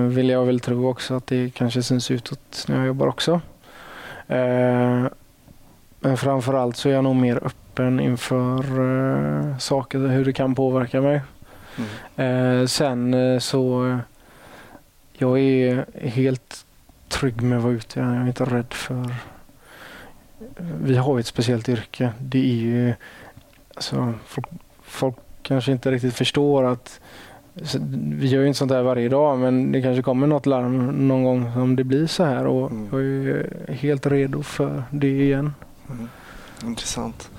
vill 0.07 0.29
jag 0.29 0.45
väl 0.45 0.59
tro 0.59 0.89
också 0.89 1.13
att 1.13 1.27
det 1.27 1.53
kanske 1.53 1.83
syns 1.83 2.11
utåt 2.11 2.65
när 2.67 2.77
jag 2.77 2.87
jobbar 2.87 3.07
också. 3.07 3.41
Eh, 4.27 5.05
men 5.99 6.17
framförallt 6.17 6.77
så 6.77 6.89
är 6.89 6.93
jag 6.93 7.03
nog 7.03 7.15
mer 7.15 7.39
öppen 7.43 7.99
inför 7.99 8.59
eh, 8.59 9.57
saker, 9.57 9.99
hur 9.99 10.25
det 10.25 10.33
kan 10.33 10.55
påverka 10.55 11.01
mig. 11.01 11.21
Mm. 11.77 12.61
Eh, 12.61 12.67
sen 12.67 13.13
eh, 13.13 13.39
så 13.39 13.87
eh, 13.87 13.97
jag 15.13 15.39
är 15.39 15.85
helt 16.01 16.65
trygg 17.09 17.41
med 17.41 17.57
att 17.57 17.63
vara 17.63 17.73
ute. 17.73 17.99
Jag 17.99 18.09
är 18.09 18.27
inte 18.27 18.45
rädd 18.45 18.73
för... 18.73 19.15
Vi 20.81 20.97
har 20.97 21.17
ju 21.17 21.19
ett 21.19 21.27
speciellt 21.27 21.69
yrke. 21.69 22.11
Det 22.19 22.39
är 22.39 22.55
ju... 22.55 22.93
Alltså, 23.75 24.13
folk, 24.25 24.47
folk 24.81 25.15
kanske 25.41 25.71
inte 25.71 25.91
riktigt 25.91 26.13
förstår 26.13 26.63
att 26.63 26.99
vi 27.91 28.27
gör 28.27 28.41
ju 28.41 28.47
inte 28.47 28.57
sånt 28.57 28.71
här 28.71 28.81
varje 28.81 29.09
dag 29.09 29.39
men 29.39 29.71
det 29.71 29.81
kanske 29.81 30.01
kommer 30.01 30.27
något 30.27 30.45
larm 30.45 31.07
någon 31.07 31.23
gång 31.23 31.51
om 31.55 31.75
det 31.75 31.83
blir 31.83 32.07
så 32.07 32.23
här 32.23 32.45
och 32.45 32.71
Mm. 32.71 32.87
jag 32.91 33.03
är 33.03 33.73
helt 33.73 34.05
redo 34.05 34.43
för 34.43 34.83
det 34.91 35.21
igen. 35.21 35.53
Mm. 35.89 36.09
Intressant. 36.65 37.29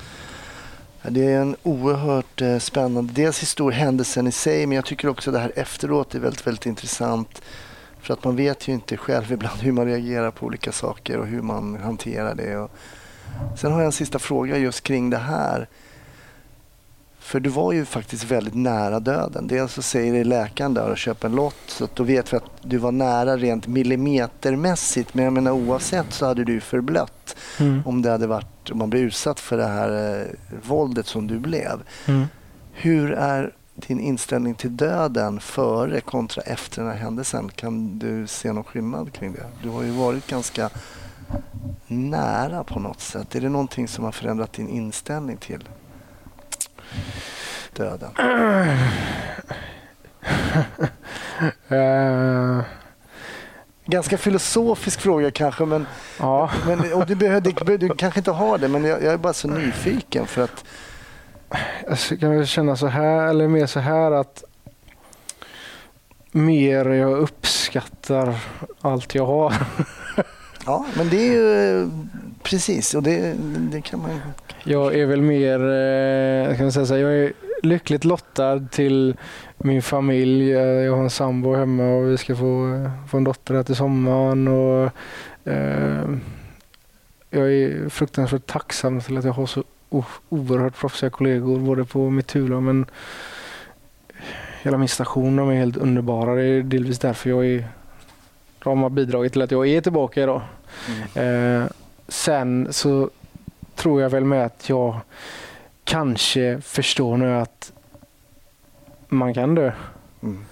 Det 1.09 1.25
är 1.25 1.41
en 1.41 1.55
oerhört 1.63 2.41
eh, 2.41 2.57
spännande, 2.57 3.13
dels 3.13 3.41
histor 3.41 3.71
händelsen 3.71 4.27
i 4.27 4.31
sig, 4.31 4.65
men 4.67 4.75
jag 4.75 4.85
tycker 4.85 5.07
också 5.07 5.31
det 5.31 5.39
här 5.39 5.51
efteråt 5.55 6.15
är 6.15 6.19
väldigt, 6.19 6.47
väldigt 6.47 6.65
intressant. 6.65 7.41
För 8.01 8.13
att 8.13 8.23
man 8.23 8.35
vet 8.35 8.67
ju 8.67 8.73
inte 8.73 8.97
själv 8.97 9.31
ibland 9.31 9.59
hur 9.59 9.71
man 9.71 9.85
reagerar 9.85 10.31
på 10.31 10.45
olika 10.45 10.71
saker 10.71 11.17
och 11.17 11.27
hur 11.27 11.41
man 11.41 11.75
hanterar 11.83 12.35
det. 12.35 12.57
Och 12.57 12.71
sen 13.57 13.71
har 13.71 13.79
jag 13.79 13.85
en 13.85 13.91
sista 13.91 14.19
fråga 14.19 14.57
just 14.57 14.83
kring 14.83 15.09
det 15.09 15.17
här. 15.17 15.67
För 17.27 17.39
du 17.39 17.49
var 17.49 17.71
ju 17.73 17.85
faktiskt 17.85 18.23
väldigt 18.23 18.53
nära 18.53 18.99
döden. 18.99 19.47
Dels 19.47 19.73
så 19.73 19.81
säger 19.81 20.13
det 20.13 20.23
läkaren 20.23 20.73
där 20.73 20.89
och 20.91 20.97
köper 20.97 21.27
en 21.27 21.35
lott 21.35 21.55
så 21.67 21.83
att 21.83 21.95
då 21.95 22.03
vet 22.03 22.33
vi 22.33 22.37
att 22.37 22.43
du 22.61 22.77
var 22.77 22.91
nära 22.91 23.37
rent 23.37 23.67
millimetermässigt. 23.67 25.13
Men 25.13 25.23
jag 25.23 25.33
menar 25.33 25.51
oavsett 25.51 26.13
så 26.13 26.25
hade 26.25 26.43
du 26.43 26.59
förblött 26.59 27.35
Mm. 27.59 27.81
om 27.85 28.01
det 28.01 28.11
hade 28.11 28.27
varit, 28.27 28.71
om 28.71 28.77
man 28.77 28.89
blev 28.89 29.03
utsatt 29.03 29.39
för 29.39 29.57
det 29.57 29.67
här 29.67 30.19
eh, 30.21 30.25
våldet 30.67 31.07
som 31.07 31.27
du 31.27 31.39
blev. 31.39 31.83
Mm. 32.05 32.25
Hur 32.71 33.11
är 33.11 33.53
din 33.75 33.99
inställning 33.99 34.55
till 34.55 34.77
döden 34.77 35.39
före 35.39 36.01
kontra 36.01 36.41
efter 36.41 36.81
den 36.81 36.91
här 36.91 36.97
händelsen? 36.97 37.49
Kan 37.55 37.99
du 37.99 38.27
se 38.27 38.53
någon 38.53 38.63
skillnad 38.63 39.13
kring 39.13 39.33
det? 39.33 39.45
Du 39.63 39.69
har 39.69 39.83
ju 39.83 39.91
varit 39.91 40.27
ganska 40.27 40.69
nära 41.87 42.63
på 42.63 42.79
något 42.79 43.01
sätt. 43.01 43.35
Är 43.35 43.41
det 43.41 43.49
någonting 43.49 43.87
som 43.87 44.03
har 44.03 44.11
förändrat 44.11 44.53
din 44.53 44.69
inställning 44.69 45.37
till? 45.37 45.63
Döden? 47.73 48.11
Eh, 51.69 52.61
Ganska 53.85 54.17
filosofisk 54.17 55.01
fråga 55.01 55.31
kanske, 55.31 55.65
men, 55.65 55.87
ja. 56.19 56.49
men 56.65 56.93
och 56.93 57.05
du, 57.05 57.15
behöver, 57.15 57.77
du 57.77 57.89
kanske 57.89 58.19
inte 58.19 58.31
har 58.31 58.57
det, 58.57 58.67
men 58.67 58.83
jag, 58.83 59.03
jag 59.03 59.13
är 59.13 59.17
bara 59.17 59.33
så 59.33 59.47
nyfiken 59.47 60.25
för 60.27 60.43
att 60.43 60.65
Jag 62.09 62.19
kan 62.19 62.37
väl 62.37 62.45
känna 62.45 62.75
så 62.75 62.87
här, 62.87 63.27
eller 63.27 63.47
mer 63.47 63.65
så 63.65 63.79
här 63.79 64.11
att 64.11 64.43
mer 66.31 66.85
jag 66.85 67.17
uppskattar 67.17 68.35
allt 68.81 69.15
jag 69.15 69.25
har. 69.25 69.53
Ja, 70.65 70.85
men 70.97 71.09
det 71.09 71.27
är 71.27 71.31
ju 71.31 71.89
precis 72.49 72.93
och 72.93 73.03
det, 73.03 73.35
det 73.71 73.81
kan 73.81 73.99
man 74.01 74.09
Jag 74.63 74.95
är 74.95 75.05
väl 75.05 75.21
mer, 75.21 75.59
eh, 75.59 76.55
kan 76.55 76.65
man 76.65 76.71
säga 76.71 76.85
så 76.85 76.93
här, 76.93 77.01
jag 77.01 77.13
är 77.13 77.33
lyckligt 77.63 78.05
lottad 78.05 78.59
till 78.71 79.15
min 79.57 79.81
familj. 79.81 80.51
Eh, 80.53 80.59
Jag 80.61 80.95
har 80.95 81.03
en 81.03 81.09
sambo 81.09 81.55
hemma 81.55 81.83
och 81.95 82.11
vi 82.11 82.17
ska 82.17 82.35
få, 82.35 82.89
få 83.09 83.17
en 83.17 83.23
dotter 83.23 83.53
här 83.55 83.63
till 83.63 83.75
sommaren. 83.75 84.47
Och, 84.47 84.91
eh, 85.51 86.09
jag 87.29 87.53
är 87.53 87.89
fruktansvärt 87.89 88.45
tacksam 88.45 89.01
till 89.01 89.17
att 89.17 89.25
jag 89.25 89.33
har 89.33 89.45
så 89.45 89.63
oerhört 90.29 90.77
proffsiga 90.79 91.09
kollegor 91.09 91.59
både 91.59 91.85
på 91.85 92.09
mitt 92.09 92.27
turlag 92.27 92.63
men 92.63 92.85
hela 94.61 94.77
min 94.77 94.87
station 94.87 95.35
de 95.35 95.49
är 95.49 95.55
helt 95.55 95.77
underbara. 95.77 96.35
Det 96.35 96.43
är 96.43 96.61
delvis 96.63 96.99
därför 96.99 97.29
jag 97.29 97.45
är, 97.45 97.67
de 98.63 98.81
har 98.81 98.89
bidragit 98.89 99.31
till 99.33 99.41
att 99.41 99.51
jag 99.51 99.67
är 99.67 99.81
tillbaka 99.81 100.23
idag. 100.23 100.41
Eh, 101.15 101.63
sen 102.07 102.67
så 102.73 103.09
tror 103.75 104.01
jag 104.01 104.09
väl 104.09 104.25
med 104.25 104.45
att 104.45 104.69
jag 104.69 104.99
kanske 105.83 106.61
förstår 106.61 107.17
nu 107.17 107.35
att 107.35 107.71
man 109.07 109.33
kan 109.33 109.55
dö. 109.55 109.71
Mm. 110.23 110.45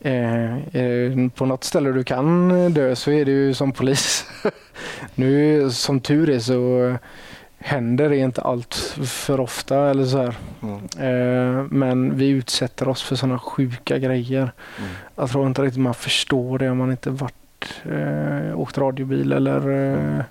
Eh, 0.00 0.56
eh, 0.82 1.30
på 1.34 1.46
något 1.46 1.64
ställe 1.64 1.92
du 1.92 2.04
kan 2.04 2.48
dö 2.74 2.96
så 2.96 3.10
är 3.10 3.24
det 3.24 3.30
ju 3.30 3.54
som 3.54 3.72
polis. 3.72 4.24
nu 5.14 5.70
som 5.70 6.00
tur 6.00 6.30
är 6.30 6.38
så 6.38 6.96
händer 7.58 8.08
det 8.08 8.16
inte 8.16 8.42
allt 8.42 8.74
för 9.06 9.40
ofta 9.40 9.90
eller 9.90 10.04
så 10.04 10.18
här. 10.18 10.34
Mm. 10.62 10.78
Eh, 10.98 11.66
men 11.70 12.16
vi 12.16 12.28
utsätter 12.28 12.88
oss 12.88 13.02
för 13.02 13.16
sådana 13.16 13.38
sjuka 13.38 13.98
grejer. 13.98 14.52
Mm. 14.78 14.90
Jag 15.16 15.30
tror 15.30 15.46
inte 15.46 15.62
riktigt 15.62 15.82
man 15.82 15.94
förstår 15.94 16.58
det 16.58 16.70
om 16.70 16.78
man 16.78 16.90
inte 16.90 17.10
varit, 17.10 17.82
eh, 17.84 18.60
åkt 18.60 18.78
radiobil 18.78 19.32
eller 19.32 19.70
eh, 19.70 20.24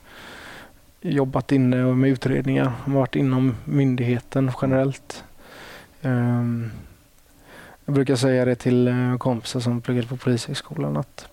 jobbat 1.06 1.52
inne 1.52 1.76
med 1.94 2.10
utredningar. 2.10 2.72
Varit 2.86 3.16
inom 3.16 3.56
myndigheten 3.66 4.52
generellt. 4.62 5.24
Ehm, 6.02 6.72
jag 7.86 7.96
brukar 7.96 8.16
säga 8.16 8.46
det 8.46 8.56
till 8.56 8.88
eh, 8.88 9.18
kompisar 9.18 9.60
som 9.60 9.82
pluggade 9.82 10.08
på 10.08 10.18
Polishögskolan 10.18 10.98
att 10.98 11.28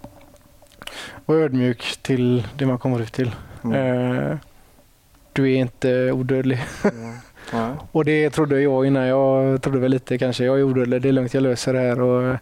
var 1.27 1.37
ödmjuk 1.37 1.99
till 2.03 2.49
det 2.57 2.67
man 2.67 2.79
kommer 2.79 3.01
ut 3.01 3.13
till. 3.13 3.35
Mm. 3.65 3.77
Eh, 3.77 4.37
du 5.33 5.53
är 5.53 5.57
inte 5.57 6.13
odödlig. 6.13 6.65
Mm. 6.85 7.15
Ja. 7.53 7.77
Och 7.93 8.05
det 8.05 8.31
trodde 8.31 8.61
jag 8.61 8.87
innan. 8.87 9.07
Jag 9.07 9.63
trodde 9.63 9.79
väl 9.79 9.91
lite 9.91 10.19
kanske, 10.19 10.45
jag 10.45 10.59
är 10.59 10.63
odödlig, 10.63 11.03
det 11.03 11.09
är 11.09 11.13
lugnt, 11.13 11.35
jag 11.35 11.43
löser 11.43 11.73
det 11.73 11.79
här. 11.79 12.01
Och, 12.01 12.39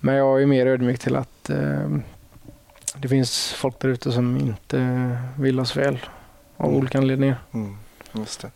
men 0.00 0.14
jag 0.14 0.42
är 0.42 0.46
mer 0.46 0.66
ödmjuk 0.66 0.98
till 0.98 1.16
att 1.16 1.50
eh, 1.50 1.96
det 2.96 3.08
finns 3.08 3.52
folk 3.52 3.80
där 3.80 3.88
ute 3.88 4.12
som 4.12 4.36
inte 4.36 5.18
vill 5.38 5.60
oss 5.60 5.76
väl 5.76 5.98
av 6.56 6.66
Mm. 6.66 6.78
olika 6.78 6.98
anledningar. 6.98 7.36
Mm. 7.54 7.76
Just 8.12 8.40
det. 8.40 8.50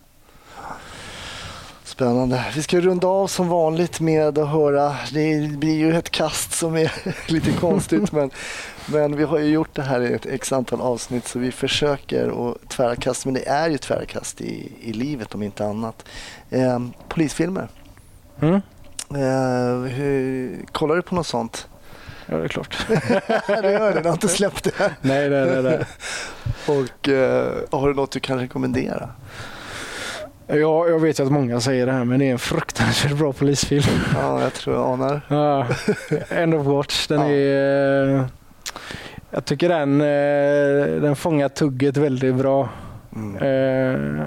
Spännande. 1.85 2.45
Vi 2.55 2.63
ska 2.63 2.81
runda 2.81 3.07
av 3.07 3.27
som 3.27 3.49
vanligt 3.49 4.01
med 4.01 4.39
att 4.39 4.49
höra. 4.49 4.97
Det 5.13 5.51
blir 5.59 5.77
ju 5.77 5.97
ett 5.97 6.11
kast 6.11 6.53
som 6.53 6.77
är 6.77 6.93
lite 7.33 7.53
konstigt 7.53 8.13
men, 8.13 8.31
men 8.87 9.17
vi 9.17 9.25
har 9.25 9.39
ju 9.39 9.45
gjort 9.47 9.75
det 9.75 9.83
här 9.83 10.01
i 10.01 10.13
ett 10.13 10.27
x 10.27 10.53
antal 10.53 10.81
avsnitt 10.81 11.29
så 11.29 11.39
vi 11.39 11.53
försöker 11.53 12.51
att 12.51 12.69
tvära 12.69 12.97
kast. 12.97 13.25
Men 13.25 13.35
det 13.35 13.49
är 13.49 13.71
ju 13.71 13.79
tvära 13.79 14.05
kast 14.05 14.41
i, 14.41 14.73
i 14.81 14.93
livet 14.93 15.35
om 15.35 15.43
inte 15.43 15.65
annat. 15.67 16.05
Eh, 16.51 16.81
polisfilmer. 17.09 17.69
Mm? 18.41 18.55
Eh, 19.11 19.91
hur, 19.93 20.59
kollar 20.73 20.97
du 20.97 21.03
på 21.03 21.15
något 21.15 21.27
sånt? 21.27 21.69
Ja, 22.31 22.37
det 22.37 22.45
är 22.45 22.49
klart. 22.49 22.79
det 23.47 23.73
gör 23.73 24.01
du 24.03 24.09
har 24.09 24.13
inte 24.15 24.29
släppt 24.29 24.65
det. 24.65 24.73
nej, 25.01 25.31
nej, 25.31 25.47
nej, 25.47 25.63
nej. 25.63 25.85
Och 26.67 27.09
eh, 27.09 27.53
har 27.71 27.89
du 27.89 27.95
något 27.95 28.11
du 28.13 28.21
kan 28.21 28.39
rekommendera? 28.39 29.09
Ja, 30.47 30.89
jag 30.89 30.99
vet 31.01 31.21
ju 31.21 31.25
att 31.25 31.33
många 31.33 31.61
säger 31.61 31.87
det 31.87 31.93
här, 31.93 32.05
men 32.05 32.19
det 32.19 32.25
är 32.29 32.33
en 32.33 32.39
fruktansvärt 32.39 33.13
bra 33.13 33.33
polisfilm. 33.33 33.83
Ja, 34.15 34.43
jag 34.43 34.53
tror 34.55 34.77
jag 34.77 34.85
anar. 34.87 35.21
Ja, 35.29 35.67
End 36.31 36.55
of 36.55 36.67
Watch. 36.67 37.07
Den 37.07 37.21
Ja. 37.21 37.29
är... 37.29 38.15
eh, 38.17 38.25
Jag 39.31 39.45
tycker 39.45 39.69
den, 39.69 40.01
eh, 40.01 41.01
den 41.03 41.17
fångar 41.17 41.49
tugget 41.49 41.97
väldigt 41.97 42.35
bra. 42.35 42.69
Mm. 43.17 44.23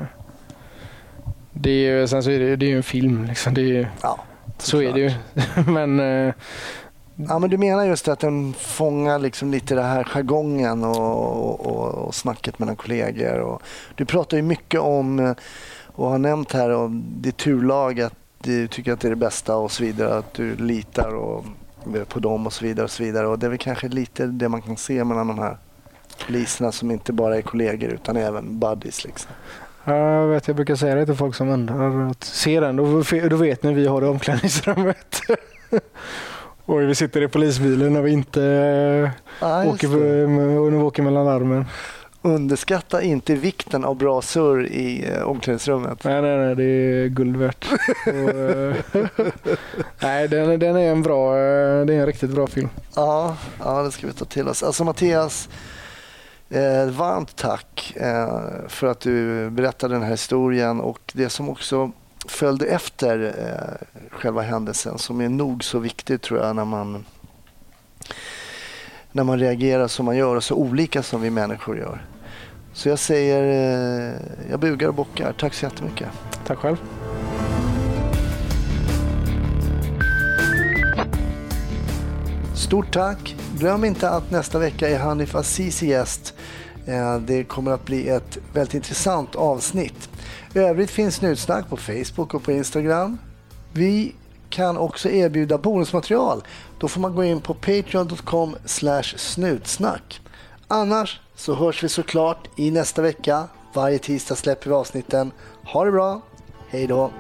Det 1.54 1.70
är 1.72 2.00
ju, 2.00 2.08
sen 2.08 2.24
så 2.24 2.32
är 2.32 2.40
det, 2.40 2.56
det 2.56 2.66
är 2.66 2.70
ju 2.70 2.78
en 2.78 2.84
film. 2.84 3.26
Liksom. 3.26 3.54
Det 3.54 3.62
är, 3.78 3.90
Ja, 4.02 4.20
så 4.58 4.82
är 4.82 4.94
det 4.94 5.00
ju. 5.00 5.12
Men 5.72 6.00
Ja, 7.28 7.40
men 7.40 7.50
du 7.50 7.58
menar 7.58 7.86
just 7.86 8.08
att 8.08 8.20
den 8.20 8.54
fångar 8.54 9.20
liksom 9.20 9.52
lite 9.52 9.76
det 9.76 9.82
här 9.82 10.04
jargongen 10.04 10.84
och, 10.84 11.66
och, 11.66 12.08
och 12.08 12.16
snacket 12.16 12.60
mellan 12.60 12.76
kollegor. 12.76 13.40
Och 13.40 13.62
du 13.96 14.06
pratar 14.06 14.38
ju 14.38 14.44
mycket 14.44 14.80
om 14.80 15.36
och 15.86 16.10
har 16.10 16.18
nämnt 16.18 16.52
här 16.52 16.70
om 16.70 17.04
ditt 17.08 17.38
turlag 17.38 18.02
att 18.02 18.14
du 18.44 18.68
tycker 18.68 18.94
att 18.94 19.00
det 19.00 19.08
är 19.08 19.10
det 19.10 19.16
bästa 19.16 19.56
och 19.56 19.72
så 19.72 19.84
vidare. 19.84 20.18
Att 20.18 20.34
du 20.34 20.56
litar 20.56 21.16
och, 21.16 21.46
eh, 21.96 22.04
på 22.04 22.20
dem 22.20 22.46
och 22.46 22.54
så 22.54 22.66
vidare. 22.66 22.84
Och 22.84 22.92
så 22.92 23.04
vidare. 23.04 23.28
Och 23.28 23.40
det 23.40 23.46
är 23.46 23.50
väl 23.50 23.58
kanske 23.58 23.88
lite 23.88 24.26
det 24.26 24.50
man 24.50 24.62
kan 24.62 24.78
se 24.78 25.04
mellan 25.04 25.28
de 25.28 25.40
här 25.40 25.58
poliserna 26.28 26.72
som 26.72 26.92
inte 26.92 27.14
bara 27.14 27.38
är 27.38 27.42
kollegor 27.42 27.90
utan 27.90 28.18
även 28.18 28.60
buddies. 28.60 29.04
Liksom. 29.04 29.32
jag, 29.86 30.28
vet, 30.28 30.48
jag 30.48 30.56
brukar 30.56 30.76
säga 30.76 30.96
det 30.96 31.06
till 31.06 31.16
folk 31.16 31.36
som 31.36 31.50
undrar. 31.50 32.10
Att 32.10 32.24
se 32.24 32.60
den, 32.60 32.76
då, 32.76 33.04
då 33.30 33.36
vet 33.36 33.64
ni 33.64 33.74
vi 33.74 33.88
har 33.88 34.02
det 34.02 34.08
i 34.08 34.10
omklädningsrummet. 34.10 35.22
Och 36.66 36.82
vi 36.82 36.96
sitter 36.96 37.22
i 37.22 37.28
polisbilen 37.28 37.94
när 37.94 38.02
vi 38.02 38.12
inte 38.12 38.40
just 39.42 39.74
åker, 39.74 39.88
när 40.28 40.70
vi 40.70 40.78
åker 40.78 41.04
mellan 41.04 41.26
larmen. 41.26 41.66
Underskatta 42.24 43.02
inte 43.02 43.36
vikten 43.36 43.86
av 43.86 43.96
bra 43.96 44.22
surr 44.22 44.66
i 44.66 45.12
eh, 45.12 45.22
omklädningsrummet. 45.22 46.04
Nej, 46.04 46.22
nej, 46.22 46.38
nej, 46.38 46.56
det 46.56 46.64
är 46.64 47.08
guld 47.08 47.38
värt. 47.38 47.68
Och, 48.06 48.14
eh, 48.16 48.76
nej, 50.00 50.28
den, 50.28 50.60
den 50.60 50.76
är 50.76 50.92
en 50.92 51.02
bra, 51.02 51.36
det 51.86 51.94
är 51.94 52.00
en 52.00 52.06
riktigt 52.06 52.30
bra 52.30 52.48
film. 52.48 52.70
Ja, 52.96 53.38
ja, 53.60 53.84
det 53.84 53.92
ska 53.92 54.08
vi 54.08 54.14
ta 54.14 54.26
till 54.26 54.48
oss. 54.48 54.64
Alltså 54.64 54.84
Mattias, 54.84 55.50
eh, 56.50 56.86
varmt 56.86 57.36
tack 57.36 57.94
eh, 57.96 58.40
för 58.68 58.88
att 58.88 59.00
du 59.00 59.50
berättade 59.50 59.96
den 59.96 60.04
här 60.04 60.12
historien 60.12 60.82
och 60.82 61.12
det 61.14 61.30
som 61.30 61.50
också 61.50 61.92
följde 62.28 62.66
efter 62.66 63.34
eh, 63.38 63.88
själva 64.12 64.42
händelsen 64.42 64.98
som 64.98 65.22
är 65.22 65.30
nog 65.30 65.64
så 65.64 65.80
viktigt 65.80 66.22
tror 66.22 66.40
jag 66.40 66.56
när 66.56 66.66
man 66.66 67.06
när 69.12 69.24
man 69.24 69.40
reagerar 69.40 69.88
som 69.88 70.06
man 70.06 70.18
gör 70.18 70.36
och 70.36 70.44
så 70.44 70.56
olika 70.56 71.04
som 71.04 71.22
vi 71.22 71.30
människor 71.30 71.78
gör. 71.78 72.06
Så 72.74 72.90
jag 72.90 73.00
säger, 73.00 73.44
eh, 73.44 74.16
jag 74.50 74.60
bugar 74.60 74.88
och 74.88 74.94
bockar. 74.94 75.34
Tack 75.40 75.54
så 75.54 75.66
jättemycket. 75.66 76.08
Tack 76.48 76.58
själv. 76.58 76.78
Stort 82.56 82.94
tack! 82.94 83.36
Glöm 83.58 83.84
inte 83.84 84.10
att 84.10 84.32
nästa 84.32 84.60
vecka 84.60 84.90
är 84.90 85.00
Hanif 85.00 85.36
Azizi 85.36 85.88
gäst. 85.88 86.34
Eh, 86.86 87.18
Det 87.18 87.44
kommer 87.44 87.72
att 87.72 87.86
bli 87.86 88.10
ett 88.10 88.38
väldigt 88.54 88.74
intressant 88.74 89.36
avsnitt. 89.36 90.10
I 90.54 90.60
övrigt 90.60 90.90
finns 90.90 91.16
Snutsnack 91.16 91.70
på 91.70 91.78
Facebook 91.78 92.34
och 92.34 92.44
på 92.44 92.52
Instagram. 92.52 93.18
Vi 93.74 94.16
kan 94.50 94.78
också 94.78 95.10
erbjuda 95.10 95.58
bonusmaterial. 95.58 96.44
Då 96.80 96.88
får 96.88 97.02
man 97.02 97.16
gå 97.16 97.24
in 97.24 97.42
på 97.42 97.54
patreon.com 97.54 98.56
snutsnack. 99.16 100.22
Annars 100.68 101.20
så 101.36 101.56
hörs 101.56 101.84
vi 101.84 101.90
såklart 101.90 102.48
i 102.56 102.72
nästa 102.72 103.02
vecka. 103.02 103.48
Varje 103.74 104.00
tisdag 104.00 104.36
släpper 104.36 104.70
vi 104.70 104.76
avsnitten. 104.76 105.32
Ha 105.64 105.86
det 105.86 105.92
bra! 105.92 106.22
Hej 106.70 106.88
då! 106.88 107.12